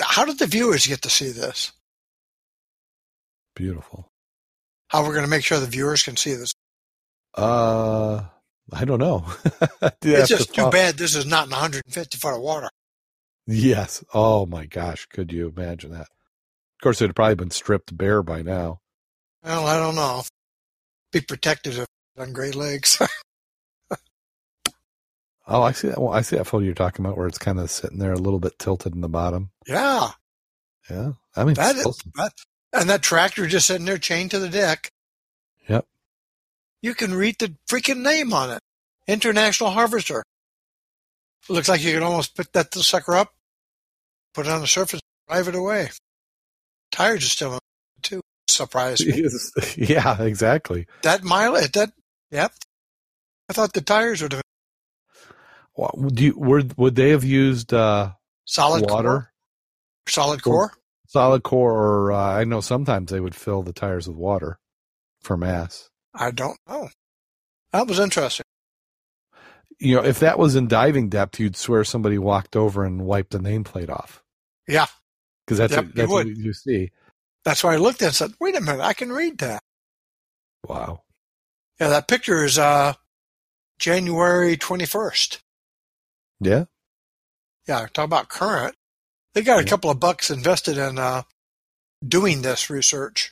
How 0.01 0.25
did 0.25 0.39
the 0.39 0.47
viewers 0.47 0.87
get 0.87 1.03
to 1.03 1.11
see 1.11 1.31
this? 1.31 1.73
beautiful. 3.55 4.08
How 4.89 5.03
we're 5.03 5.13
going 5.13 5.25
to 5.25 5.31
make 5.31 5.45
sure 5.45 5.61
the 5.61 5.67
viewers 5.67 6.03
can 6.03 6.17
see 6.17 6.35
this? 6.35 6.53
Uh, 7.35 8.23
I 8.73 8.85
don't 8.85 8.99
know. 9.01 9.25
It's 10.03 10.29
just 10.29 10.49
to 10.55 10.65
too 10.65 10.71
bad 10.71 10.97
this 10.97 11.15
is 11.15 11.27
not 11.27 11.45
in 11.45 11.51
150 11.51 12.19
foot 12.19 12.35
of 12.35 12.41
water. 12.41 12.71
Yes. 13.47 14.03
Oh 14.13 14.47
my 14.47 14.67
gosh, 14.67 15.07
could 15.07 15.33
you 15.33 15.49
imagine 15.55 15.93
that? 15.93 16.03
Of 16.03 16.83
course, 16.83 17.01
it'd 17.03 17.17
probably 17.17 17.35
been 17.35 17.51
stripped 17.51 17.97
bare 17.97 18.23
by 18.23 18.43
now. 18.43 18.81
Well, 19.43 19.67
I 19.67 19.79
don't 19.79 19.95
know. 19.95 20.23
Be 21.13 21.21
protective 21.21 21.79
of 21.79 21.87
on 22.19 22.33
Great 22.33 22.55
Lakes. 22.55 23.01
Oh, 25.51 25.63
I 25.63 25.73
see 25.73 25.89
that. 25.89 25.99
Well, 25.99 26.13
I 26.13 26.21
see 26.21 26.37
that 26.37 26.45
photo 26.45 26.63
you're 26.63 26.75
talking 26.75 27.03
about, 27.03 27.17
where 27.17 27.27
it's 27.27 27.39
kind 27.39 27.59
of 27.59 27.71
sitting 27.71 27.99
there 27.99 28.13
a 28.13 28.19
little 28.19 28.39
bit 28.39 28.59
tilted 28.59 28.95
in 28.95 29.01
the 29.01 29.09
bottom. 29.09 29.51
yeah, 29.67 30.11
Yeah, 30.91 31.13
I 31.35 31.45
mean, 31.45 31.55
that 31.55 31.75
is, 31.77 31.85
that, 32.17 32.33
and 32.73 32.89
that 32.89 33.03
tractor 33.03 33.47
just 33.47 33.67
sitting 33.67 33.87
there 33.87 33.99
chained 33.99 34.31
to 34.33 34.39
the 34.39 34.49
deck. 34.49 34.91
Yep. 35.69 35.87
You 36.83 36.95
can 36.95 37.15
read 37.15 37.37
the 37.39 37.55
freaking 37.69 38.03
name 38.03 38.33
on 38.33 38.51
it. 38.51 38.61
International 39.07 39.71
Harvester. 39.71 40.23
Looks 41.49 41.69
like 41.69 41.83
you 41.83 41.95
could 41.95 42.03
almost 42.03 42.37
pick 42.37 42.53
that 42.53 42.75
sucker 42.75 43.15
up, 43.15 43.33
put 44.35 44.47
it 44.47 44.53
on 44.53 44.61
the 44.61 44.67
surface, 44.67 45.01
drive 45.29 45.49
it 45.49 45.55
away. 45.55 45.89
Tires 46.93 47.25
are 47.25 47.29
still 47.29 47.55
it, 47.55 47.61
too. 48.03 48.21
Surprise 48.49 49.01
yeah, 49.77 50.23
exactly. 50.23 50.87
that 51.03 51.23
mileage, 51.23 51.73
that, 51.73 51.93
yep. 52.31 52.53
I 53.49 53.53
thought 53.53 53.73
the 53.73 53.81
tires 53.81 54.21
would 54.21 54.33
have 54.33 54.43
Well, 55.75 55.95
do 56.13 56.25
you, 56.25 56.35
would 56.37 56.77
would 56.77 56.97
they 56.97 57.11
have 57.11 57.25
used 57.25 57.73
uh, 57.73 58.13
solid 58.45 58.91
water, 58.91 59.09
core. 59.09 59.33
Solid 60.09 60.43
core? 60.43 60.73
Solid 61.09 61.45
core, 61.45 61.75
or 61.75 62.13
uh, 62.13 62.19
I 62.39 62.45
know 62.45 62.63
sometimes 62.63 63.13
they 63.13 63.21
would 63.21 63.37
fill 63.37 63.63
the 63.65 63.75
tires 63.75 64.09
with 64.09 64.19
water 64.19 64.61
for 65.23 65.37
mass. 65.37 65.91
I 66.15 66.31
don't 66.33 66.59
know. 66.69 66.91
That 67.73 67.89
was 67.89 67.99
interesting. 68.01 68.45
You 69.81 69.97
know, 69.97 70.05
if 70.05 70.21
that 70.21 70.39
was 70.39 70.57
in 70.57 70.69
diving 70.69 71.11
depth, 71.11 71.41
you'd 71.41 71.57
swear 71.57 71.85
somebody 71.85 72.19
walked 72.19 72.57
over 72.57 72.85
and 72.85 73.03
wiped 73.07 73.33
the 73.33 73.39
nameplate 73.41 73.91
off 73.91 74.23
Yeah. 74.69 74.87
because 75.47 75.59
that's 75.59 75.77
Yep, 75.77 75.79
what, 75.79 75.97
you 75.97 76.09
that's 76.09 76.13
what 76.13 76.27
you 76.29 76.53
see. 76.55 76.93
That's 77.45 77.65
why 77.65 77.75
I 77.75 77.79
looked 77.79 78.03
at 78.03 78.07
it 78.07 78.09
and 78.09 78.17
said, 78.17 78.33
wait 78.41 78.57
a 78.57 78.61
minute, 78.61 78.83
I 78.83 78.93
can 78.93 79.13
read 79.13 79.39
that. 79.39 79.63
Wow. 80.69 81.03
Yeah, 81.81 81.89
that 81.91 82.09
picture 82.09 82.45
is 82.45 82.59
uh, 82.59 82.95
January 83.79 84.57
21st. 84.57 85.41
Yeah. 86.41 86.67
Yeah, 87.69 87.87
talk 87.93 88.07
about 88.07 88.29
current. 88.29 88.77
They 89.39 89.45
got 89.45 89.63
a 89.63 89.65
couple 89.65 89.89
of 89.89 90.01
bucks 90.01 90.33
invested 90.33 90.79
in 90.79 90.99
uh, 90.99 91.23
doing 92.05 92.43
this 92.43 92.71
research. 92.71 93.31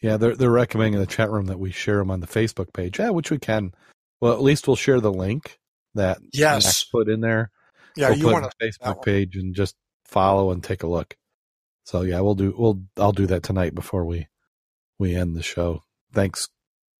Yeah, 0.00 0.16
they're 0.16 0.34
they're 0.34 0.50
recommending 0.50 0.94
in 0.94 0.98
the 1.00 1.06
chat 1.06 1.30
room 1.30 1.46
that 1.46 1.60
we 1.60 1.70
share 1.70 1.98
them 1.98 2.10
on 2.10 2.18
the 2.18 2.26
Facebook 2.26 2.72
page. 2.72 2.98
Yeah, 2.98 3.10
which 3.10 3.30
we 3.30 3.38
can. 3.38 3.72
Well, 4.20 4.32
at 4.32 4.42
least 4.42 4.66
we'll 4.66 4.74
share 4.74 5.00
the 5.00 5.12
link 5.12 5.60
that 5.94 6.18
Yes. 6.32 6.64
Max 6.64 6.84
put 6.90 7.08
in 7.08 7.20
there. 7.20 7.52
Yeah, 7.94 8.08
we'll 8.08 8.18
you 8.18 8.24
want 8.26 8.36
it 8.38 8.40
to. 8.40 8.46
on 8.46 8.50
the 8.58 8.66
Facebook 8.66 9.04
page 9.04 9.36
and 9.36 9.54
just 9.54 9.76
follow 10.06 10.50
and 10.50 10.60
take 10.60 10.82
a 10.82 10.88
look. 10.88 11.16
So 11.84 12.02
yeah, 12.02 12.18
we'll 12.18 12.34
do 12.34 12.52
we'll 12.58 12.82
I'll 12.96 13.12
do 13.12 13.26
that 13.26 13.44
tonight 13.44 13.76
before 13.76 14.04
we 14.04 14.26
we 14.98 15.14
end 15.14 15.36
the 15.36 15.42
show. 15.44 15.84
Thanks, 16.12 16.48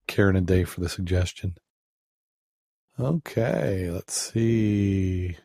Karen 0.07 0.37
and 0.37 0.47
Dave, 0.47 0.69
for 0.69 0.79
the 0.79 0.87
suggestion. 0.87 1.57
Okay, 2.97 3.89
let's 3.91 4.31
see. 4.31 5.35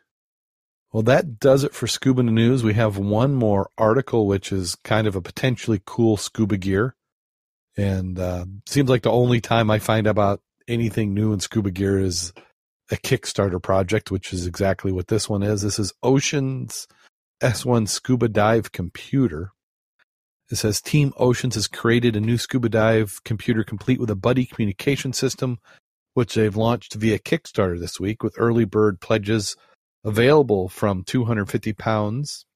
Well, 0.93 1.03
that 1.03 1.39
does 1.39 1.64
it 1.64 1.74
for 1.74 1.86
scuba 1.86 2.22
news. 2.22 2.64
We 2.64 2.74
have 2.74 2.97
one 2.97 3.34
more 3.34 3.70
article, 3.76 4.26
which 4.26 4.53
is 4.53 4.74
kind 4.84 5.07
of 5.07 5.14
a 5.14 5.20
potentially 5.20 5.82
cool 5.84 6.16
scuba 6.16 6.57
gear, 6.57 6.95
and 7.76 8.18
uh, 8.18 8.47
seems 8.66 8.89
like 8.89 9.03
the 9.03 9.12
only 9.12 9.41
time 9.41 9.70
I 9.70 9.80
find 9.80 10.07
about 10.07 10.41
anything 10.66 11.12
new 11.12 11.32
in 11.32 11.41
scuba 11.41 11.70
gear 11.70 11.99
is 11.99 12.32
a 12.91 12.97
Kickstarter 12.97 13.62
project, 13.62 14.11
which 14.11 14.32
is 14.32 14.47
exactly 14.47 14.91
what 14.91 15.09
this 15.09 15.28
one 15.28 15.43
is. 15.43 15.61
This 15.61 15.78
is 15.78 15.93
Oceans 16.03 16.89
S1 17.43 17.89
Scuba 17.89 18.28
Dive 18.28 18.72
Computer. 18.72 19.53
It 20.51 20.57
says 20.57 20.80
Team 20.80 21.12
Oceans 21.18 21.57
has 21.57 21.68
created 21.68 22.16
a 22.16 22.20
new 22.20 22.39
scuba 22.39 22.70
dive 22.70 23.20
computer 23.24 23.62
complete 23.62 24.01
with 24.01 24.09
a 24.09 24.16
buddy 24.16 24.47
communication 24.47 25.12
system, 25.12 25.59
which 26.14 26.34
they've 26.34 26.57
launched 26.57 26.95
via 26.95 27.18
Kickstarter 27.18 27.78
this 27.78 28.01
week 28.01 28.22
with 28.22 28.34
early 28.39 28.64
bird 28.64 29.01
pledges 29.01 29.55
available 30.05 30.68
from 30.68 31.05
250 31.05 31.72
pounds, 31.74 32.46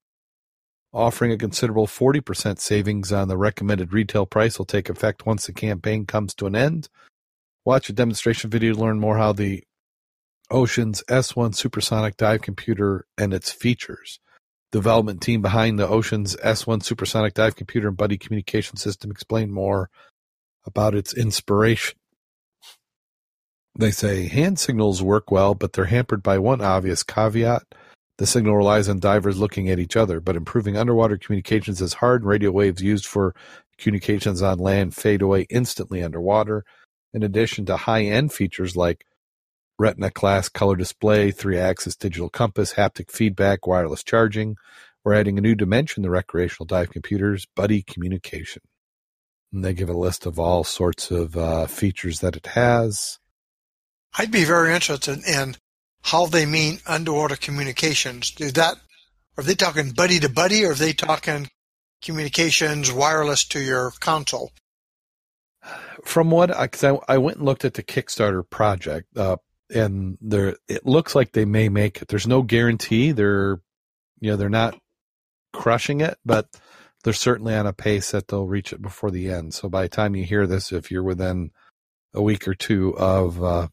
offering 0.92 1.32
a 1.32 1.38
considerable 1.38 1.86
40% 1.86 2.58
savings 2.58 3.12
on 3.12 3.28
the 3.28 3.36
recommended 3.36 3.92
retail 3.92 4.26
price 4.26 4.58
will 4.58 4.66
take 4.66 4.88
effect 4.88 5.26
once 5.26 5.46
the 5.46 5.52
campaign 5.52 6.06
comes 6.06 6.34
to 6.34 6.46
an 6.46 6.54
end. 6.54 6.88
Watch 7.64 7.88
a 7.88 7.92
demonstration 7.92 8.50
video 8.50 8.74
to 8.74 8.80
learn 8.80 9.00
more 9.00 9.18
how 9.18 9.32
the 9.32 9.64
Oceans 10.50 11.02
S1 11.08 11.54
supersonic 11.54 12.16
dive 12.16 12.42
computer 12.42 13.06
and 13.16 13.32
its 13.32 13.50
features. 13.50 14.20
Development 14.70 15.20
team 15.20 15.40
behind 15.40 15.78
the 15.78 15.88
Oceans 15.88 16.36
S1 16.36 16.82
supersonic 16.82 17.34
dive 17.34 17.56
computer 17.56 17.88
and 17.88 17.96
buddy 17.96 18.18
communication 18.18 18.76
system 18.76 19.10
explain 19.10 19.50
more 19.50 19.88
about 20.66 20.94
its 20.94 21.14
inspiration. 21.14 21.96
They 23.74 23.90
say 23.90 24.28
hand 24.28 24.58
signals 24.58 25.02
work 25.02 25.30
well, 25.30 25.54
but 25.54 25.72
they're 25.72 25.86
hampered 25.86 26.22
by 26.22 26.38
one 26.38 26.60
obvious 26.60 27.02
caveat. 27.02 27.62
The 28.18 28.26
signal 28.26 28.56
relies 28.56 28.88
on 28.88 29.00
divers 29.00 29.38
looking 29.38 29.70
at 29.70 29.78
each 29.78 29.96
other, 29.96 30.20
but 30.20 30.36
improving 30.36 30.76
underwater 30.76 31.16
communications 31.16 31.80
is 31.80 31.94
hard. 31.94 32.24
Radio 32.24 32.50
waves 32.50 32.82
used 32.82 33.06
for 33.06 33.34
communications 33.78 34.42
on 34.42 34.58
land 34.58 34.94
fade 34.94 35.22
away 35.22 35.46
instantly 35.48 36.02
underwater. 36.02 36.64
In 37.14 37.22
addition 37.22 37.64
to 37.66 37.76
high 37.76 38.04
end 38.04 38.32
features 38.32 38.76
like 38.76 39.06
Retina 39.78 40.10
class 40.10 40.48
color 40.48 40.76
display, 40.76 41.30
three 41.30 41.58
axis 41.58 41.96
digital 41.96 42.28
compass, 42.28 42.74
haptic 42.74 43.10
feedback, 43.10 43.66
wireless 43.66 44.02
charging. 44.02 44.56
We're 45.02 45.14
adding 45.14 45.38
a 45.38 45.42
new 45.42 45.54
dimension 45.54 46.02
to 46.04 46.10
recreational 46.10 46.66
dive 46.66 46.90
computers, 46.90 47.46
buddy 47.56 47.82
communication. 47.82 48.62
And 49.52 49.64
they 49.64 49.74
give 49.74 49.88
a 49.88 49.94
list 49.94 50.26
of 50.26 50.38
all 50.38 50.62
sorts 50.62 51.10
of 51.10 51.36
uh, 51.36 51.66
features 51.66 52.20
that 52.20 52.36
it 52.36 52.46
has. 52.48 53.18
I'd 54.18 54.30
be 54.30 54.44
very 54.44 54.74
interested 54.74 55.24
in 55.26 55.56
how 56.02 56.26
they 56.26 56.46
mean 56.46 56.80
underwater 56.86 57.36
communications. 57.36 58.30
Do 58.30 58.50
that? 58.52 58.76
Are 59.38 59.44
they 59.44 59.54
talking 59.54 59.90
buddy 59.90 60.20
to 60.20 60.28
buddy, 60.28 60.64
or 60.64 60.72
are 60.72 60.74
they 60.74 60.92
talking 60.92 61.48
communications 62.02 62.92
wireless 62.92 63.44
to 63.46 63.60
your 63.60 63.92
console. 64.00 64.52
From 66.04 66.30
what, 66.30 66.48
because 66.60 66.84
I, 66.84 66.98
I 67.08 67.18
went 67.18 67.38
and 67.38 67.46
looked 67.46 67.64
at 67.64 67.74
the 67.74 67.82
Kickstarter 67.82 68.48
project, 68.48 69.16
uh, 69.16 69.36
and 69.72 70.18
there 70.20 70.56
it 70.68 70.84
looks 70.84 71.14
like 71.14 71.32
they 71.32 71.44
may 71.44 71.68
make 71.68 72.02
it. 72.02 72.08
There's 72.08 72.26
no 72.26 72.42
guarantee. 72.42 73.12
They're, 73.12 73.60
you 74.20 74.30
know, 74.30 74.36
they're 74.36 74.50
not 74.50 74.76
crushing 75.52 76.00
it, 76.00 76.18
but 76.24 76.48
they're 77.04 77.12
certainly 77.12 77.54
on 77.54 77.66
a 77.66 77.72
pace 77.72 78.10
that 78.10 78.28
they'll 78.28 78.48
reach 78.48 78.72
it 78.72 78.82
before 78.82 79.12
the 79.12 79.30
end. 79.30 79.54
So 79.54 79.68
by 79.68 79.82
the 79.82 79.88
time 79.88 80.16
you 80.16 80.24
hear 80.24 80.46
this, 80.46 80.72
if 80.72 80.90
you're 80.90 81.02
within 81.04 81.52
a 82.12 82.20
week 82.20 82.48
or 82.48 82.54
two 82.54 82.96
of 82.98 83.42
uh, 83.42 83.68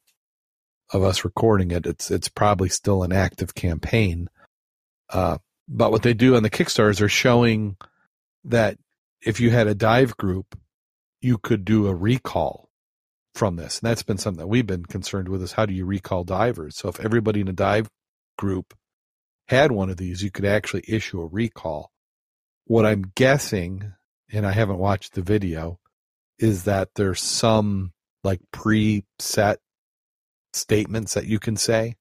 of 0.92 1.04
us 1.04 1.24
recording 1.24 1.72
it, 1.72 1.86
it's 1.86 2.10
it's 2.12 2.30
probably 2.30 2.70
still 2.70 3.04
an 3.04 3.12
active 3.12 3.54
campaign. 3.54 4.30
Uh, 5.10 5.38
but 5.68 5.92
what 5.92 6.04
they 6.04 6.14
do 6.14 6.36
on 6.36 6.44
the 6.44 6.50
Kickstarters, 6.50 7.00
they're 7.00 7.10
showing 7.10 7.78
that 8.46 8.78
if 9.22 9.40
you 9.40 9.52
had 9.52 9.68
a 9.68 9.76
dive 9.76 10.18
group, 10.18 10.58
you 11.22 11.38
could 11.38 11.66
do 11.66 11.88
a 11.88 11.94
recall 11.94 12.70
from 13.36 13.56
this. 13.56 13.80
And 13.80 13.90
that's 13.90 14.04
been 14.04 14.18
something 14.18 14.40
that 14.40 14.48
we've 14.48 14.66
been 14.66 14.86
concerned 14.86 15.30
with 15.30 15.44
is 15.44 15.52
how 15.52 15.66
do 15.66 15.74
you 15.74 15.86
recall 15.86 16.24
divers? 16.24 16.78
So 16.78 16.90
if 16.90 17.00
everybody 17.00 17.42
in 17.42 17.48
a 17.48 17.54
dive 17.54 17.90
group 18.38 18.74
had 19.48 19.72
one 19.72 19.90
of 19.90 19.98
these, 19.98 20.24
you 20.24 20.32
could 20.32 20.46
actually 20.46 20.84
issue 20.88 21.22
a 21.22 21.26
recall. 21.26 21.92
What 22.66 22.86
I'm 22.86 23.12
guessing, 23.16 23.94
and 24.32 24.46
I 24.46 24.52
haven't 24.52 24.78
watched 24.78 25.14
the 25.14 25.22
video, 25.22 25.80
is 26.38 26.64
that 26.64 26.90
there's 26.96 27.22
some 27.22 27.94
like 28.24 28.42
preset 28.54 29.58
statements 30.54 31.14
that 31.14 31.26
you 31.26 31.40
can 31.40 31.56
say. 31.56 31.96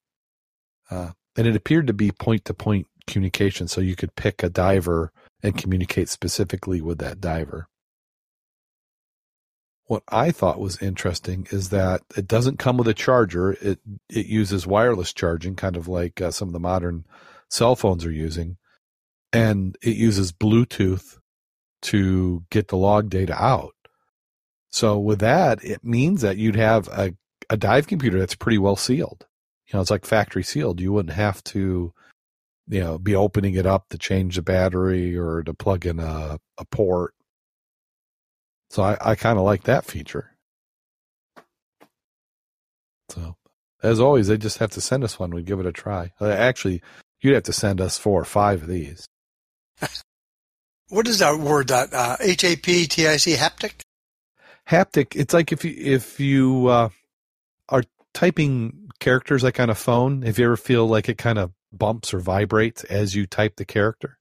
Uh, 0.89 1.11
and 1.35 1.47
it 1.47 1.55
appeared 1.55 1.87
to 1.87 1.93
be 1.93 2.11
point 2.11 2.45
to 2.45 2.53
point 2.53 2.87
communication. 3.07 3.67
So 3.67 3.81
you 3.81 3.95
could 3.95 4.15
pick 4.15 4.43
a 4.43 4.49
diver 4.49 5.11
and 5.41 5.57
communicate 5.57 6.09
specifically 6.09 6.81
with 6.81 6.99
that 6.99 7.21
diver. 7.21 7.67
What 9.85 10.03
I 10.07 10.31
thought 10.31 10.59
was 10.59 10.81
interesting 10.81 11.47
is 11.51 11.69
that 11.69 12.01
it 12.15 12.27
doesn't 12.27 12.59
come 12.59 12.77
with 12.77 12.87
a 12.87 12.93
charger. 12.93 13.53
It 13.53 13.79
it 14.07 14.27
uses 14.27 14.67
wireless 14.67 15.13
charging, 15.13 15.55
kind 15.55 15.75
of 15.75 15.87
like 15.87 16.21
uh, 16.21 16.29
some 16.29 16.49
of 16.49 16.53
the 16.53 16.59
modern 16.59 17.05
cell 17.49 17.75
phones 17.75 18.05
are 18.05 18.11
using, 18.11 18.57
and 19.33 19.75
it 19.81 19.95
uses 19.95 20.31
Bluetooth 20.31 21.17
to 21.81 22.43
get 22.51 22.67
the 22.67 22.77
log 22.77 23.09
data 23.09 23.33
out. 23.33 23.73
So 24.71 24.99
with 24.99 25.19
that, 25.19 25.63
it 25.63 25.83
means 25.83 26.21
that 26.21 26.37
you'd 26.37 26.55
have 26.55 26.87
a, 26.89 27.15
a 27.49 27.57
dive 27.57 27.87
computer 27.87 28.19
that's 28.19 28.35
pretty 28.35 28.57
well 28.57 28.75
sealed. 28.75 29.25
You 29.67 29.77
know, 29.77 29.81
it's 29.81 29.91
like 29.91 30.05
factory 30.05 30.43
sealed. 30.43 30.81
You 30.81 30.91
wouldn't 30.93 31.15
have 31.15 31.43
to, 31.45 31.93
you 32.67 32.79
know, 32.79 32.97
be 32.97 33.15
opening 33.15 33.55
it 33.55 33.65
up 33.65 33.89
to 33.89 33.97
change 33.97 34.35
the 34.35 34.41
battery 34.41 35.17
or 35.17 35.43
to 35.43 35.53
plug 35.53 35.85
in 35.85 35.99
a, 35.99 36.39
a 36.57 36.65
port. 36.65 37.13
So 38.69 38.83
I, 38.83 38.97
I 39.01 39.15
kind 39.15 39.37
of 39.37 39.45
like 39.45 39.63
that 39.63 39.85
feature. 39.85 40.35
So 43.09 43.35
as 43.81 43.99
always, 43.99 44.27
they 44.27 44.37
just 44.37 44.57
have 44.59 44.71
to 44.71 44.81
send 44.81 45.03
us 45.03 45.19
one. 45.19 45.31
We'd 45.31 45.45
give 45.45 45.59
it 45.59 45.65
a 45.65 45.71
try. 45.71 46.11
Uh, 46.19 46.29
actually, 46.29 46.81
you'd 47.21 47.33
have 47.33 47.43
to 47.43 47.53
send 47.53 47.81
us 47.81 47.97
four 47.97 48.21
or 48.21 48.25
five 48.25 48.63
of 48.63 48.67
these. 48.67 49.07
what 50.89 51.07
is 51.07 51.19
that 51.19 51.39
word? 51.39 51.69
That 51.69 51.93
uh, 51.93 52.17
H 52.19 52.43
A 52.43 52.55
P 52.55 52.87
T 52.87 53.07
I 53.07 53.17
C 53.17 53.35
haptic? 53.35 53.81
Haptic. 54.67 55.15
It's 55.15 55.33
like 55.33 55.51
if 55.51 55.65
you 55.65 55.73
if 55.77 56.19
you 56.19 56.67
uh, 56.67 56.89
are 57.69 57.83
typing 58.13 58.89
characters 58.99 59.43
like 59.43 59.59
on 59.59 59.69
a 59.69 59.75
phone. 59.75 60.23
If 60.23 60.37
you 60.37 60.45
ever 60.45 60.57
feel 60.57 60.87
like 60.87 61.09
it 61.09 61.17
kind 61.17 61.39
of 61.39 61.51
bumps 61.71 62.13
or 62.13 62.19
vibrates 62.19 62.83
as 62.85 63.15
you 63.15 63.25
type 63.27 63.55
the 63.55 63.65
character. 63.65 64.17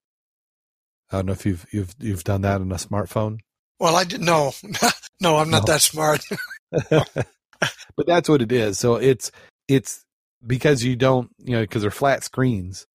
I 1.10 1.16
don't 1.16 1.26
know 1.26 1.32
if 1.32 1.46
you've 1.46 1.66
you've 1.72 1.94
you've 1.98 2.24
done 2.24 2.42
that 2.42 2.60
on 2.60 2.70
a 2.70 2.76
smartphone. 2.76 3.38
Well, 3.80 3.96
I 3.96 4.04
didn't. 4.04 4.26
No, 4.26 4.52
no, 5.20 5.36
I'm 5.36 5.50
not 5.50 5.66
no. 5.66 5.72
that 5.72 5.80
smart. 5.80 6.22
but 6.90 8.06
that's 8.06 8.28
what 8.28 8.42
it 8.42 8.52
is. 8.52 8.78
So 8.78 8.96
it's 8.96 9.30
it's 9.66 10.04
because 10.46 10.84
you 10.84 10.96
don't 10.96 11.30
you 11.38 11.56
know 11.56 11.62
because 11.62 11.82
they're 11.82 11.90
flat 11.90 12.24
screens. 12.24 12.86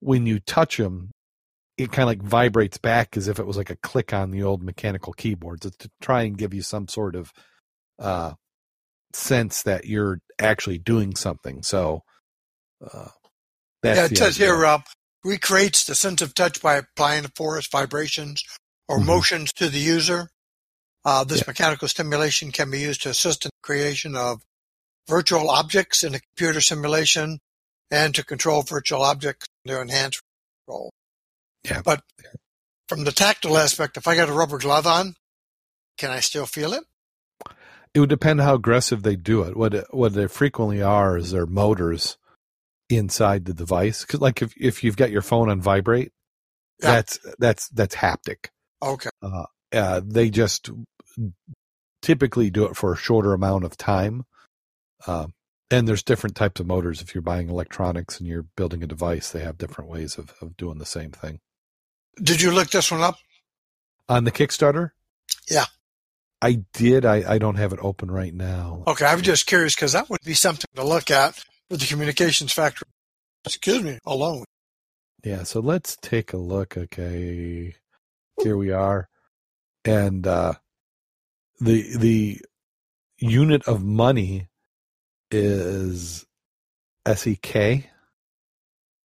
When 0.00 0.26
you 0.26 0.40
touch 0.40 0.76
them, 0.76 1.12
it 1.78 1.90
kind 1.90 2.02
of 2.02 2.08
like 2.08 2.22
vibrates 2.22 2.76
back 2.76 3.16
as 3.16 3.28
if 3.28 3.38
it 3.38 3.46
was 3.46 3.56
like 3.56 3.70
a 3.70 3.76
click 3.76 4.12
on 4.12 4.30
the 4.30 4.42
old 4.42 4.62
mechanical 4.62 5.12
keyboards 5.12 5.70
to 5.70 5.90
try 6.00 6.22
and 6.22 6.36
give 6.36 6.52
you 6.52 6.62
some 6.62 6.88
sort 6.88 7.14
of 7.16 7.32
uh, 7.98 8.32
sense 9.14 9.62
that 9.62 9.86
you're 9.86 10.20
actually 10.38 10.78
doing 10.78 11.14
something. 11.16 11.62
So, 11.62 12.02
uh, 12.84 13.08
yeah, 13.82 14.06
it 14.06 14.16
says 14.16 14.36
idea. 14.36 14.46
here, 14.46 14.56
Rob, 14.56 14.82
recreates 15.24 15.84
the 15.84 15.94
sense 15.94 16.22
of 16.22 16.34
touch 16.34 16.60
by 16.60 16.76
applying 16.76 17.24
force 17.34 17.68
vibrations 17.68 18.42
or 18.88 18.98
mm-hmm. 18.98 19.06
motions 19.06 19.52
to 19.54 19.68
the 19.68 19.78
user. 19.78 20.30
Uh, 21.04 21.24
this 21.24 21.40
yeah. 21.40 21.44
mechanical 21.48 21.88
stimulation 21.88 22.50
can 22.50 22.70
be 22.70 22.80
used 22.80 23.02
to 23.02 23.10
assist 23.10 23.44
in 23.44 23.50
the 23.50 23.66
creation 23.66 24.16
of 24.16 24.42
virtual 25.08 25.50
objects 25.50 26.02
in 26.02 26.14
a 26.14 26.20
computer 26.20 26.60
simulation 26.60 27.38
and 27.90 28.14
to 28.14 28.24
control 28.24 28.62
virtual 28.62 29.02
objects 29.02 29.46
to 29.66 29.80
enhance 29.80 30.20
control. 30.66 30.90
Yeah. 31.64 31.82
But 31.84 32.02
from 32.88 33.04
the 33.04 33.12
tactile 33.12 33.58
aspect, 33.58 33.96
if 33.96 34.06
I 34.06 34.16
got 34.16 34.28
a 34.28 34.32
rubber 34.32 34.58
glove 34.58 34.86
on, 34.86 35.14
can 35.98 36.10
I 36.10 36.20
still 36.20 36.46
feel 36.46 36.72
it? 36.72 36.84
It 37.94 38.00
would 38.00 38.08
depend 38.08 38.40
how 38.40 38.54
aggressive 38.54 39.02
they 39.02 39.16
do 39.16 39.42
it. 39.42 39.56
What 39.56 39.94
what 39.94 40.14
they 40.14 40.26
frequently 40.26 40.82
are 40.82 41.16
is 41.16 41.30
their 41.30 41.46
motors 41.46 42.18
inside 42.90 43.44
the 43.44 43.54
device. 43.54 44.04
Cause 44.04 44.20
like 44.20 44.42
if 44.42 44.52
if 44.60 44.82
you've 44.82 44.96
got 44.96 45.10
your 45.10 45.22
phone 45.22 45.48
on 45.48 45.60
vibrate, 45.60 46.12
yeah. 46.82 46.92
that's 46.92 47.18
that's 47.38 47.68
that's 47.68 47.94
haptic. 47.94 48.48
Okay. 48.82 49.10
Uh, 49.22 49.44
uh, 49.72 50.00
they 50.04 50.30
just 50.30 50.70
typically 52.02 52.50
do 52.50 52.66
it 52.66 52.76
for 52.76 52.92
a 52.92 52.96
shorter 52.96 53.32
amount 53.32 53.64
of 53.64 53.76
time. 53.76 54.24
Uh, 55.06 55.26
and 55.70 55.88
there's 55.88 56.02
different 56.02 56.36
types 56.36 56.60
of 56.60 56.66
motors. 56.66 57.00
If 57.00 57.14
you're 57.14 57.22
buying 57.22 57.48
electronics 57.48 58.18
and 58.18 58.28
you're 58.28 58.46
building 58.56 58.82
a 58.82 58.86
device, 58.86 59.30
they 59.30 59.40
have 59.40 59.58
different 59.58 59.90
ways 59.90 60.18
of, 60.18 60.34
of 60.40 60.56
doing 60.56 60.78
the 60.78 60.86
same 60.86 61.10
thing. 61.10 61.40
Did 62.22 62.40
you 62.40 62.52
look 62.52 62.70
this 62.70 62.90
one 62.90 63.00
up? 63.00 63.16
On 64.08 64.24
the 64.24 64.30
Kickstarter? 64.30 64.90
Yeah. 65.50 65.64
I 66.42 66.64
did. 66.72 67.04
I, 67.04 67.34
I 67.34 67.38
don't 67.38 67.56
have 67.56 67.72
it 67.72 67.78
open 67.82 68.10
right 68.10 68.34
now. 68.34 68.84
Okay, 68.86 69.06
I'm 69.06 69.22
just 69.22 69.46
curious 69.46 69.74
because 69.74 69.92
that 69.92 70.10
would 70.10 70.20
be 70.24 70.34
something 70.34 70.68
to 70.74 70.84
look 70.84 71.10
at 71.10 71.36
for 71.70 71.76
the 71.76 71.86
communications 71.86 72.52
factory. 72.52 72.88
Excuse 73.44 73.82
me, 73.82 73.98
alone. 74.04 74.44
Yeah, 75.24 75.44
so 75.44 75.60
let's 75.60 75.96
take 75.96 76.32
a 76.32 76.36
look. 76.36 76.76
Okay, 76.76 77.74
here 78.42 78.56
we 78.56 78.72
are, 78.72 79.08
and 79.84 80.26
uh, 80.26 80.54
the 81.60 81.96
the 81.96 82.40
unit 83.18 83.66
of 83.66 83.82
money 83.82 84.48
is 85.30 86.26
SEK, 87.06 87.88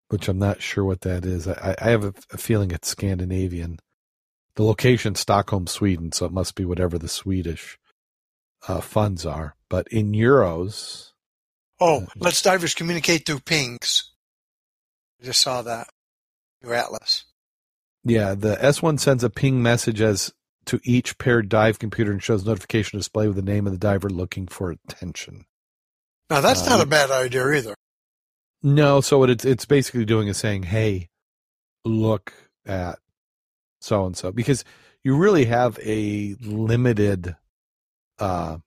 which 0.09 0.27
I'm 0.27 0.39
not 0.39 0.61
sure 0.61 0.83
what 0.83 1.01
that 1.01 1.25
is. 1.25 1.47
I, 1.47 1.75
I 1.79 1.89
have 1.89 2.03
a, 2.03 2.13
a 2.31 2.37
feeling 2.37 2.71
it's 2.71 2.87
Scandinavian. 2.89 3.79
The 4.57 4.63
location 4.63 5.13
Stockholm, 5.13 5.67
Sweden, 5.67 6.11
so 6.11 6.25
it 6.25 6.31
must 6.31 6.55
be 6.55 6.65
whatever 6.65 6.97
the 6.97 7.07
Swedish 7.07 7.77
uh, 8.67 8.81
funds 8.81 9.23
are. 9.23 9.55
But 9.69 9.87
in 9.89 10.13
euros. 10.13 11.11
Oh, 11.79 12.01
uh, 12.01 12.05
let's 12.17 12.41
divers 12.41 12.73
communicate 12.73 13.27
through 13.27 13.41
pings. 13.41 14.11
I 15.21 15.25
just 15.25 15.41
saw 15.41 15.61
that. 15.61 15.87
Your 16.63 16.73
Atlas. 16.73 17.25
Yeah, 18.03 18.33
the 18.33 18.55
S1 18.55 18.99
sends 18.99 19.23
a 19.23 19.29
ping 19.29 19.61
message 19.61 20.01
as 20.01 20.33
to 20.65 20.79
each 20.83 21.19
paired 21.19 21.49
dive 21.49 21.77
computer 21.77 22.11
and 22.11 22.23
shows 22.23 22.43
notification 22.43 22.97
display 22.97 23.27
with 23.27 23.35
the 23.35 23.43
name 23.43 23.67
of 23.67 23.73
the 23.73 23.79
diver 23.79 24.09
looking 24.09 24.47
for 24.47 24.71
attention. 24.71 25.45
Now 26.31 26.41
that's 26.41 26.65
uh, 26.65 26.71
not 26.71 26.81
a 26.81 26.89
bad 26.89 27.11
idea 27.11 27.47
either. 27.47 27.75
No, 28.63 29.01
so 29.01 29.19
what 29.19 29.29
it's 29.29 29.45
it's 29.45 29.65
basically 29.65 30.03
doing 30.03 30.27
is 30.27 30.37
saying, 30.37 30.63
"Hey, 30.63 31.09
look 31.85 32.33
at 32.65 32.97
so 33.87 34.05
and 34.05 34.17
so," 34.17 34.31
because 34.31 34.63
you 35.03 35.15
really 35.15 35.45
have 35.45 35.79
a 35.83 36.35
limited 36.41 37.35
uh, 38.19 38.57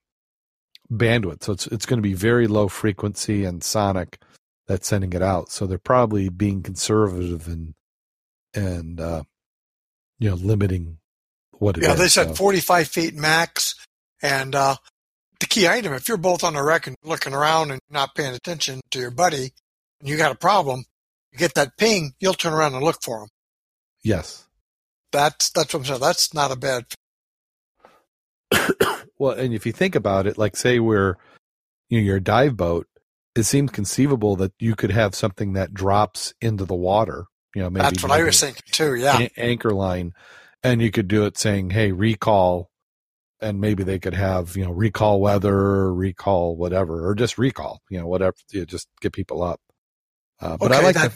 bandwidth, 0.90 1.44
so 1.44 1.52
it's 1.52 1.66
it's 1.68 1.86
going 1.86 1.98
to 1.98 2.08
be 2.08 2.14
very 2.14 2.46
low 2.46 2.68
frequency 2.68 3.44
and 3.44 3.62
sonic 3.62 4.20
that's 4.66 4.88
sending 4.88 5.12
it 5.12 5.22
out. 5.22 5.50
So 5.50 5.66
they're 5.66 5.78
probably 5.78 6.28
being 6.28 6.62
conservative 6.62 7.46
and 7.46 7.74
and 8.54 9.00
uh, 9.00 9.22
you 10.18 10.30
know 10.30 10.36
limiting 10.36 10.98
what 11.58 11.76
it 11.76 11.82
yeah, 11.82 11.92
is, 11.92 11.98
they 11.98 12.08
said 12.08 12.28
so. 12.28 12.34
45 12.34 12.88
feet 12.88 13.14
max, 13.14 13.74
and 14.22 14.54
uh, 14.54 14.76
the 15.40 15.46
key 15.46 15.68
item, 15.68 15.92
if 15.92 16.08
you're 16.08 16.16
both 16.16 16.42
on 16.42 16.54
the 16.54 16.62
wreck 16.62 16.86
and 16.86 16.96
looking 17.04 17.34
around 17.34 17.70
and 17.70 17.80
not 17.90 18.14
paying 18.14 18.34
attention 18.34 18.80
to 18.90 18.98
your 18.98 19.10
buddy, 19.10 19.52
and 20.00 20.08
you 20.08 20.16
got 20.16 20.32
a 20.32 20.36
problem, 20.36 20.84
you 21.32 21.38
get 21.38 21.54
that 21.54 21.76
ping, 21.76 22.12
you'll 22.20 22.34
turn 22.34 22.52
around 22.52 22.74
and 22.74 22.84
look 22.84 23.02
for 23.02 23.22
him. 23.22 23.28
Yes. 24.02 24.46
That's 25.12 25.50
that's 25.50 25.74
what 25.74 25.80
I'm 25.80 25.86
saying. 25.86 26.00
That's 26.00 26.34
not 26.34 26.52
a 26.52 26.56
bad. 26.56 26.84
well, 29.18 29.32
and 29.32 29.54
if 29.54 29.66
you 29.66 29.72
think 29.72 29.94
about 29.94 30.26
it, 30.26 30.38
like 30.38 30.56
say 30.56 30.78
we're, 30.78 31.16
you 31.88 31.98
know, 31.98 32.04
your 32.04 32.20
dive 32.20 32.56
boat, 32.56 32.86
it 33.34 33.44
seems 33.44 33.70
conceivable 33.70 34.36
that 34.36 34.52
you 34.58 34.74
could 34.74 34.90
have 34.90 35.14
something 35.14 35.52
that 35.54 35.74
drops 35.74 36.34
into 36.40 36.64
the 36.64 36.74
water. 36.74 37.26
You 37.54 37.62
know, 37.62 37.70
maybe 37.70 37.82
that's 37.82 38.02
what 38.02 38.12
I 38.12 38.22
was 38.22 38.40
thinking 38.40 38.62
too. 38.70 38.94
Yeah, 38.94 39.26
anchor 39.36 39.72
line, 39.72 40.12
and 40.62 40.80
you 40.80 40.90
could 40.90 41.08
do 41.08 41.24
it 41.24 41.36
saying, 41.36 41.70
"Hey, 41.70 41.90
recall," 41.90 42.70
and 43.40 43.60
maybe 43.60 43.82
they 43.82 43.98
could 43.98 44.14
have 44.14 44.56
you 44.56 44.64
know 44.64 44.70
recall 44.70 45.20
weather, 45.20 45.92
recall 45.92 46.56
whatever, 46.56 47.08
or 47.08 47.14
just 47.14 47.38
recall, 47.38 47.80
you 47.90 47.98
know, 47.98 48.06
whatever, 48.06 48.36
you 48.52 48.60
know, 48.60 48.64
just 48.66 48.88
get 49.00 49.12
people 49.12 49.42
up. 49.42 49.60
Uh, 50.40 50.56
but 50.56 50.72
I 50.72 50.80
like 50.80 50.94
that, 50.94 51.12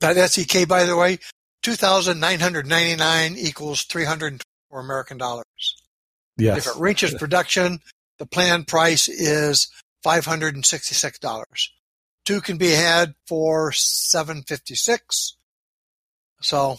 the, 0.00 0.14
that 0.14 0.30
SEK, 0.30 0.66
by 0.66 0.84
the 0.84 0.96
way, 0.96 1.18
2,999 1.66 3.34
equals 3.36 3.82
304 3.82 4.80
American 4.80 5.18
dollars. 5.18 5.44
yes, 6.36 6.58
If 6.58 6.66
it 6.72 6.80
reaches 6.80 7.12
production, 7.14 7.80
the 8.18 8.26
planned 8.26 8.68
price 8.68 9.08
is 9.08 9.66
$566. 10.04 11.68
Two 12.24 12.40
can 12.40 12.56
be 12.56 12.70
had 12.70 13.16
for 13.26 13.72
756. 13.72 15.36
So, 16.40 16.78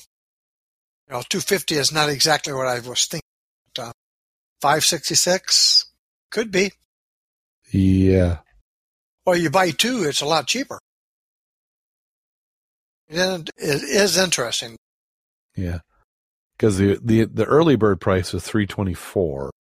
you 1.10 1.14
know, 1.16 1.22
250 1.28 1.76
is 1.76 1.92
not 1.92 2.08
exactly 2.08 2.54
what 2.54 2.68
I 2.68 2.80
was 2.80 3.08
thinking. 3.08 3.28
But, 3.76 3.88
uh, 3.88 3.92
566 4.62 5.84
could 6.30 6.50
be. 6.50 6.72
yeah, 7.74 8.38
Well, 9.26 9.36
you 9.36 9.50
buy 9.50 9.72
two, 9.72 10.06
it's 10.06 10.22
a 10.22 10.26
lot 10.26 10.48
cheaper. 10.48 10.80
It 13.10 13.50
is 13.84 14.18
interesting. 14.18 14.76
yeah, 15.56 15.80
because 16.58 16.78
the 16.78 17.00
the 17.04 17.26
the 17.26 17.46
early 17.46 17.76
bird 17.76 18.02
price 18.02 18.34
was 18.34 18.44
three 18.44 18.68
twenty 18.68 18.94
four, 18.94 19.52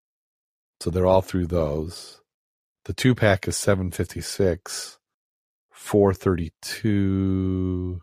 so 0.81 0.89
they're 0.89 1.05
all 1.05 1.21
through 1.21 1.47
those. 1.47 2.21
The 2.85 2.93
two 2.93 3.15
pack 3.15 3.47
is 3.47 3.57
seven 3.57 3.91
fifty 3.91 4.21
six, 4.21 4.97
four 5.71 6.13
thirty 6.13 6.51
two. 6.61 8.01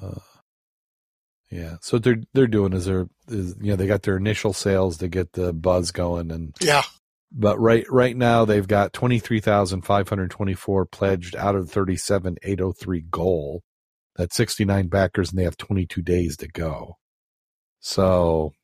Uh, 0.00 0.20
yeah, 1.50 1.76
so 1.80 1.98
they're 1.98 2.22
they're 2.34 2.46
doing 2.46 2.72
is 2.72 2.86
they're 2.86 3.08
is, 3.28 3.56
you 3.60 3.70
know 3.70 3.76
they 3.76 3.86
got 3.86 4.02
their 4.02 4.16
initial 4.16 4.52
sales 4.52 4.98
to 4.98 5.08
get 5.08 5.32
the 5.32 5.52
buzz 5.52 5.90
going 5.92 6.30
and 6.32 6.54
Yeah. 6.60 6.82
but 7.32 7.58
right 7.60 7.84
right 7.90 8.16
now 8.16 8.44
they've 8.44 8.66
got 8.66 8.92
23,524 8.92 10.86
pledged 10.86 11.36
out 11.36 11.54
of 11.54 11.70
37,803 11.70 13.00
goal. 13.10 13.62
That's 14.16 14.36
69 14.36 14.88
backers 14.88 15.30
and 15.30 15.38
they 15.38 15.44
have 15.44 15.56
22 15.58 16.02
days 16.02 16.36
to 16.38 16.48
go. 16.48 16.96
So, 17.80 18.54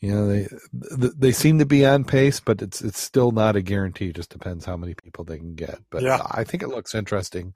you 0.00 0.12
know, 0.14 0.28
they 0.28 0.48
they 0.72 1.32
seem 1.32 1.58
to 1.60 1.66
be 1.66 1.86
on 1.86 2.04
pace, 2.04 2.40
but 2.40 2.62
it's 2.62 2.82
it's 2.82 3.00
still 3.00 3.32
not 3.32 3.56
a 3.56 3.62
guarantee. 3.62 4.08
It 4.10 4.16
just 4.16 4.30
depends 4.30 4.64
how 4.66 4.76
many 4.76 4.94
people 4.94 5.24
they 5.24 5.38
can 5.38 5.54
get. 5.54 5.78
But 5.90 6.02
Yeah. 6.02 6.22
I 6.30 6.44
think 6.44 6.62
it 6.62 6.68
looks 6.68 6.94
interesting. 6.94 7.54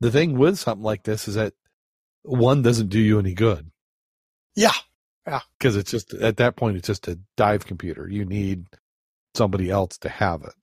The 0.00 0.10
thing 0.10 0.38
with 0.38 0.58
something 0.58 0.84
like 0.84 1.04
this 1.04 1.28
is 1.28 1.36
that 1.36 1.54
one 2.24 2.62
doesn't 2.62 2.88
do 2.90 3.00
you 3.00 3.18
any 3.20 3.34
good 3.34 3.70
Yeah. 4.56 4.72
Yeah. 5.26 5.40
Because 5.58 5.76
it's 5.76 5.90
just 5.90 6.14
at 6.14 6.38
that 6.38 6.56
point 6.56 6.76
it's 6.78 6.88
just 6.88 7.08
a 7.08 7.18
dive 7.36 7.66
computer. 7.66 8.08
You 8.08 8.24
need 8.24 8.66
somebody 9.34 9.70
else 9.70 9.98
to 9.98 10.08
have 10.10 10.42
it, 10.44 10.54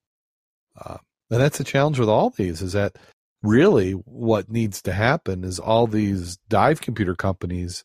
uh, 0.84 0.98
and 1.32 1.42
that's 1.42 1.58
the 1.60 1.64
challenge 1.66 2.00
with 2.00 2.10
all 2.10 2.32
these. 2.32 2.62
Is 2.62 2.74
that 2.74 2.98
really 3.46 3.92
what 3.92 4.50
needs 4.50 4.82
to 4.84 4.94
happen? 4.94 5.44
Is 5.44 5.60
all 5.60 5.88
these 5.88 6.38
dive 6.50 6.82
computer 6.82 7.16
companies 7.16 7.84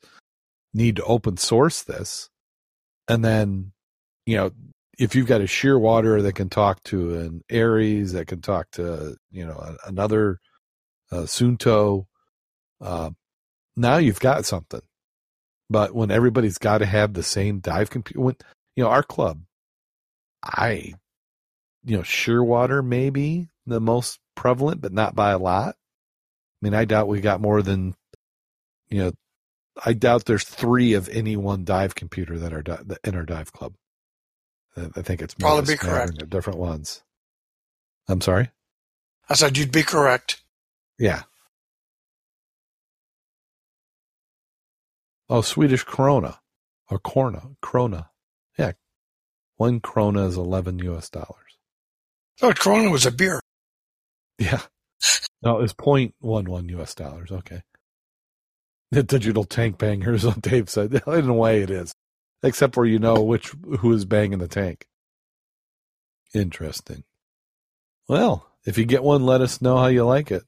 need 0.73 0.97
to 0.97 1.05
open 1.05 1.37
source 1.37 1.83
this, 1.83 2.31
and 3.09 3.25
then 3.25 3.73
you 4.27 4.37
know 4.37 4.51
if 4.99 5.15
you've 5.15 5.27
got 5.27 5.41
a 5.41 5.45
Shearwater 5.45 6.23
that 6.23 6.35
can 6.35 6.49
talk 6.51 6.83
to 6.85 7.17
an 7.19 7.43
Aeris 7.51 8.13
that 8.13 8.27
can 8.27 8.41
talk 8.43 8.71
to 8.73 9.17
you 9.31 9.47
know 9.47 9.77
another 9.87 10.39
uh, 11.13 11.23
Suunto, 11.23 12.07
uh, 12.81 13.11
now 13.77 13.97
you've 13.97 14.21
got 14.21 14.45
something. 14.45 14.83
But 15.69 15.95
when 15.95 16.11
everybody's 16.11 16.59
got 16.59 16.79
to 16.79 16.87
have 16.87 17.15
the 17.15 17.23
same 17.23 17.61
dive 17.61 17.91
computer, 17.91 18.21
when 18.21 18.37
you 18.77 18.85
know 18.85 18.91
our 18.91 19.03
club, 19.03 19.41
I, 20.43 20.95
you 21.85 21.97
know, 21.97 22.03
Shearwater 22.03 22.85
maybe 22.85 23.49
the 23.67 23.81
most 23.81 24.19
prevalent, 24.41 24.81
but 24.81 24.93
not 24.93 25.15
by 25.15 25.33
a 25.33 25.39
lot. 25.39 25.75
I 25.77 26.59
mean, 26.63 26.75
I 26.75 26.87
doubt 26.87 27.09
we 27.09 27.21
got 27.21 27.41
more 27.43 27.61
than, 27.63 27.95
you 28.89 29.03
know, 29.03 29.13
I 29.85 29.93
doubt 29.93 30.25
there's 30.25 30.45
three 30.45 30.95
of 30.95 31.09
any 31.11 31.37
one 31.37 31.65
dive 31.65 31.95
computer 31.95 32.39
that 32.39 32.53
are 32.55 32.63
di- 32.63 32.97
in 33.05 33.15
our 33.15 33.25
dive 33.25 33.53
club. 33.53 33.75
I 34.77 35.03
think 35.03 35.21
it's 35.21 35.35
Probably 35.35 35.75
be 35.75 35.79
correct. 35.79 36.29
different 36.31 36.59
ones. 36.59 37.03
I'm 38.09 38.21
sorry. 38.23 38.51
I 39.29 39.35
said 39.35 39.59
you'd 39.59 39.73
be 39.73 39.83
correct. 39.83 40.41
Yeah. 40.99 41.23
Oh, 45.29 45.43
Swedish 45.43 45.85
krona 45.85 46.39
or 46.91 46.99
krona, 46.99 47.57
krona. 47.63 48.09
Yeah. 48.59 48.73
One 49.57 49.81
krona 49.81 50.27
is 50.27 50.37
11 50.37 50.79
US 50.81 51.11
dollars. 51.11 51.59
I 52.39 52.47
thought 52.47 52.57
krona 52.59 52.91
was 52.91 53.05
a 53.07 53.11
beer. 53.13 53.41
Yeah. 54.41 54.63
No, 55.43 55.61
it's 55.61 55.75
0.11 55.75 56.71
US 56.81 56.95
dollars. 56.95 57.31
Okay. 57.31 57.63
The 58.91 59.03
digital 59.03 59.45
tank 59.45 59.79
bangers, 59.79 60.25
on 60.25 60.41
Dave 60.41 60.69
said. 60.69 60.93
In 61.07 61.29
a 61.29 61.35
way, 61.35 61.63
it 61.63 61.71
is, 61.71 61.95
except 62.43 62.75
for 62.75 62.85
you 62.85 62.99
know 62.99 63.23
which 63.23 63.53
who 63.79 63.93
is 63.93 64.05
banging 64.05 64.39
the 64.39 64.49
tank. 64.49 64.87
Interesting. 66.35 67.05
Well, 68.09 68.49
if 68.65 68.79
you 68.79 68.85
get 68.85 69.05
one, 69.05 69.25
let 69.25 69.41
us 69.41 69.63
know 69.63 69.77
how 69.77 69.87
you 69.87 70.05
like 70.05 70.31
it. 70.31 70.43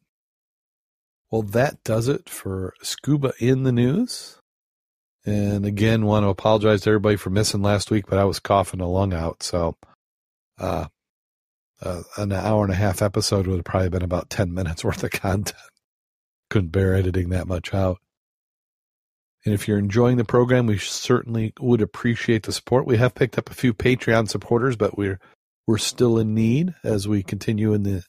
Well, 1.31 1.43
that 1.43 1.83
does 1.85 2.09
it 2.09 2.29
for 2.29 2.75
Scuba 2.83 3.33
in 3.39 3.63
the 3.63 3.73
News. 3.73 4.39
And 5.25 5.65
again, 5.65 6.05
want 6.05 6.25
to 6.25 6.29
apologize 6.29 6.83
to 6.83 6.91
everybody 6.91 7.17
for 7.17 7.31
missing 7.31 7.63
last 7.63 7.91
week, 7.91 8.07
but 8.09 8.19
I 8.19 8.25
was 8.25 8.41
coughing 8.41 8.81
a 8.81 8.89
lung 8.89 9.15
out. 9.15 9.43
So, 9.43 9.77
uh, 10.59 10.87
uh, 11.83 12.03
an 12.17 12.33
hour 12.33 12.65
and 12.65 12.73
a 12.73 12.77
half 12.77 13.03
episode 13.03 13.47
would 13.47 13.57
have 13.57 13.65
probably 13.65 13.89
been 13.89 14.03
about 14.03 14.31
10 14.31 14.55
minutes 14.55 14.85
worth 14.85 15.05
of 15.05 15.11
content. 15.11 15.55
Couldn't 16.51 16.73
bear 16.73 16.95
editing 16.95 17.31
that 17.31 17.47
much 17.47 17.75
out. 17.75 17.99
And 19.45 19.55
if 19.55 19.67
you're 19.67 19.79
enjoying 19.79 20.19
the 20.19 20.25
program, 20.25 20.67
we 20.67 20.79
certainly 20.79 21.53
would 21.59 21.83
appreciate 21.83 22.45
the 22.45 22.53
support. 22.53 22.87
We 22.87 22.99
have 22.99 23.15
picked 23.15 23.39
up 23.39 23.51
a 23.51 23.55
few 23.55 23.75
Patreon 23.75 24.29
supporters, 24.29 24.77
but 24.77 24.97
we're 24.97 25.19
we're 25.67 25.79
still 25.79 26.17
in 26.19 26.35
need 26.35 26.75
as 26.85 27.09
we 27.09 27.25
continue 27.25 27.73
in 27.73 27.83
the 27.83 28.05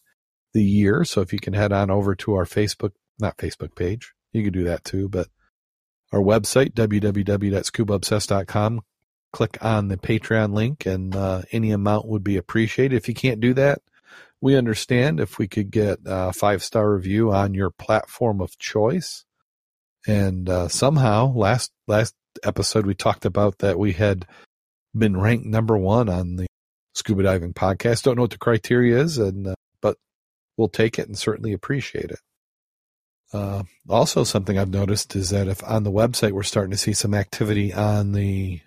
the 0.53 0.63
year. 0.63 1.03
So 1.05 1.21
if 1.21 1.33
you 1.33 1.39
can 1.39 1.53
head 1.53 1.71
on 1.71 1.89
over 1.89 2.13
to 2.15 2.35
our 2.35 2.45
Facebook, 2.45 2.91
not 3.19 3.37
Facebook 3.37 3.75
page, 3.75 4.13
you 4.31 4.43
can 4.43 4.53
do 4.53 4.65
that 4.65 4.83
too, 4.83 5.09
but 5.09 5.27
our 6.11 6.19
website, 6.19 6.73
www.scubaobsessed.com, 6.73 8.81
click 9.33 9.57
on 9.61 9.89
the 9.89 9.97
Patreon 9.97 10.53
link 10.53 10.85
and 10.85 11.13
uh, 11.15 11.41
any 11.51 11.71
amount 11.71 12.07
would 12.07 12.23
be 12.23 12.37
appreciated. 12.37 12.95
If 12.95 13.09
you 13.09 13.13
can't 13.13 13.41
do 13.41 13.53
that, 13.55 13.81
we 14.39 14.55
understand 14.55 15.19
if 15.19 15.37
we 15.37 15.47
could 15.47 15.71
get 15.71 15.99
a 16.05 16.31
five 16.31 16.63
star 16.63 16.93
review 16.93 17.33
on 17.33 17.53
your 17.53 17.71
platform 17.71 18.39
of 18.39 18.57
choice. 18.57 19.25
And 20.07 20.49
uh, 20.49 20.67
somehow 20.67 21.33
last 21.33 21.71
last 21.87 22.13
episode 22.43 22.85
we 22.85 22.93
talked 22.93 23.25
about 23.25 23.59
that 23.59 23.79
we 23.79 23.93
had 23.93 24.25
been 24.95 25.17
ranked 25.17 25.45
number 25.45 25.77
one 25.77 26.09
on 26.09 26.35
the 26.35 26.47
scuba 26.93 27.23
diving 27.23 27.53
podcast. 27.53 28.03
Don't 28.03 28.15
know 28.15 28.23
what 28.23 28.31
the 28.31 28.37
criteria 28.37 28.99
is, 28.99 29.17
and 29.17 29.47
uh, 29.47 29.55
but 29.81 29.97
we'll 30.57 30.69
take 30.69 30.99
it 30.99 31.07
and 31.07 31.17
certainly 31.17 31.53
appreciate 31.53 32.11
it. 32.11 32.19
Uh, 33.31 33.63
also, 33.89 34.23
something 34.23 34.59
I've 34.59 34.69
noticed 34.69 35.15
is 35.15 35.31
that 35.31 35.47
if 35.47 35.63
on 35.63 35.83
the 35.83 35.91
website 35.91 36.33
we're 36.33 36.43
starting 36.43 36.71
to 36.71 36.77
see 36.77 36.93
some 36.93 37.15
activity 37.15 37.73
on 37.73 38.11
the 38.11 38.61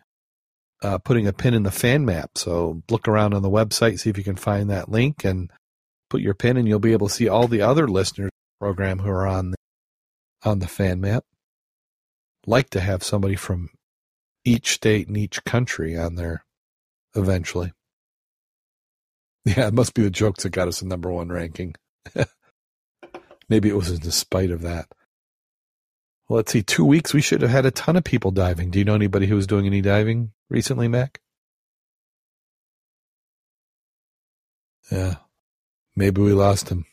uh, 0.83 0.99
putting 0.99 1.27
a 1.27 1.33
pin 1.33 1.55
in 1.55 1.63
the 1.63 1.71
fan 1.71 2.05
map. 2.05 2.33
So 2.37 2.83
look 2.91 3.09
around 3.09 3.35
on 3.35 3.43
the 3.43 3.51
website, 3.51 4.01
see 4.01 4.11
if 4.11 4.19
you 4.19 4.25
can 4.25 4.37
find 4.37 4.71
that 4.71 4.91
link, 4.91 5.25
and 5.25 5.51
put 6.11 6.21
your 6.21 6.35
pin, 6.35 6.57
and 6.57 6.69
you'll 6.69 6.79
be 6.79 6.93
able 6.93 7.09
to 7.09 7.15
see 7.15 7.29
all 7.29 7.49
the 7.49 7.63
other 7.63 7.89
listeners 7.89 8.31
the 8.31 8.65
program 8.65 9.01
who 9.01 9.11
are 9.11 9.27
on 9.27 9.51
the, 9.51 9.57
on 10.45 10.59
the 10.59 10.69
fan 10.69 11.01
map. 11.01 11.25
Like 12.47 12.71
to 12.71 12.81
have 12.81 13.03
somebody 13.03 13.35
from 13.35 13.71
each 14.45 14.73
state 14.73 15.09
and 15.09 15.17
each 15.17 15.45
country 15.45 15.97
on 15.97 16.15
there 16.15 16.45
eventually. 17.15 17.73
Yeah, 19.49 19.69
it 19.69 19.75
must 19.75 19.95
be 19.95 20.03
the 20.03 20.11
jokes 20.11 20.43
that 20.43 20.51
got 20.51 20.67
us 20.67 20.83
a 20.83 20.87
number 20.89 21.09
one 21.09 21.29
ranking. 21.29 21.77
Maybe 23.49 23.69
it 23.69 23.77
was 23.77 23.91
in 23.91 24.11
spite 24.11 24.51
of 24.51 24.63
that. 24.63 24.89
Well, 26.29 26.39
let's 26.39 26.53
see. 26.53 26.63
Two 26.63 26.85
weeks, 26.85 27.15
we 27.15 27.21
should 27.21 27.43
have 27.43 27.51
had 27.51 27.67
a 27.67 27.71
ton 27.71 27.97
of 27.97 28.05
people 28.05 28.31
diving. 28.33 28.71
Do 28.71 28.79
you 28.79 28.85
know 28.85 28.95
anybody 28.95 29.27
who 29.27 29.37
was 29.37 29.47
doing 29.47 29.67
any 29.67 29.81
diving 29.81 30.33
recently, 30.51 30.89
Mac? 30.89 31.21
Yeah. 34.91 35.17
Maybe 35.95 36.21
we 36.21 36.33
lost 36.33 36.69
him. 36.69 36.85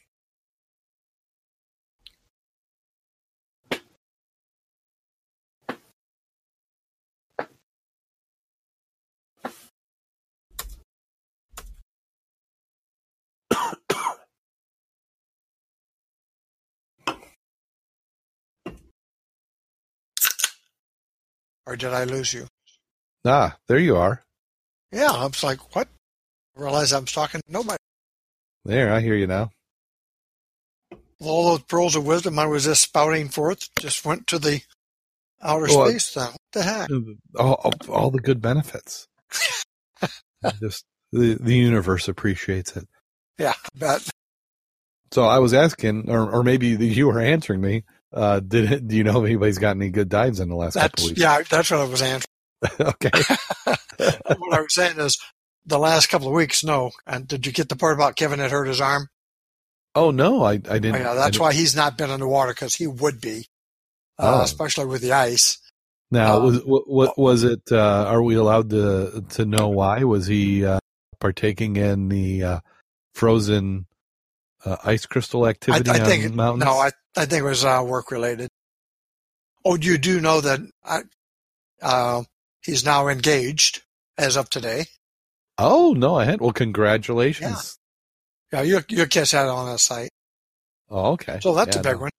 Or 21.73 21.75
did 21.75 21.91
I 21.91 22.03
lose 22.03 22.31
you? 22.35 22.45
Ah, 23.25 23.57
there 23.67 23.79
you 23.79 23.97
are. 23.97 24.23
Yeah, 24.91 25.09
I 25.09 25.25
was 25.25 25.43
like, 25.43 25.75
what? 25.75 25.87
I 26.55 26.61
realized 26.61 26.93
I 26.93 26.99
was 26.99 27.11
talking 27.11 27.41
to 27.41 27.51
nobody. 27.51 27.79
There, 28.63 28.93
I 28.93 28.99
hear 28.99 29.15
you 29.15 29.25
now. 29.25 29.49
All 31.19 31.49
those 31.49 31.63
pearls 31.63 31.95
of 31.95 32.05
wisdom 32.05 32.37
I 32.37 32.45
was 32.45 32.65
just 32.65 32.83
spouting 32.83 33.27
forth 33.27 33.69
just 33.79 34.05
went 34.05 34.27
to 34.27 34.37
the 34.37 34.61
outer 35.41 35.65
Well, 35.65 35.89
space 35.89 36.13
then. 36.13 36.27
What 36.27 36.37
the 36.51 36.61
heck? 36.61 36.89
All, 37.39 37.53
all, 37.55 37.73
all 37.89 38.11
the 38.11 38.21
good 38.21 38.39
benefits. 38.39 39.07
Just 40.59 40.83
the 41.11 41.35
the 41.39 41.55
universe 41.55 42.07
appreciates 42.07 42.75
it. 42.75 42.87
Yeah, 43.39 43.53
I 43.57 43.79
bet. 43.79 44.09
So 45.11 45.23
I 45.23 45.39
was 45.39 45.53
asking, 45.53 46.09
or 46.09 46.29
or 46.29 46.43
maybe 46.43 46.67
you 46.67 47.07
were 47.07 47.19
answering 47.19 47.61
me. 47.61 47.83
Uh, 48.13 48.39
did 48.39 48.71
it, 48.71 48.87
do 48.87 48.95
you 48.95 49.03
know 49.03 49.23
if 49.23 49.25
anybody's 49.29 49.57
got 49.57 49.75
any 49.75 49.89
good 49.89 50.07
dives 50.09 50.39
in 50.39 50.49
the 50.49 50.55
last 50.55 50.75
couple 50.75 50.89
That's 50.89 51.07
weeks? 51.09 51.19
yeah, 51.19 51.41
that's 51.49 51.71
what 51.71 51.79
I 51.79 51.85
was 51.85 52.01
answering. 52.01 52.29
okay. 52.79 53.09
what 54.37 54.53
I 54.53 54.61
was 54.61 54.73
saying 54.73 54.99
is 54.99 55.17
the 55.65 55.79
last 55.79 56.07
couple 56.07 56.27
of 56.27 56.33
weeks, 56.33 56.63
no. 56.63 56.91
And 57.07 57.27
did 57.27 57.45
you 57.45 57.51
get 57.51 57.69
the 57.69 57.75
part 57.75 57.95
about 57.95 58.15
Kevin 58.15 58.39
had 58.39 58.51
hurt 58.51 58.67
his 58.67 58.81
arm? 58.81 59.07
Oh 59.95 60.11
no, 60.11 60.43
I 60.43 60.53
I 60.53 60.57
didn't. 60.57 60.95
Oh, 60.95 60.99
yeah, 60.99 61.13
that's 61.15 61.31
didn't- 61.31 61.41
why 61.41 61.53
he's 61.53 61.75
not 61.75 61.97
been 61.97 62.09
in 62.11 62.19
the 62.19 62.27
water 62.27 62.51
because 62.51 62.75
he 62.75 62.87
would 62.87 63.19
be, 63.21 63.47
uh, 64.19 64.39
Oh. 64.39 64.43
especially 64.43 64.85
with 64.85 65.01
the 65.01 65.11
ice. 65.13 65.57
Now, 66.11 66.37
Uh, 66.37 66.39
was 66.41 66.59
what, 66.65 66.87
what 66.89 67.17
was 67.17 67.43
it? 67.43 67.61
Uh, 67.71 68.05
are 68.07 68.21
we 68.21 68.35
allowed 68.35 68.69
to 68.71 69.23
to 69.29 69.45
know 69.45 69.69
why? 69.69 70.03
Was 70.03 70.27
he 70.27 70.63
uh, 70.65 70.79
partaking 71.19 71.75
in 71.77 72.09
the 72.09 72.43
uh, 72.43 72.59
frozen 73.15 73.85
uh, 74.65 74.77
ice 74.83 75.05
crystal 75.05 75.47
activity 75.47 75.89
I 75.89 75.99
on 75.99 76.05
think 76.05 76.33
mountains? 76.33 76.63
no, 76.65 76.71
I 76.73 76.91
I 77.15 77.25
think 77.25 77.41
it 77.41 77.45
was 77.45 77.65
uh, 77.65 77.83
work 77.85 78.11
related. 78.11 78.49
Oh, 79.65 79.75
you 79.77 79.97
do 79.97 80.19
know 80.19 80.41
that 80.41 80.59
I, 80.83 81.01
uh, 81.81 82.23
he's 82.63 82.83
now 82.85 83.07
engaged 83.07 83.81
as 84.17 84.35
of 84.35 84.49
today. 84.49 84.85
oh 85.57 85.93
no, 85.93 86.15
I 86.15 86.25
had. 86.25 86.41
Well, 86.41 86.51
congratulations. 86.51 87.77
Yeah, 88.51 88.61
you 88.61 88.81
you 88.89 89.07
catch 89.07 89.31
that 89.31 89.47
on 89.47 89.71
the 89.71 89.77
site. 89.79 90.11
Oh, 90.89 91.13
okay. 91.13 91.39
So 91.41 91.53
that's 91.55 91.75
Yeah, 91.75 91.79
a 91.79 91.83
big 91.83 91.93
no. 91.95 92.01
one. 92.01 92.09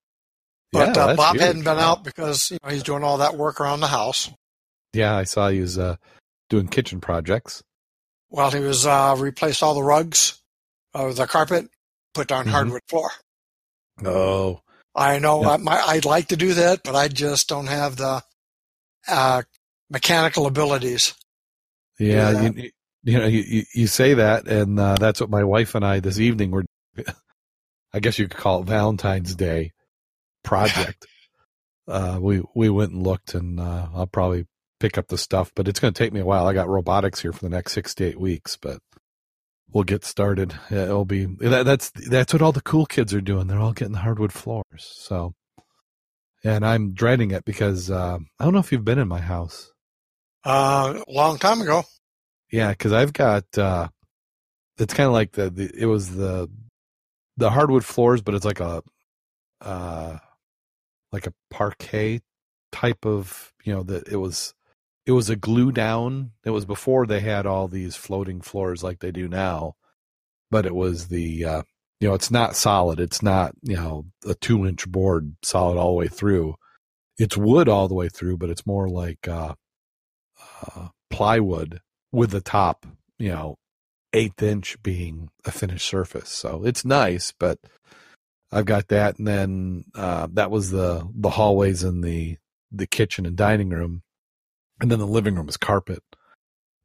Yeah, 0.72 0.86
But 0.86 0.98
uh, 0.98 1.16
Bob 1.16 1.34
huge. 1.34 1.42
hadn't 1.42 1.62
been 1.64 1.78
out 1.78 2.02
because 2.04 2.50
you 2.50 2.58
know, 2.64 2.70
he's 2.70 2.82
doing 2.82 3.04
all 3.04 3.18
that 3.18 3.36
work 3.36 3.60
around 3.60 3.80
the 3.80 3.86
house. 3.86 4.30
Yeah, 4.92 5.14
I 5.16 5.24
saw 5.24 5.48
he 5.48 5.60
was 5.60 5.78
uh, 5.78 5.96
doing 6.50 6.66
kitchen 6.68 7.00
projects. 7.00 7.62
Well, 8.30 8.50
he 8.50 8.58
was 8.60 8.84
uh, 8.86 9.14
replaced 9.18 9.62
all 9.62 9.74
the 9.74 9.82
rugs, 9.84 10.40
uh, 10.94 11.12
the 11.12 11.26
carpet, 11.26 11.68
put 12.14 12.28
down 12.28 12.46
Mhm. 12.46 12.50
hardwood 12.50 12.82
floor. 12.88 13.10
Oh, 14.04 14.60
I 14.94 15.18
know 15.18 15.42
Yeah. 15.42 15.50
I, 15.50 15.56
my, 15.58 15.80
I'd 15.80 16.04
like 16.04 16.28
to 16.28 16.36
do 16.36 16.54
that, 16.54 16.82
but 16.84 16.94
I 16.94 17.08
just 17.08 17.48
don't 17.48 17.66
have 17.66 17.96
the 17.96 18.22
uh, 19.08 19.42
mechanical 19.90 20.46
abilities. 20.46 21.14
yeah. 21.98 22.48
You, 22.48 22.70
you 23.02 23.18
know, 23.18 23.26
you, 23.26 23.40
you- 23.42 23.64
you 23.74 23.86
say 23.86 24.14
that, 24.14 24.46
and 24.48 24.80
uh, 24.80 24.94
that's 24.98 25.20
what 25.20 25.28
my 25.30 25.44
wife 25.44 25.74
and 25.74 25.84
I 25.84 26.00
this 26.00 26.18
evening 26.18 26.50
were. 26.50 26.64
I 27.92 28.00
guess 28.00 28.18
you 28.18 28.26
could 28.28 28.38
call 28.40 28.62
it 28.62 28.66
Valentine's 28.66 29.34
Day 29.36 29.72
project. 30.42 31.06
uh, 31.88 32.18
we 32.20 32.42
we 32.54 32.68
went 32.70 32.92
and 32.92 33.02
looked, 33.06 33.34
and 33.34 33.60
uh, 33.60 33.88
I'll 33.94 34.06
probably 34.06 34.46
pick 34.80 34.96
up 34.98 35.08
the 35.08 35.18
stuff, 35.18 35.52
but 35.54 35.68
it's 35.68 35.80
going 35.80 35.92
to 35.94 35.98
take 35.98 36.12
me 36.12 36.20
a 36.20 36.24
while. 36.24 36.46
I 36.48 36.54
got 36.54 36.68
robotics 36.68 37.20
here 37.20 37.32
for 37.32 37.40
the 37.44 37.50
next 37.54 37.72
six 37.72 37.94
to 37.96 38.04
eight 38.06 38.18
weeks, 38.18 38.56
but 38.56 38.78
we'll 39.74 39.84
get 39.84 40.04
started. 40.04 40.54
It'll 40.70 41.04
be 41.04 41.26
that, 41.40 41.66
that's 41.66 41.90
that's 41.90 42.32
what 42.32 42.42
all 42.42 42.52
the 42.52 42.62
cool 42.62 42.86
kids 42.86 43.12
are 43.12 43.20
doing. 43.20 43.48
They're 43.48 43.60
all 43.60 43.72
getting 43.74 43.94
hardwood 43.94 44.32
floors. 44.32 44.64
So, 44.78 45.34
and 46.44 46.64
I'm 46.64 46.94
dreading 46.94 47.32
it 47.32 47.44
because 47.44 47.90
uh, 47.90 48.18
I 48.40 48.44
don't 48.44 48.54
know 48.54 48.60
if 48.60 48.72
you've 48.72 48.84
been 48.84 48.98
in 49.00 49.08
my 49.08 49.20
house. 49.20 49.72
Uh, 50.44 51.02
a 51.06 51.12
long 51.12 51.38
time 51.38 51.60
ago. 51.60 51.84
Yeah, 52.50 52.70
because 52.70 52.92
I've 52.92 53.12
got. 53.12 53.44
uh 53.58 53.88
It's 54.78 54.94
kind 54.94 55.06
of 55.06 55.12
like 55.12 55.32
the, 55.32 55.50
the 55.50 55.70
it 55.76 55.86
was 55.86 56.14
the 56.14 56.48
the 57.36 57.50
hardwood 57.50 57.84
floors, 57.84 58.22
but 58.22 58.34
it's 58.34 58.44
like 58.44 58.60
a 58.60 58.82
uh 59.60 60.18
like 61.12 61.26
a 61.26 61.34
parquet 61.50 62.20
type 62.72 63.06
of 63.06 63.52
you 63.64 63.72
know 63.74 63.82
that 63.84 64.08
it 64.08 64.16
was 64.16 64.54
it 65.06 65.12
was 65.12 65.28
a 65.30 65.36
glue 65.36 65.72
down. 65.72 66.32
It 66.44 66.50
was 66.50 66.64
before 66.64 67.06
they 67.06 67.20
had 67.20 67.46
all 67.46 67.68
these 67.68 67.96
floating 67.96 68.40
floors 68.40 68.82
like 68.82 69.00
they 69.00 69.10
do 69.10 69.28
now, 69.28 69.74
but 70.50 70.66
it 70.66 70.74
was 70.74 71.08
the 71.08 71.44
uh 71.44 71.62
you 72.00 72.08
know 72.08 72.14
it's 72.14 72.30
not 72.30 72.56
solid. 72.56 73.00
It's 73.00 73.22
not 73.22 73.54
you 73.62 73.76
know 73.76 74.06
a 74.26 74.34
two 74.34 74.66
inch 74.66 74.88
board 74.88 75.36
solid 75.42 75.78
all 75.78 75.92
the 75.92 75.98
way 75.98 76.08
through. 76.08 76.56
It's 77.18 77.36
wood 77.36 77.68
all 77.68 77.88
the 77.88 77.94
way 77.94 78.08
through, 78.08 78.38
but 78.38 78.50
it's 78.50 78.66
more 78.66 78.88
like 78.88 79.28
uh, 79.28 79.54
uh 80.66 80.88
plywood 81.10 81.80
with 82.12 82.30
the 82.30 82.40
top 82.40 82.86
you 83.18 83.30
know 83.30 83.56
eighth 84.12 84.42
inch 84.42 84.82
being 84.82 85.28
a 85.44 85.50
finished 85.50 85.86
surface. 85.86 86.30
So 86.30 86.64
it's 86.64 86.84
nice, 86.84 87.32
but 87.38 87.58
I've 88.52 88.64
got 88.64 88.88
that, 88.88 89.18
and 89.18 89.26
then 89.26 89.84
uh, 89.94 90.28
that 90.32 90.50
was 90.50 90.70
the 90.70 91.08
the 91.14 91.30
hallways 91.30 91.82
and 91.82 92.02
the 92.02 92.38
the 92.70 92.86
kitchen 92.86 93.26
and 93.26 93.36
dining 93.36 93.70
room, 93.70 94.02
and 94.80 94.90
then 94.90 94.98
the 94.98 95.06
living 95.06 95.34
room 95.34 95.48
is 95.48 95.56
carpet. 95.56 96.02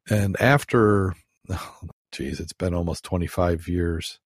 And 0.08 0.40
after, 0.40 1.14
oh, 1.50 1.80
geez, 2.12 2.40
it's 2.40 2.52
been 2.52 2.74
almost 2.74 3.04
twenty 3.04 3.26
five 3.26 3.68
years. 3.68 4.18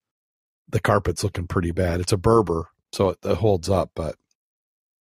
The 0.69 0.81
carpet's 0.81 1.23
looking 1.23 1.47
pretty 1.47 1.73
bad. 1.73 2.01
It's 2.01 2.13
a 2.13 2.17
Berber, 2.17 2.69
so 2.93 3.11
it, 3.11 3.19
it 3.25 3.37
holds 3.37 3.69
up, 3.69 3.91
but 3.95 4.17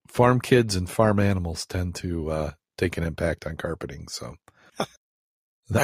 farm 0.08 0.42
kids 0.42 0.76
and 0.76 0.90
farm 0.90 1.20
animals 1.20 1.66
tend 1.66 1.96
to 1.96 2.30
uh, 2.30 2.52
take 2.78 2.98
an 2.98 3.04
impact 3.04 3.46
on 3.46 3.56
carpeting. 3.56 4.08
So 4.10 4.36
I 4.80 4.86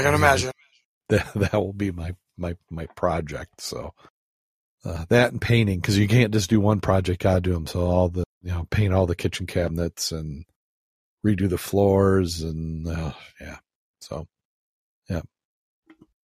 can 0.01 0.13
imagine. 0.13 0.51
that 1.09 1.31
that 1.35 1.53
will 1.53 1.73
be 1.73 1.91
my 1.91 2.15
my 2.37 2.55
my 2.69 2.85
project. 2.95 3.61
So 3.61 3.93
uh, 4.85 5.05
that 5.09 5.31
and 5.31 5.41
painting 5.41 5.79
because 5.79 5.97
you 5.97 6.07
can't 6.07 6.33
just 6.33 6.49
do 6.49 6.59
one 6.59 6.79
project. 6.79 7.21
Gotta 7.21 7.41
do 7.41 7.53
them. 7.53 7.67
So 7.67 7.81
all 7.81 8.09
the 8.09 8.23
you 8.41 8.51
know 8.51 8.67
paint 8.69 8.93
all 8.93 9.05
the 9.05 9.15
kitchen 9.15 9.47
cabinets 9.47 10.11
and 10.11 10.45
redo 11.25 11.49
the 11.49 11.57
floors 11.57 12.41
and 12.41 12.87
uh, 12.87 13.13
yeah. 13.39 13.57
So 14.01 14.27
yeah. 15.09 15.21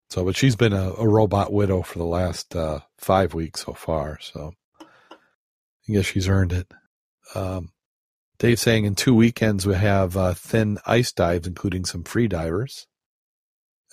So 0.09 0.25
but 0.25 0.35
she's 0.35 0.55
been 0.55 0.73
a, 0.73 0.93
a 0.93 1.07
robot 1.07 1.51
widow 1.51 1.81
for 1.81 1.97
the 1.97 2.05
last 2.05 2.55
uh, 2.55 2.79
five 2.97 3.33
weeks 3.33 3.65
so 3.65 3.73
far. 3.73 4.19
So 4.21 4.53
I 4.81 5.93
guess 5.93 6.05
she's 6.05 6.29
earned 6.29 6.53
it. 6.53 6.71
Um, 7.33 7.69
Dave 8.37 8.59
saying 8.59 8.85
in 8.85 8.95
two 8.95 9.15
weekends 9.15 9.65
we 9.65 9.75
have 9.75 10.17
uh, 10.17 10.33
thin 10.33 10.77
ice 10.85 11.11
dives, 11.11 11.47
including 11.47 11.85
some 11.85 12.03
free 12.03 12.27
divers. 12.27 12.87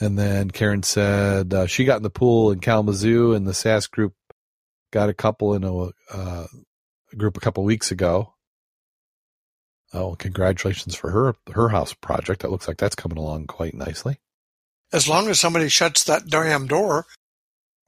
And 0.00 0.18
then 0.18 0.50
Karen 0.50 0.82
said 0.82 1.54
uh, 1.54 1.66
she 1.66 1.84
got 1.84 1.98
in 1.98 2.02
the 2.02 2.10
pool 2.10 2.50
in 2.50 2.58
Kalamazoo, 2.58 3.34
and 3.34 3.46
the 3.46 3.54
SAS 3.54 3.86
group 3.86 4.14
got 4.90 5.08
a 5.08 5.14
couple 5.14 5.54
in 5.54 5.62
a, 5.62 5.74
uh, 6.12 6.46
a 7.12 7.16
group 7.16 7.36
a 7.36 7.40
couple 7.40 7.62
weeks 7.62 7.90
ago. 7.92 8.31
Oh, 9.94 10.14
congratulations 10.14 10.94
for 10.94 11.10
her 11.10 11.34
her 11.52 11.68
house 11.68 11.92
project. 11.92 12.42
That 12.42 12.50
looks 12.50 12.66
like 12.68 12.78
that's 12.78 12.94
coming 12.94 13.18
along 13.18 13.46
quite 13.46 13.74
nicely. 13.74 14.18
As 14.92 15.08
long 15.08 15.28
as 15.28 15.38
somebody 15.40 15.68
shuts 15.68 16.04
that 16.04 16.26
damn 16.28 16.66
door, 16.66 17.06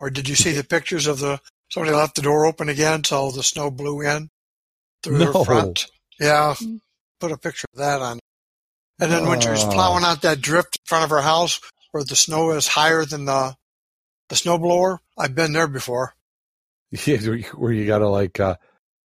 or 0.00 0.10
did 0.10 0.28
you 0.28 0.34
see 0.34 0.52
the 0.52 0.64
pictures 0.64 1.06
of 1.06 1.18
the 1.20 1.40
somebody 1.70 1.94
left 1.94 2.14
the 2.16 2.22
door 2.22 2.44
open 2.46 2.68
again 2.68 3.04
so 3.04 3.30
the 3.30 3.42
snow 3.42 3.70
blew 3.70 4.00
in 4.02 4.28
through 5.02 5.18
No. 5.18 5.32
the 5.32 5.44
front? 5.44 5.86
Yeah, 6.20 6.54
put 7.20 7.32
a 7.32 7.38
picture 7.38 7.66
of 7.72 7.78
that 7.78 8.00
on. 8.02 8.18
And 9.00 9.10
then 9.10 9.26
when 9.26 9.40
she 9.40 9.48
was 9.48 9.64
Oh. 9.64 9.70
plowing 9.70 10.04
out 10.04 10.22
that 10.22 10.40
drift 10.40 10.76
in 10.76 10.84
front 10.86 11.04
of 11.04 11.10
her 11.10 11.22
house 11.22 11.60
where 11.92 12.04
the 12.04 12.16
snow 12.16 12.50
is 12.52 12.68
higher 12.68 13.04
than 13.04 13.24
the 13.24 13.56
the 14.28 14.36
snow 14.36 14.56
blower, 14.58 15.00
I've 15.18 15.34
been 15.34 15.52
there 15.52 15.68
before. 15.68 16.14
Yeah, 17.06 17.16
where 17.22 17.34
you- 17.34 17.44
where 17.56 17.72
you 17.72 17.86
got 17.86 17.98
to 17.98 18.08
like, 18.08 18.38
uh, 18.38 18.56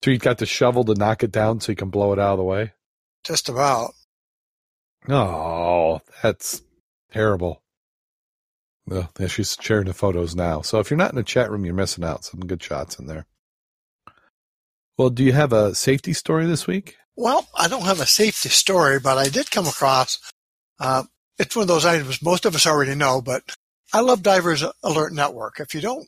so 0.04 0.12
you 0.12 0.18
got 0.20 0.38
the 0.38 0.46
shovel 0.46 0.84
to 0.86 0.94
knock 0.96 1.24
it 1.24 1.32
down 1.32 1.60
so 1.60 1.72
you 1.72 1.76
can 1.76 1.90
blow 1.90 2.14
it 2.14 2.20
out 2.20 2.34
of 2.34 2.38
the 2.38 2.44
way. 2.44 2.74
Just 3.26 3.50
about. 3.50 3.94
Oh, 5.10 6.02
that's 6.24 6.62
terrible. 7.12 7.62
Well, 8.88 9.12
yeah, 9.20 9.28
she's 9.28 9.58
sharing 9.62 9.88
the 9.88 9.94
photos 9.94 10.36
now. 10.36 10.62
So 10.62 10.80
if 10.80 10.90
you're 10.92 10.98
not 10.98 11.12
in 11.12 11.18
the 11.18 11.24
chat 11.24 11.52
room, 11.52 11.66
you're 11.66 11.74
missing 11.74 12.04
out. 12.04 12.26
Some 12.26 12.42
good 12.42 12.64
shots 12.64 13.00
in 13.00 13.08
there. 13.08 13.26
Well, 14.98 15.10
do 15.12 15.24
you 15.24 15.34
have 15.34 15.54
a 15.54 15.76
safety 15.76 16.14
story 16.14 16.46
this 16.48 16.68
week? 16.68 16.98
Well, 17.18 17.48
I 17.58 17.70
don't 17.70 17.84
have 17.84 18.02
a 18.02 18.08
safety 18.08 18.50
story, 18.50 19.00
but 19.00 19.20
I 19.20 19.30
did 19.30 19.52
come 19.52 19.68
across. 19.68 20.20
Uh, 20.80 21.04
it's 21.40 21.56
one 21.56 21.64
of 21.64 21.70
those 21.70 21.86
items 21.86 22.22
most 22.24 22.46
of 22.46 22.56
us 22.56 22.68
already 22.68 22.96
know, 22.96 23.22
but 23.22 23.44
I 23.94 24.02
love 24.02 24.24
Divers 24.24 24.64
Alert 24.84 25.14
Network. 25.14 25.60
If 25.60 25.76
you 25.76 25.82
don't, 25.82 26.08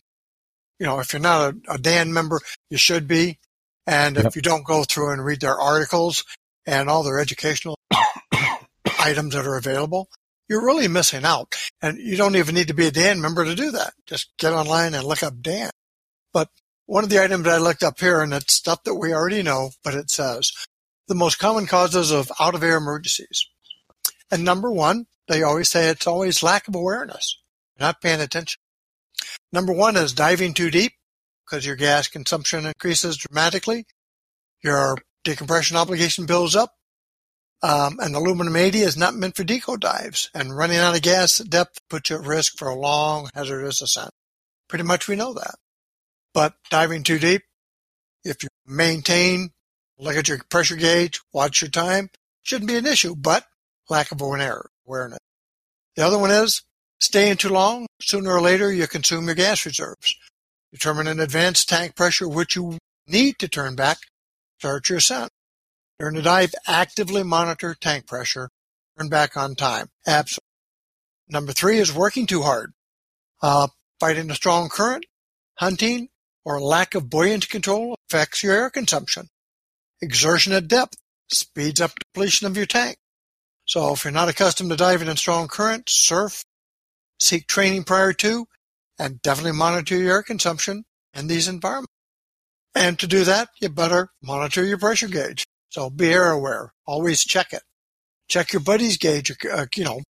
you 0.80 0.86
know, 0.88 1.00
if 1.00 1.14
you're 1.14 1.22
not 1.22 1.56
a, 1.70 1.74
a 1.76 1.78
DAN 1.80 2.14
member, 2.14 2.42
you 2.70 2.78
should 2.78 3.08
be. 3.08 3.40
And 3.88 4.18
Yep. 4.18 4.26
if 4.28 4.36
you 4.36 4.42
don't 4.42 4.66
go 4.66 4.84
through 4.84 5.14
and 5.14 5.26
read 5.26 5.42
their 5.42 5.60
articles 5.60 6.26
and 6.66 6.90
all 6.90 7.04
their 7.04 7.20
educational 7.20 7.78
items 9.00 9.34
that 9.34 9.46
are 9.46 9.58
available, 9.58 10.10
you're 10.48 10.66
really 10.66 10.88
missing 10.88 11.26
out. 11.26 11.56
And 11.82 11.98
you 11.98 12.18
don't 12.18 12.36
even 12.36 12.56
need 12.56 12.68
to 12.68 12.74
be 12.74 12.88
a 12.88 12.92
DAN 12.92 13.22
member 13.22 13.46
to 13.46 13.56
do 13.56 13.72
that. 13.72 13.94
Just 14.06 14.32
get 14.38 14.54
online 14.54 14.94
and 14.94 15.06
look 15.06 15.24
up 15.24 15.42
DAN. 15.42 15.70
But 16.34 16.50
one 16.86 17.04
of 17.04 17.10
the 17.10 17.24
items 17.24 17.48
I 17.48 17.58
looked 17.58 17.84
up 17.84 18.00
here, 18.00 18.22
and 18.22 18.34
it's 18.34 18.54
stuff 18.54 18.84
that 18.84 18.96
we 18.96 19.14
already 19.14 19.44
know, 19.44 19.72
but 19.84 19.96
it 19.96 20.10
says 20.12 20.52
the 21.08 21.16
most 21.16 21.40
common 21.40 21.66
causes 21.68 22.12
of 22.12 22.32
out 22.40 22.56
of 22.56 22.64
air 22.64 22.78
emergencies. 22.78 23.48
And 24.30 24.44
number 24.44 24.72
one, 24.72 25.08
they 25.28 25.44
always 25.44 25.70
say 25.70 25.88
it's 25.88 26.08
always 26.08 26.44
lack 26.44 26.68
of 26.68 26.76
awareness. 26.76 27.38
Not 27.80 28.02
paying 28.02 28.22
attention. 28.22 28.60
Number 29.52 29.74
one 29.74 29.96
is 29.96 30.14
diving 30.14 30.54
too 30.54 30.70
deep 30.70 30.94
because 31.46 31.66
your 31.66 31.76
gas 31.76 32.08
consumption 32.08 32.66
increases 32.66 33.18
dramatically. 33.18 33.86
Your 34.64 34.98
decompression 35.24 35.78
obligation 35.78 36.26
builds 36.26 36.56
up. 36.56 36.74
Um, 37.64 38.00
and 38.00 38.16
aluminum 38.16 38.56
80 38.56 38.80
is 38.80 38.98
not 38.98 39.14
meant 39.14 39.36
for 39.36 39.44
deco 39.44 39.80
dives, 39.80 40.32
and 40.34 40.58
running 40.58 40.78
out 40.78 40.96
of 40.96 41.04
gas 41.04 41.40
at 41.40 41.50
depth 41.50 41.80
puts 41.90 42.10
you 42.10 42.16
at 42.16 42.26
risk 42.26 42.58
for 42.58 42.68
a 42.68 42.76
long, 42.76 43.30
hazardous 43.36 43.84
ascent. 43.84 44.10
Pretty 44.68 44.84
much 44.84 45.08
we 45.08 45.16
know 45.16 45.34
that. 45.34 45.56
But 46.34 46.56
diving 46.72 47.04
too 47.04 47.20
deep, 47.20 47.44
if 48.24 48.42
you 48.42 48.50
maintain, 48.66 49.52
look 50.00 50.16
at 50.16 50.28
your 50.28 50.40
pressure 50.50 50.76
gauge, 50.76 51.22
watch 51.34 51.62
your 51.62 51.70
time, 51.70 52.10
shouldn't 52.42 52.68
be 52.68 52.78
an 52.78 52.88
issue, 52.88 53.16
but 53.16 53.46
lack 53.90 54.12
of 54.12 54.22
awareness. 54.22 55.20
The 55.96 56.06
other 56.06 56.18
one 56.18 56.32
is 56.32 56.64
staying 57.00 57.38
too 57.38 57.50
long, 57.50 57.88
sooner 58.02 58.32
or 58.32 58.42
later 58.42 58.72
you 58.72 58.88
consume 58.88 59.26
your 59.26 59.36
gas 59.36 59.66
reserves. 59.66 60.16
Determine 60.72 61.08
in 61.08 61.20
advance 61.20 61.66
tank 61.66 61.96
pressure 61.96 62.28
which 62.28 62.56
you 62.56 62.78
need 63.08 63.38
to 63.40 63.48
turn 63.48 63.76
back, 63.76 63.98
start 64.62 64.88
your 64.90 65.00
ascent. 65.00 65.32
During 65.98 66.14
the 66.14 66.22
dive, 66.22 66.54
actively 66.68 67.24
monitor 67.24 67.74
tank 67.74 68.06
pressure. 68.06 68.52
Turn 68.96 69.10
back 69.10 69.36
on 69.36 69.56
time. 69.56 69.88
Absolutely. 70.06 70.46
Number 71.30 71.52
three 71.52 71.80
is 71.80 71.92
working 71.92 72.28
too 72.28 72.44
hard. 72.44 72.74
Uh, 73.42 73.70
fighting 74.00 74.30
a 74.30 74.36
strong 74.36 74.70
current, 74.70 75.08
hunting, 75.56 76.10
or 76.46 76.62
lack 76.62 76.94
of 76.94 77.10
buoyancy 77.10 77.48
control 77.48 77.96
affects 78.08 78.44
your 78.44 78.54
air 78.54 78.70
consumption. 78.70 79.30
Exertion 80.00 80.54
at 80.54 80.68
depth 80.68 80.96
speeds 81.32 81.82
up 81.82 81.94
depletion 81.98 82.46
of 82.46 82.56
your 82.56 82.68
tank. 82.68 82.98
So 83.66 83.94
if 83.94 84.04
you're 84.04 84.14
not 84.14 84.30
accustomed 84.30 84.70
to 84.70 84.76
diving 84.76 85.08
in 85.08 85.18
strong 85.18 85.48
currents, 85.48 85.94
surf, 85.94 86.46
seek 87.20 87.48
training 87.48 87.86
prior 87.86 88.14
to, 88.14 88.46
and 89.00 89.24
definitely 89.24 89.58
monitor 89.58 89.98
your 89.98 90.12
air 90.12 90.24
consumption 90.24 90.84
in 91.16 91.26
these 91.26 91.48
environments. 91.48 91.94
And 92.74 92.98
to 93.00 93.08
do 93.08 93.24
that, 93.26 93.50
you 93.60 93.70
better 93.70 94.10
monitor 94.24 94.64
your 94.64 94.78
pressure 94.78 95.08
gauge. 95.08 95.46
So 95.70 95.90
be 95.90 96.12
air 96.12 96.32
aware. 96.32 96.74
Always 96.86 97.24
check 97.24 97.54
it. 97.54 97.64
Check 98.30 98.54
your 98.54 98.62
buddy's 98.62 98.98
gauge, 98.98 99.32
uh, 99.52 99.66
you 99.76 99.84
know, 99.84 100.02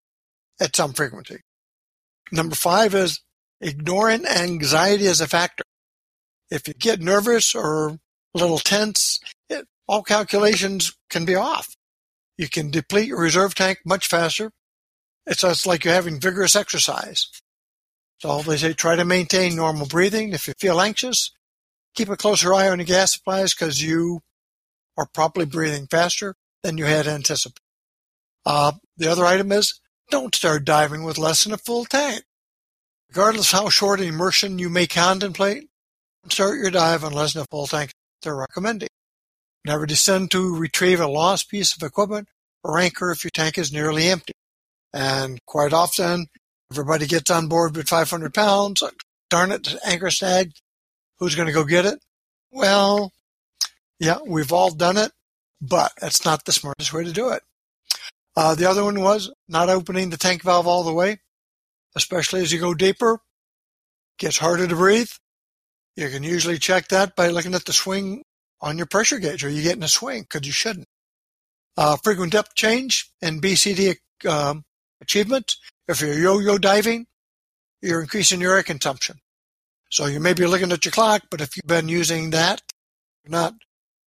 at 0.60 0.76
some 0.76 0.92
frequency. 0.92 1.40
Number 2.32 2.54
five 2.54 2.94
is 2.94 3.20
ignoring 3.60 4.26
anxiety 4.26 5.06
as 5.06 5.20
a 5.20 5.26
factor. 5.26 5.64
If 6.50 6.68
you 6.68 6.74
get 6.74 7.00
nervous 7.00 7.54
or 7.54 7.88
a 7.88 7.98
little 8.34 8.58
tense, 8.58 9.20
it, 9.48 9.66
all 9.86 10.02
calculations 10.02 10.92
can 11.08 11.24
be 11.24 11.34
off. 11.34 11.74
You 12.36 12.48
can 12.48 12.70
deplete 12.70 13.08
your 13.08 13.20
reserve 13.20 13.54
tank 13.54 13.78
much 13.84 14.06
faster. 14.06 14.50
It's, 15.26 15.44
it's 15.44 15.66
like 15.66 15.84
you're 15.84 15.94
having 15.94 16.20
vigorous 16.20 16.56
exercise. 16.56 17.26
So 18.18 18.42
they 18.42 18.56
say 18.56 18.72
try 18.72 18.96
to 18.96 19.04
maintain 19.04 19.56
normal 19.56 19.86
breathing. 19.86 20.32
If 20.32 20.46
you 20.46 20.54
feel 20.58 20.80
anxious, 20.80 21.30
keep 21.94 22.08
a 22.08 22.16
closer 22.16 22.54
eye 22.54 22.68
on 22.68 22.78
your 22.78 22.86
gas 22.86 23.12
supplies 23.12 23.54
because 23.54 23.82
you 23.82 24.20
are 24.96 25.06
probably 25.12 25.44
breathing 25.44 25.86
faster 25.86 26.34
than 26.62 26.78
you 26.78 26.84
had 26.84 27.06
anticipated. 27.06 27.60
Uh, 28.44 28.72
the 28.96 29.10
other 29.10 29.24
item 29.24 29.52
is 29.52 29.80
don't 30.10 30.34
start 30.34 30.64
diving 30.64 31.04
with 31.04 31.18
less 31.18 31.44
than 31.44 31.52
a 31.52 31.58
full 31.58 31.84
tank. 31.84 32.24
Regardless 33.10 33.52
how 33.52 33.68
short 33.68 34.00
an 34.00 34.06
immersion 34.06 34.58
you 34.58 34.68
may 34.68 34.86
contemplate, 34.86 35.68
start 36.28 36.58
your 36.58 36.70
dive 36.70 37.04
on 37.04 37.12
less 37.12 37.32
than 37.32 37.42
a 37.42 37.46
full 37.50 37.66
tank 37.66 37.92
they're 38.22 38.36
recommending. 38.36 38.88
Never 39.64 39.86
descend 39.86 40.30
to 40.30 40.56
retrieve 40.56 41.00
a 41.00 41.06
lost 41.06 41.50
piece 41.50 41.74
of 41.76 41.82
equipment 41.82 42.28
or 42.64 42.78
anchor 42.78 43.10
if 43.10 43.24
your 43.24 43.30
tank 43.30 43.58
is 43.58 43.72
nearly 43.72 44.08
empty. 44.08 44.32
And 44.92 45.38
quite 45.46 45.72
often, 45.72 46.26
everybody 46.72 47.06
gets 47.06 47.30
on 47.30 47.48
board 47.48 47.76
with 47.76 47.88
500 47.88 48.32
pounds. 48.32 48.82
Darn 49.28 49.52
it, 49.52 49.74
anchor 49.84 50.10
snag. 50.10 50.52
Who's 51.20 51.34
going 51.34 51.46
to 51.46 51.54
go 51.54 51.64
get 51.64 51.86
it? 51.86 52.00
Well, 52.50 53.12
yeah, 53.98 54.18
we've 54.26 54.52
all 54.52 54.70
done 54.70 54.96
it, 54.96 55.12
but 55.60 55.92
that's 56.00 56.24
not 56.24 56.44
the 56.44 56.52
smartest 56.52 56.92
way 56.92 57.04
to 57.04 57.12
do 57.12 57.28
it. 57.30 57.42
Uh, 58.36 58.54
the 58.54 58.68
other 58.68 58.82
one 58.82 59.00
was 59.00 59.30
not 59.48 59.68
opening 59.68 60.10
the 60.10 60.16
tank 60.16 60.42
valve 60.42 60.66
all 60.66 60.82
the 60.82 60.92
way, 60.92 61.18
especially 61.94 62.40
as 62.40 62.52
you 62.52 62.58
go 62.58 62.74
deeper. 62.74 63.20
Gets 64.18 64.38
harder 64.38 64.66
to 64.66 64.74
breathe. 64.74 65.10
You 65.96 66.08
can 66.08 66.22
usually 66.22 66.58
check 66.58 66.88
that 66.88 67.16
by 67.16 67.28
looking 67.28 67.54
at 67.54 67.64
the 67.66 67.72
swing 67.72 68.22
on 68.60 68.78
your 68.78 68.86
pressure 68.86 69.18
gauge. 69.18 69.44
Are 69.44 69.50
you 69.50 69.62
getting 69.62 69.82
a 69.82 69.88
swing? 69.88 70.22
Because 70.22 70.46
you 70.46 70.52
shouldn't. 70.52 70.86
Uh, 71.76 71.96
frequent 71.96 72.32
depth 72.32 72.54
change 72.54 73.10
and 73.20 73.42
BCD 73.42 73.96
um, 74.28 74.64
achievement. 75.00 75.56
If 75.88 76.00
you're 76.00 76.14
yo-yo 76.14 76.58
diving, 76.58 77.06
you're 77.82 78.00
increasing 78.00 78.40
your 78.40 78.56
air 78.56 78.62
consumption. 78.62 79.18
So 79.90 80.06
you 80.06 80.20
may 80.20 80.34
be 80.34 80.46
looking 80.46 80.70
at 80.70 80.84
your 80.84 80.92
clock, 80.92 81.22
but 81.30 81.40
if 81.40 81.56
you've 81.56 81.66
been 81.66 81.88
using 81.88 82.30
that, 82.30 82.62
you're 83.24 83.32
not 83.32 83.54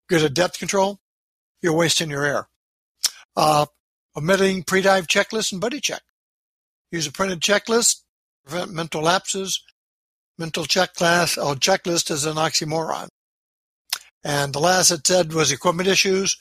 good 0.07 0.23
at 0.23 0.34
depth 0.34 0.57
control, 0.57 0.99
you're 1.61 1.75
wasting 1.75 2.09
your 2.09 2.23
air. 2.23 2.47
Uh, 3.36 3.65
omitting 4.15 4.63
pre-dive 4.63 5.07
checklist 5.07 5.51
and 5.51 5.59
buddy 5.59 5.81
check. 5.81 6.01
Use 6.91 7.05
a 7.05 7.11
printed 7.11 7.41
checklist, 7.41 8.01
prevent 8.45 8.71
mental 8.71 9.01
lapses. 9.01 9.61
Mental 10.38 10.63
checklist, 10.63 11.38
oh, 11.38 11.53
checklist 11.53 12.09
is 12.09 12.25
an 12.25 12.38
oxymoron. 12.38 13.07
And 14.23 14.53
the 14.53 14.59
last 14.59 14.89
it 14.89 15.05
said 15.05 15.34
was 15.34 15.51
equipment 15.51 15.88
issues. 15.88 16.38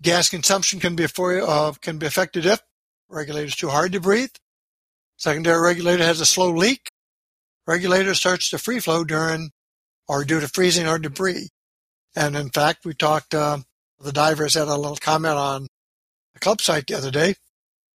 Gas 0.00 0.28
consumption 0.28 0.80
can 0.80 0.96
be, 0.96 1.06
for, 1.06 1.40
uh, 1.40 1.72
can 1.82 1.98
be 1.98 2.06
affected 2.06 2.46
if 2.46 2.60
regulator 3.08 3.46
is 3.46 3.56
too 3.56 3.68
hard 3.68 3.92
to 3.92 4.00
breathe. 4.00 4.30
Secondary 5.16 5.60
regulator 5.60 6.04
has 6.04 6.20
a 6.20 6.26
slow 6.26 6.50
leak. 6.50 6.88
Regulator 7.66 8.14
starts 8.14 8.50
to 8.50 8.58
free 8.58 8.80
flow 8.80 9.04
during 9.04 9.50
or 10.06 10.24
due 10.24 10.40
to 10.40 10.48
freezing 10.48 10.86
or 10.86 10.98
debris. 10.98 11.48
And 12.14 12.36
in 12.36 12.50
fact, 12.50 12.84
we 12.84 12.94
talked, 12.94 13.34
uh, 13.34 13.58
the 13.98 14.12
divers 14.12 14.54
had 14.54 14.68
a 14.68 14.76
little 14.76 14.96
comment 14.96 15.34
on 15.34 15.66
the 16.34 16.40
club 16.40 16.60
site 16.60 16.86
the 16.86 16.96
other 16.96 17.10
day. 17.10 17.34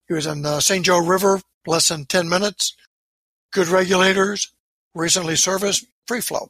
He 0.07 0.13
was 0.13 0.25
in 0.25 0.41
the 0.41 0.59
St. 0.59 0.85
Joe 0.85 1.05
River, 1.05 1.41
less 1.67 1.87
than 1.89 2.05
10 2.05 2.27
minutes, 2.27 2.75
good 3.51 3.67
regulators, 3.67 4.51
recently 4.95 5.35
serviced, 5.35 5.85
free 6.07 6.21
flow. 6.21 6.49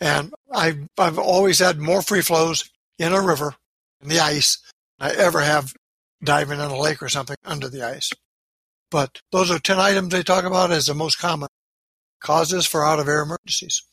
And 0.00 0.32
I've, 0.52 0.88
I've 0.96 1.18
always 1.18 1.58
had 1.58 1.78
more 1.78 2.02
free 2.02 2.20
flows 2.20 2.70
in 2.98 3.12
a 3.12 3.20
river, 3.20 3.54
in 4.00 4.08
the 4.08 4.20
ice, 4.20 4.58
than 4.98 5.10
I 5.10 5.14
ever 5.14 5.40
have 5.40 5.74
diving 6.22 6.60
in 6.60 6.66
a 6.66 6.78
lake 6.78 7.02
or 7.02 7.08
something 7.08 7.36
under 7.44 7.68
the 7.68 7.82
ice. 7.82 8.10
But 8.90 9.20
those 9.32 9.50
are 9.50 9.58
10 9.58 9.78
items 9.78 10.10
they 10.10 10.22
talk 10.22 10.44
about 10.44 10.70
as 10.70 10.86
the 10.86 10.94
most 10.94 11.18
common 11.18 11.48
causes 12.24 12.66
for 12.66 12.84
out 12.84 12.98
of 12.98 13.06
air 13.06 13.22
emergencies. 13.22 13.84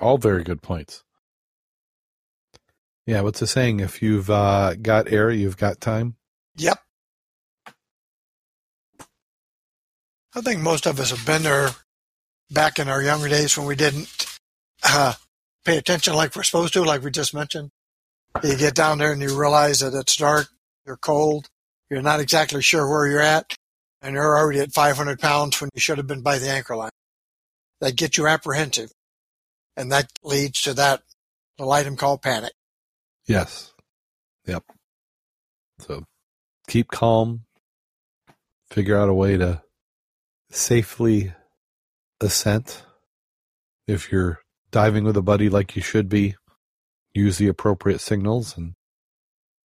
All 0.00 0.18
very 0.18 0.44
good 0.44 0.62
points. 0.62 1.02
Yeah, 3.06 3.22
what's 3.22 3.40
the 3.40 3.46
saying? 3.46 3.80
If 3.80 4.02
you've 4.02 4.30
uh, 4.30 4.74
got 4.74 5.10
air, 5.10 5.30
you've 5.30 5.56
got 5.56 5.80
time. 5.80 6.14
Yep. 6.58 6.78
I 10.36 10.40
think 10.42 10.60
most 10.60 10.86
of 10.86 11.00
us 11.00 11.10
have 11.10 11.26
been 11.26 11.42
there 11.42 11.70
back 12.50 12.78
in 12.78 12.88
our 12.88 13.02
younger 13.02 13.28
days 13.28 13.56
when 13.58 13.66
we 13.66 13.74
didn't 13.74 14.26
uh, 14.84 15.14
pay 15.64 15.76
attention 15.76 16.14
like 16.14 16.36
we're 16.36 16.44
supposed 16.44 16.74
to, 16.74 16.84
like 16.84 17.02
we 17.02 17.10
just 17.10 17.34
mentioned. 17.34 17.70
You 18.44 18.56
get 18.56 18.76
down 18.76 18.98
there 18.98 19.12
and 19.12 19.20
you 19.20 19.36
realize 19.36 19.80
that 19.80 19.94
it's 19.94 20.16
dark, 20.16 20.46
you're 20.86 20.96
cold, 20.96 21.48
you're 21.90 22.02
not 22.02 22.20
exactly 22.20 22.62
sure 22.62 22.88
where 22.88 23.08
you're 23.08 23.20
at, 23.20 23.56
and 24.02 24.14
you're 24.14 24.38
already 24.38 24.60
at 24.60 24.72
500 24.72 25.18
pounds 25.18 25.60
when 25.60 25.70
you 25.74 25.80
should 25.80 25.98
have 25.98 26.06
been 26.06 26.22
by 26.22 26.38
the 26.38 26.48
anchor 26.48 26.76
line. 26.76 26.90
That 27.80 27.96
get 27.96 28.18
you 28.18 28.26
apprehensive, 28.26 28.92
and 29.76 29.90
that 29.90 30.10
leads 30.22 30.60
to 30.62 30.74
that 30.74 31.02
little 31.58 31.72
item 31.72 31.96
called 31.96 32.22
panic. 32.22 32.52
Yes. 33.26 33.72
Yep. 34.46 34.64
So 35.78 36.04
keep 36.68 36.88
calm, 36.88 37.42
figure 38.70 38.98
out 38.98 39.08
a 39.08 39.14
way 39.14 39.36
to 39.36 39.62
safely 40.50 41.32
ascent. 42.20 42.84
If 43.86 44.12
you're 44.12 44.40
diving 44.70 45.04
with 45.04 45.16
a 45.16 45.22
buddy 45.22 45.48
like 45.48 45.74
you 45.74 45.82
should 45.82 46.08
be, 46.08 46.36
use 47.14 47.38
the 47.38 47.48
appropriate 47.48 48.00
signals 48.00 48.56
and 48.56 48.74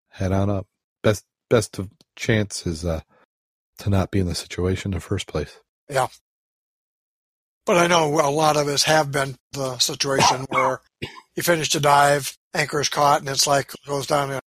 head 0.10 0.32
on 0.32 0.50
up. 0.50 0.68
Best 1.04 1.26
best 1.50 1.78
of 1.78 1.90
chance 2.16 2.66
is 2.66 2.86
uh, 2.86 3.02
to 3.80 3.90
not 3.90 4.10
be 4.10 4.20
in 4.20 4.28
the 4.28 4.36
situation 4.36 4.92
in 4.92 4.98
the 4.98 5.02
first 5.02 5.28
place. 5.28 5.60
Yeah. 5.90 6.08
But 7.66 7.78
I 7.78 7.88
know 7.88 8.20
a 8.20 8.30
lot 8.30 8.58
of 8.58 8.68
us 8.68 8.84
have 8.84 9.12
been 9.12 9.36
the 9.54 9.78
situation 9.80 10.46
where 10.50 10.82
you 11.36 11.44
finish 11.44 11.72
the 11.72 11.80
dive, 11.80 12.38
anchor 12.54 12.80
is 12.80 12.90
caught, 12.90 13.22
and 13.22 13.30
it's 13.30 13.48
like 13.48 13.72
goes 13.88 14.06
down. 14.06 14.30
You 14.30 14.40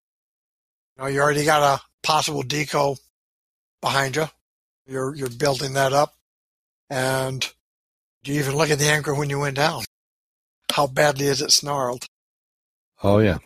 know, 0.98 1.06
you 1.06 1.20
already 1.20 1.44
got 1.44 1.62
a 1.62 1.82
possible 2.02 2.42
deco 2.42 2.98
behind 3.80 4.16
you. 4.16 4.26
You're 4.86 5.14
you're 5.14 5.30
building 5.30 5.72
that 5.74 5.92
up, 5.92 6.14
and 6.90 7.50
do 8.22 8.32
you 8.32 8.40
even 8.40 8.54
look 8.54 8.70
at 8.70 8.78
the 8.78 8.90
anchor 8.90 9.14
when 9.14 9.30
you 9.30 9.38
went 9.38 9.56
down? 9.56 9.84
How 10.72 10.86
badly 10.86 11.26
is 11.26 11.40
it 11.40 11.52
snarled? 11.52 12.06
Oh 13.02 13.18
yeah. 13.18 13.38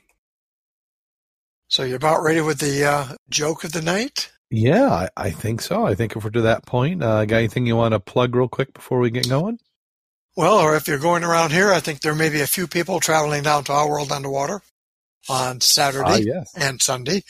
So 1.69 1.85
you're 1.85 1.97
about 1.97 2.25
ready 2.25 2.41
with 2.41 2.59
the 2.59 2.85
uh, 2.85 3.09
joke 3.29 3.63
of 3.63 3.73
the 3.73 3.83
night. 3.83 4.33
Yeah, 4.51 4.91
I, 4.91 5.09
I 5.17 5.31
think 5.31 5.61
so. 5.61 5.87
I 5.87 5.95
think 5.95 6.17
if 6.17 6.25
we're 6.25 6.31
to 6.31 6.43
that 6.43 6.67
point, 6.67 7.03
uh, 7.03 7.25
got 7.25 7.37
anything 7.37 7.67
you 7.67 7.77
want 7.77 7.93
to 7.93 8.01
plug 8.01 8.35
real 8.35 8.49
quick 8.49 8.75
before 8.75 8.99
we 8.99 9.11
get 9.11 9.29
going? 9.29 9.61
Well, 10.37 10.59
or 10.59 10.77
if 10.77 10.89
you're 10.89 10.99
going 10.99 11.23
around 11.25 11.53
here, 11.53 11.73
I 11.73 11.81
think 11.81 12.01
there 12.01 12.15
may 12.15 12.29
be 12.31 12.41
a 12.41 12.47
few 12.47 12.67
people 12.67 12.99
traveling 13.01 13.43
down 13.45 13.65
to 13.65 13.73
Our 13.73 13.89
World 13.89 14.11
Underwater 14.11 14.61
on 15.29 15.61
Saturday 15.61 16.05
Ah, 16.05 16.17
yes. 16.17 16.53
and 16.57 16.81
Sunday. 16.81 17.23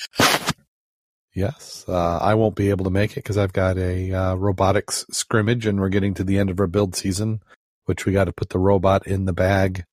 Yes, 1.35 1.85
uh, 1.89 2.19
I 2.19 2.35
won't 2.35 2.57
be 2.57 2.71
able 2.71 2.85
to 2.85 2.91
make 2.91 3.13
it 3.13 3.17
because 3.17 3.39
I've 3.39 3.53
got 3.53 3.79
a 3.79 4.13
uh, 4.13 4.35
robotics 4.35 5.07
scrimmage, 5.11 5.65
and 5.67 5.79
we're 5.81 5.89
getting 5.89 6.15
to 6.15 6.25
the 6.25 6.39
end 6.39 6.51
of 6.51 6.59
our 6.59 6.67
build 6.67 6.97
season, 6.97 7.41
which 7.85 8.05
we 8.05 8.13
got 8.13 8.25
to 8.25 8.33
put 8.33 8.49
the 8.51 8.59
robot 8.59 9.07
in 9.07 9.27
the 9.27 9.33
bag. 9.33 9.85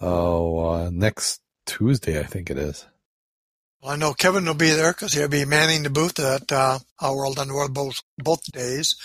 Oh, 0.00 0.58
uh, 0.58 0.90
next 0.92 1.40
Tuesday, 1.66 2.18
I 2.18 2.24
think 2.24 2.50
it 2.50 2.58
is. 2.58 2.86
Well, 3.80 3.92
I 3.92 3.96
know 3.96 4.12
Kevin 4.12 4.44
will 4.44 4.54
be 4.54 4.70
there 4.70 4.92
because 4.92 5.12
he'll 5.12 5.28
be 5.28 5.44
manning 5.44 5.82
the 5.84 5.90
booth 5.90 6.18
at 6.18 6.50
uh, 6.50 6.80
Our 7.00 7.16
World 7.16 7.38
Underwater 7.38 7.72
both, 7.72 8.00
both 8.18 8.42
days. 8.52 8.96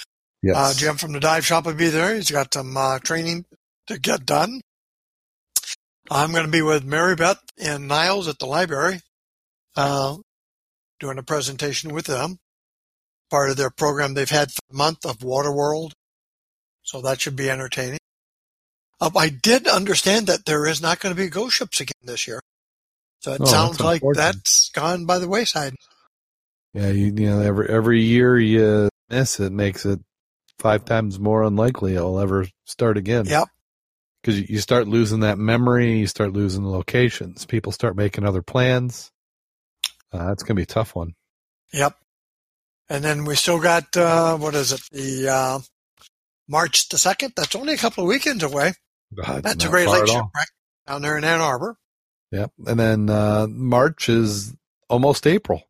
Yes, 0.41 0.55
Uh, 0.57 0.73
Jim 0.75 0.97
from 0.97 1.13
the 1.13 1.19
dive 1.19 1.45
shop 1.45 1.65
will 1.65 1.73
be 1.73 1.89
there. 1.89 2.15
He's 2.15 2.31
got 2.31 2.53
some 2.53 2.75
uh, 2.75 2.99
training 2.99 3.45
to 3.87 3.99
get 3.99 4.25
done. 4.25 4.61
I'm 6.11 6.31
going 6.31 6.45
to 6.45 6.51
be 6.51 6.61
with 6.61 6.83
Mary 6.83 7.15
Beth 7.15 7.39
and 7.57 7.87
Niles 7.87 8.27
at 8.27 8.39
the 8.39 8.45
library, 8.45 8.99
uh, 9.75 10.17
doing 10.99 11.17
a 11.17 11.23
presentation 11.23 11.93
with 11.93 12.05
them. 12.05 12.39
Part 13.29 13.49
of 13.49 13.57
their 13.57 13.69
program 13.69 14.13
they've 14.13 14.29
had 14.29 14.51
for 14.51 14.59
the 14.69 14.77
month 14.77 15.05
of 15.05 15.19
Waterworld. 15.19 15.93
So 16.83 17.01
that 17.01 17.21
should 17.21 17.35
be 17.37 17.49
entertaining. 17.49 17.99
Uh, 18.99 19.11
I 19.15 19.29
did 19.29 19.67
understand 19.67 20.27
that 20.27 20.45
there 20.45 20.65
is 20.65 20.81
not 20.81 20.99
going 20.99 21.15
to 21.15 21.21
be 21.21 21.29
ghost 21.29 21.55
ships 21.55 21.79
again 21.79 21.93
this 22.03 22.27
year. 22.27 22.41
So 23.23 23.33
it 23.33 23.41
Oh, 23.41 23.45
sounds 23.45 23.79
that's 23.79 23.81
like 23.81 24.03
that's 24.13 24.69
gone 24.71 25.05
by 25.05 25.19
the 25.19 25.27
wayside. 25.29 25.75
yeah, 26.73 26.89
you, 26.89 27.05
you 27.07 27.29
know, 27.29 27.41
every 27.41 27.69
every 27.69 28.01
year 28.01 28.37
you 28.39 28.89
miss 29.09 29.39
it 29.39 29.51
makes 29.53 29.85
it 29.85 29.99
five 30.59 30.85
times 30.85 31.19
more 31.19 31.43
unlikely 31.43 31.95
it'll 31.95 32.19
ever 32.19 32.45
start 32.65 32.97
again. 32.97 33.25
Yep. 33.27 33.47
because 34.21 34.49
you 34.49 34.59
start 34.59 34.87
losing 34.87 35.21
that 35.21 35.37
memory, 35.37 35.99
you 35.99 36.07
start 36.07 36.33
losing 36.33 36.63
the 36.63 36.69
locations, 36.69 37.45
people 37.45 37.71
start 37.71 37.95
making 37.97 38.25
other 38.25 38.41
plans. 38.41 39.11
Uh, 40.11 40.27
that's 40.27 40.43
gonna 40.43 40.55
be 40.55 40.63
a 40.63 40.67
tough 40.67 40.95
one. 40.95 41.13
Yep. 41.73 41.95
And 42.89 43.03
then 43.03 43.25
we 43.25 43.35
still 43.35 43.59
got, 43.59 43.95
uh, 43.97 44.37
what 44.37 44.55
is 44.55 44.71
it? 44.73 44.81
The, 44.91 45.29
uh, 45.29 45.59
March 46.47 46.89
the 46.89 46.97
2nd. 46.97 47.33
That's 47.35 47.55
only 47.55 47.73
a 47.73 47.77
couple 47.77 48.03
of 48.03 48.09
weekends 48.09 48.43
away. 48.43 48.73
God, 49.15 49.43
That's 49.43 49.63
a 49.65 49.69
Great 49.69 49.87
Lake 49.87 50.07
shipwreck 50.07 50.49
down 50.87 51.01
there 51.01 51.17
in 51.17 51.23
Ann 51.23 51.41
Arbor. 51.41 51.77
Yep. 52.33 52.51
And 52.65 52.79
then 52.79 53.09
uh, 53.11 53.45
March 53.47 54.09
is 54.09 54.55
almost 54.89 55.27
April. 55.27 55.61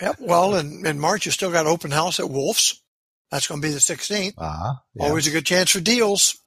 Yep. 0.00 0.16
Well, 0.20 0.54
in, 0.56 0.86
in 0.86 0.98
March, 0.98 1.26
you 1.26 1.32
still 1.32 1.52
got 1.52 1.66
open 1.66 1.90
house 1.90 2.18
at 2.18 2.30
Wolf's. 2.30 2.82
That's 3.30 3.46
going 3.46 3.60
to 3.60 3.66
be 3.68 3.72
the 3.72 3.78
16th. 3.78 4.32
Ah, 4.38 4.80
yeah. 4.94 5.04
Always 5.04 5.26
a 5.26 5.30
good 5.30 5.44
chance 5.44 5.70
for 5.70 5.80
deals. 5.80 6.38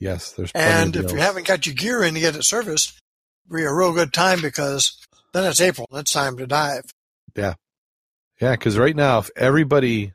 yes. 0.00 0.32
There's 0.32 0.50
plenty 0.50 0.82
And 0.82 0.96
if 0.96 1.12
you 1.12 1.18
haven't 1.18 1.46
got 1.46 1.66
your 1.66 1.74
gear 1.76 2.02
in 2.02 2.14
to 2.14 2.20
get 2.20 2.34
it 2.34 2.44
serviced, 2.44 2.98
be 3.48 3.62
a 3.62 3.72
real 3.72 3.92
good 3.92 4.12
time 4.12 4.42
because 4.42 4.98
then 5.32 5.44
it's 5.44 5.60
April. 5.60 5.86
and 5.92 6.00
It's 6.00 6.12
time 6.12 6.36
to 6.38 6.46
dive. 6.48 6.82
Yeah. 7.36 7.54
yeah, 8.40 8.52
because 8.52 8.76
right 8.76 8.96
now, 8.96 9.18
if 9.20 9.30
everybody 9.36 10.14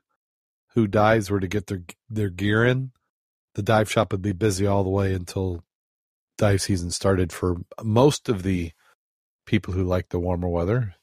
who 0.74 0.86
dives 0.88 1.30
were 1.32 1.40
to 1.40 1.48
get 1.48 1.68
their 1.68 1.84
their 2.10 2.30
gear 2.30 2.66
in, 2.66 2.92
the 3.56 3.64
dive 3.64 3.90
shop 3.90 4.12
would 4.12 4.22
be 4.22 4.34
busy 4.34 4.68
all 4.68 4.84
the 4.84 4.90
way 4.90 5.14
until 5.14 5.64
dive 6.38 6.62
season 6.62 6.92
started 6.92 7.32
for 7.32 7.58
most 7.84 8.28
of 8.28 8.44
the 8.44 8.72
people 9.52 9.74
who 9.74 9.84
like 9.84 10.08
the 10.10 10.18
warmer 10.20 10.48
weather. 10.48 10.96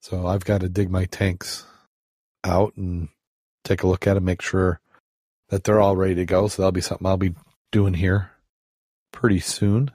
So 0.00 0.28
I've 0.28 0.44
got 0.44 0.60
to 0.60 0.68
dig 0.68 0.90
my 0.90 1.06
tanks 1.06 1.66
out 2.44 2.74
and 2.76 3.08
take 3.64 3.82
a 3.82 3.88
look 3.88 4.06
at 4.06 4.14
them, 4.14 4.24
make 4.24 4.40
sure 4.40 4.80
that 5.48 5.64
they're 5.64 5.80
all 5.80 5.96
ready 5.96 6.14
to 6.14 6.24
go. 6.24 6.46
So 6.46 6.62
that'll 6.62 6.70
be 6.70 6.80
something 6.80 7.04
I'll 7.04 7.16
be 7.16 7.34
doing 7.72 7.94
here 7.94 8.30
pretty 9.12 9.40
soon. 9.40 9.90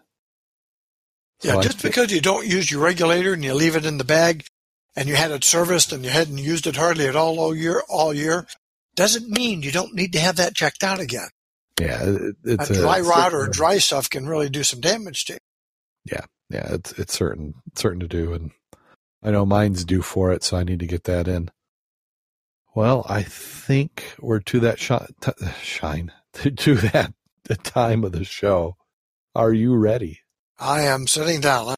So 1.39 1.55
Yeah, 1.55 1.61
just 1.61 1.79
thi- 1.79 1.87
because 1.87 2.11
you 2.11 2.19
don't 2.19 2.45
use 2.45 2.69
your 2.69 2.81
regulator 2.83 3.31
and 3.31 3.43
you 3.45 3.53
leave 3.53 3.77
it 3.77 3.85
in 3.85 3.97
the 3.97 4.03
bag 4.03 4.45
and 4.97 5.07
you 5.07 5.15
had 5.15 5.31
it 5.31 5.45
serviced 5.45 5.93
and 5.93 6.03
you 6.03 6.11
hadn't 6.11 6.39
used 6.39 6.67
it 6.67 6.75
hardly 6.75 7.07
at 7.07 7.15
all 7.15 7.39
all 7.39 7.55
year, 7.55 7.81
all 7.87 8.13
year, 8.13 8.45
doesn't 8.95 9.29
mean 9.29 9.63
you 9.63 9.71
don't 9.71 9.95
need 9.95 10.11
to 10.11 10.19
have 10.19 10.35
that 10.35 10.53
checked 10.53 10.83
out 10.83 10.99
again. 10.99 11.29
yeah, 11.79 12.03
a 12.45 12.57
dry 12.65 12.99
it's 12.99 13.07
rot 13.07 13.33
or 13.33 13.47
dry 13.47 13.77
stuff 13.77 14.09
can 14.09 14.27
really 14.27 14.49
do 14.49 14.63
some 14.63 14.81
damage 14.81 15.23
to 15.25 15.33
you. 15.33 15.39
yeah, 16.11 16.25
it's 16.53 16.91
it's 16.93 17.13
certain 17.13 17.55
certain 17.75 17.99
to 17.99 18.07
do, 18.07 18.33
and 18.33 18.51
I 19.21 19.31
know 19.31 19.45
mine's 19.45 19.85
due 19.85 20.01
for 20.01 20.31
it, 20.31 20.43
so 20.43 20.57
I 20.57 20.63
need 20.63 20.79
to 20.79 20.87
get 20.87 21.05
that 21.05 21.27
in. 21.27 21.49
Well, 22.75 23.05
I 23.07 23.23
think 23.23 24.15
we're 24.19 24.39
to 24.39 24.59
that 24.61 24.79
shi- 24.79 24.97
t- 25.21 25.31
shine 25.61 26.11
to 26.33 26.75
that 26.75 27.13
the 27.45 27.55
time 27.55 28.03
of 28.03 28.11
the 28.11 28.23
show. 28.23 28.77
Are 29.35 29.53
you 29.53 29.75
ready? 29.75 30.21
I 30.59 30.81
am 30.81 31.07
sitting 31.07 31.41
down. 31.41 31.75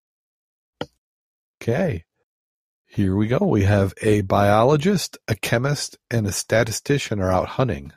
Okay. 1.61 2.03
Here 2.85 3.15
we 3.15 3.27
go. 3.27 3.39
We 3.39 3.63
have 3.63 3.93
a 4.01 4.21
biologist, 4.21 5.17
a 5.27 5.35
chemist, 5.35 5.97
and 6.11 6.27
a 6.27 6.31
statistician 6.31 7.19
are 7.19 7.31
out 7.31 7.49
hunting. 7.49 7.91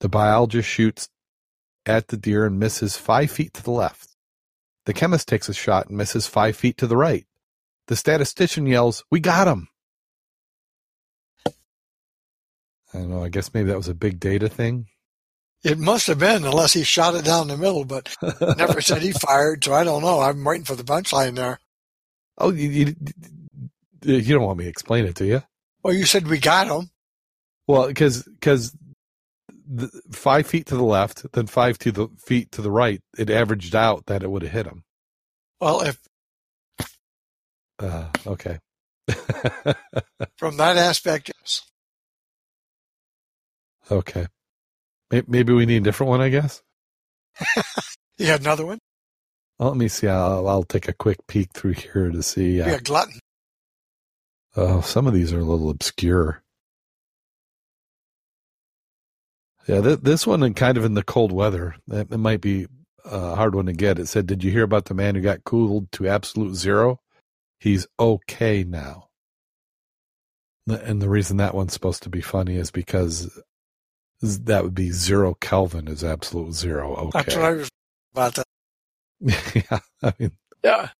The 0.00 0.08
biologist 0.08 0.68
shoots 0.68 1.08
at 1.86 2.08
the 2.08 2.16
deer 2.16 2.44
and 2.46 2.58
misses 2.58 2.96
five 2.96 3.30
feet 3.30 3.54
to 3.54 3.62
the 3.62 3.70
left. 3.70 4.16
The 4.88 4.94
chemist 4.94 5.28
takes 5.28 5.50
a 5.50 5.52
shot 5.52 5.88
and 5.88 5.98
misses 5.98 6.26
five 6.26 6.56
feet 6.56 6.78
to 6.78 6.86
the 6.86 6.96
right. 6.96 7.26
The 7.88 7.94
statistician 7.94 8.64
yells, 8.64 9.04
We 9.10 9.20
got 9.20 9.46
him! 9.46 9.68
I 11.46 11.50
don't 12.94 13.10
know. 13.10 13.22
I 13.22 13.28
guess 13.28 13.52
maybe 13.52 13.68
that 13.68 13.76
was 13.76 13.88
a 13.88 13.94
big 13.94 14.18
data 14.18 14.48
thing. 14.48 14.86
It 15.62 15.78
must 15.78 16.06
have 16.06 16.18
been, 16.18 16.42
unless 16.42 16.72
he 16.72 16.84
shot 16.84 17.14
it 17.16 17.26
down 17.26 17.48
the 17.48 17.58
middle, 17.58 17.84
but 17.84 18.16
never 18.56 18.80
said 18.80 19.02
he 19.02 19.12
fired, 19.12 19.62
so 19.62 19.74
I 19.74 19.84
don't 19.84 20.00
know. 20.00 20.20
I'm 20.20 20.42
waiting 20.42 20.64
for 20.64 20.74
the 20.74 20.84
punchline 20.84 21.34
there. 21.34 21.60
oh, 22.38 22.50
you, 22.50 22.70
you, 22.70 22.96
you 24.14 24.34
don't 24.34 24.44
want 24.44 24.56
me 24.56 24.64
to 24.64 24.70
explain 24.70 25.04
it, 25.04 25.16
do 25.16 25.26
you? 25.26 25.42
Well, 25.82 25.92
you 25.92 26.06
said 26.06 26.26
we 26.26 26.38
got 26.38 26.66
him. 26.66 26.88
Well, 27.66 27.88
because 27.88 28.22
because 28.22 28.74
the 29.70 29.88
five 30.12 30.46
feet 30.46 30.66
to 30.66 30.76
the 30.76 30.82
left, 30.84 31.30
then 31.32 31.46
five 31.46 31.78
to 31.78 31.92
the 31.92 32.08
feet 32.18 32.50
to 32.52 32.62
the 32.62 32.70
right, 32.70 33.00
it 33.18 33.28
averaged 33.30 33.74
out 33.76 34.06
that 34.06 34.22
it 34.22 34.30
would 34.30 34.42
have 34.42 34.52
hit 34.52 34.66
him. 34.66 34.82
Well, 35.60 35.82
if 35.82 35.98
Uh, 37.78 38.08
okay. 38.26 38.58
from 40.38 40.56
that 40.56 40.76
aspect, 40.76 41.30
yes. 41.38 41.62
okay. 43.90 44.26
Maybe 45.10 45.52
we 45.52 45.64
need 45.66 45.78
a 45.78 45.84
different 45.84 46.10
one, 46.10 46.20
I 46.20 46.28
guess. 46.28 46.62
You 48.18 48.26
had 48.26 48.40
another 48.40 48.66
one? 48.66 48.80
Well, 49.60 49.68
let 49.68 49.78
me 49.78 49.86
see. 49.86 50.08
I'll, 50.08 50.48
I'll 50.48 50.64
take 50.64 50.88
a 50.88 50.92
quick 50.92 51.18
peek 51.28 51.52
through 51.52 51.74
here 51.74 52.10
to 52.10 52.20
see. 52.20 52.60
Uh, 52.60 52.74
a 52.74 52.80
glutton. 52.80 53.20
oh, 54.56 54.80
some 54.80 55.06
of 55.06 55.14
these 55.14 55.32
are 55.32 55.38
a 55.38 55.44
little 55.44 55.70
obscure. 55.70 56.42
Yeah, 59.68 59.82
th- 59.82 60.00
this 60.02 60.26
one 60.26 60.44
and 60.44 60.56
kind 60.56 60.78
of 60.78 60.86
in 60.86 60.94
the 60.94 61.04
cold 61.04 61.32
weather. 61.32 61.76
That 61.88 62.12
it 62.12 62.18
might 62.18 62.42
be 62.42 62.68
a 63.06 63.36
hard 63.36 63.56
one 63.56 63.66
to 63.68 63.74
get. 63.74 64.00
It 64.00 64.08
said, 64.08 64.26
"Did 64.28 64.44
you 64.44 64.52
hear 64.52 64.64
about 64.64 64.86
the 64.86 64.94
man 64.94 65.16
who 65.16 65.22
got 65.22 65.44
cooled 65.44 65.92
to 65.94 66.08
absolute 66.08 66.56
zero? 66.56 67.00
He's 67.60 67.86
okay 68.00 68.64
now." 68.64 69.08
And 70.68 71.02
the 71.02 71.10
reason 71.10 71.38
that 71.38 71.54
one's 71.54 71.74
supposed 71.74 72.02
to 72.04 72.10
be 72.10 72.22
funny 72.22 72.56
is 72.56 72.70
because 72.72 73.40
that 74.22 74.64
would 74.64 74.74
be 74.74 74.90
zero 74.92 75.34
Kelvin 75.34 75.88
is 75.88 76.04
absolute 76.04 76.54
zero. 76.54 76.96
Okay. 76.96 77.10
That's 77.24 77.36
what 77.36 77.44
I 77.46 77.52
was 77.52 77.70
about 78.14 78.34
that. 78.36 78.46
yeah, 79.20 79.80
I 80.02 80.14
mean, 80.18 80.32
Yeah. 80.64 80.90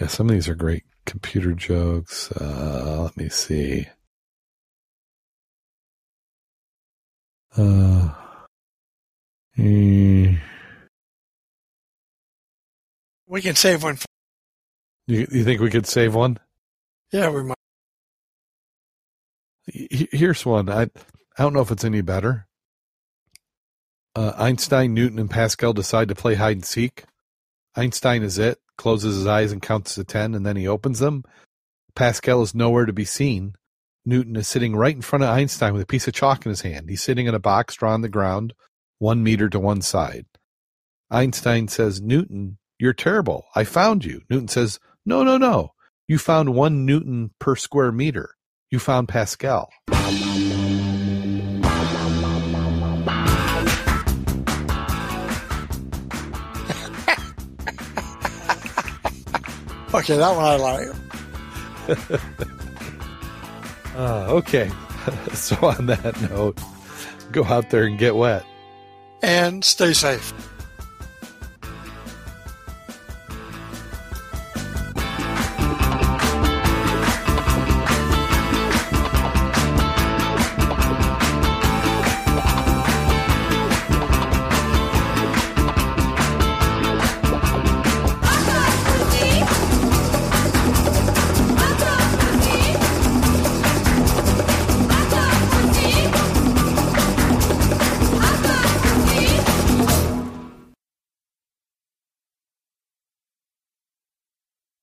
yeah, 0.00 0.06
some 0.08 0.28
of 0.28 0.34
these 0.34 0.48
are 0.48 0.54
great 0.56 0.84
computer 1.06 1.52
jokes. 1.54 2.32
Uh, 2.32 3.02
let 3.04 3.16
me 3.16 3.28
see. 3.28 3.88
Uh, 7.56 8.08
eh, 9.58 10.34
We 13.26 13.42
can 13.42 13.54
save 13.54 13.82
one. 13.82 13.98
You, 15.06 15.26
you 15.30 15.44
think 15.44 15.60
we 15.60 15.70
could 15.70 15.86
save 15.86 16.14
one? 16.14 16.38
yeah, 17.12 17.30
we 17.30 17.42
might. 17.42 17.56
Here's 19.66 20.44
one. 20.44 20.68
I 20.68 20.82
I 20.82 21.42
don't 21.42 21.52
know 21.52 21.60
if 21.60 21.70
it's 21.70 21.84
any 21.84 22.00
better. 22.00 22.46
Uh, 24.16 24.32
Einstein, 24.36 24.94
Newton, 24.94 25.18
and 25.18 25.30
Pascal 25.30 25.72
decide 25.72 26.08
to 26.08 26.14
play 26.14 26.34
hide 26.34 26.56
and 26.56 26.64
seek. 26.64 27.04
Einstein 27.76 28.22
is 28.22 28.38
it, 28.38 28.58
closes 28.78 29.16
his 29.16 29.26
eyes 29.26 29.50
and 29.52 29.60
counts 29.62 29.94
to 29.96 30.04
ten, 30.04 30.34
and 30.34 30.44
then 30.46 30.56
he 30.56 30.68
opens 30.68 30.98
them. 31.00 31.24
Pascal 31.94 32.42
is 32.42 32.54
nowhere 32.54 32.86
to 32.86 32.92
be 32.92 33.04
seen. 33.04 33.54
Newton 34.06 34.36
is 34.36 34.46
sitting 34.46 34.76
right 34.76 34.94
in 34.94 35.00
front 35.00 35.22
of 35.22 35.30
Einstein 35.30 35.72
with 35.72 35.80
a 35.82 35.86
piece 35.86 36.06
of 36.06 36.12
chalk 36.12 36.44
in 36.44 36.50
his 36.50 36.60
hand. 36.60 36.90
He's 36.90 37.02
sitting 37.02 37.26
in 37.26 37.34
a 37.34 37.38
box 37.38 37.74
drawn 37.74 37.94
on 37.94 38.00
the 38.02 38.08
ground, 38.08 38.52
one 38.98 39.22
meter 39.22 39.48
to 39.48 39.58
one 39.58 39.80
side. 39.80 40.26
Einstein 41.10 41.68
says, 41.68 42.02
Newton, 42.02 42.58
you're 42.78 42.92
terrible. 42.92 43.46
I 43.54 43.64
found 43.64 44.04
you. 44.04 44.22
Newton 44.28 44.48
says, 44.48 44.78
No, 45.06 45.22
no, 45.22 45.38
no. 45.38 45.72
You 46.06 46.18
found 46.18 46.54
one 46.54 46.84
Newton 46.84 47.30
per 47.38 47.56
square 47.56 47.92
meter. 47.92 48.34
You 48.70 48.78
found 48.78 49.08
Pascal. 49.08 49.70
Okay, 59.94 60.16
that 60.16 60.34
one 60.34 60.44
I 60.44 60.56
like. 60.56 60.88
Uh, 63.94 64.26
okay. 64.28 64.70
so 65.32 65.56
on 65.62 65.86
that 65.86 66.20
note, 66.30 66.58
go 67.32 67.44
out 67.44 67.70
there 67.70 67.84
and 67.84 67.98
get 67.98 68.16
wet. 68.16 68.44
And 69.22 69.64
stay 69.64 69.92
safe. 69.92 70.32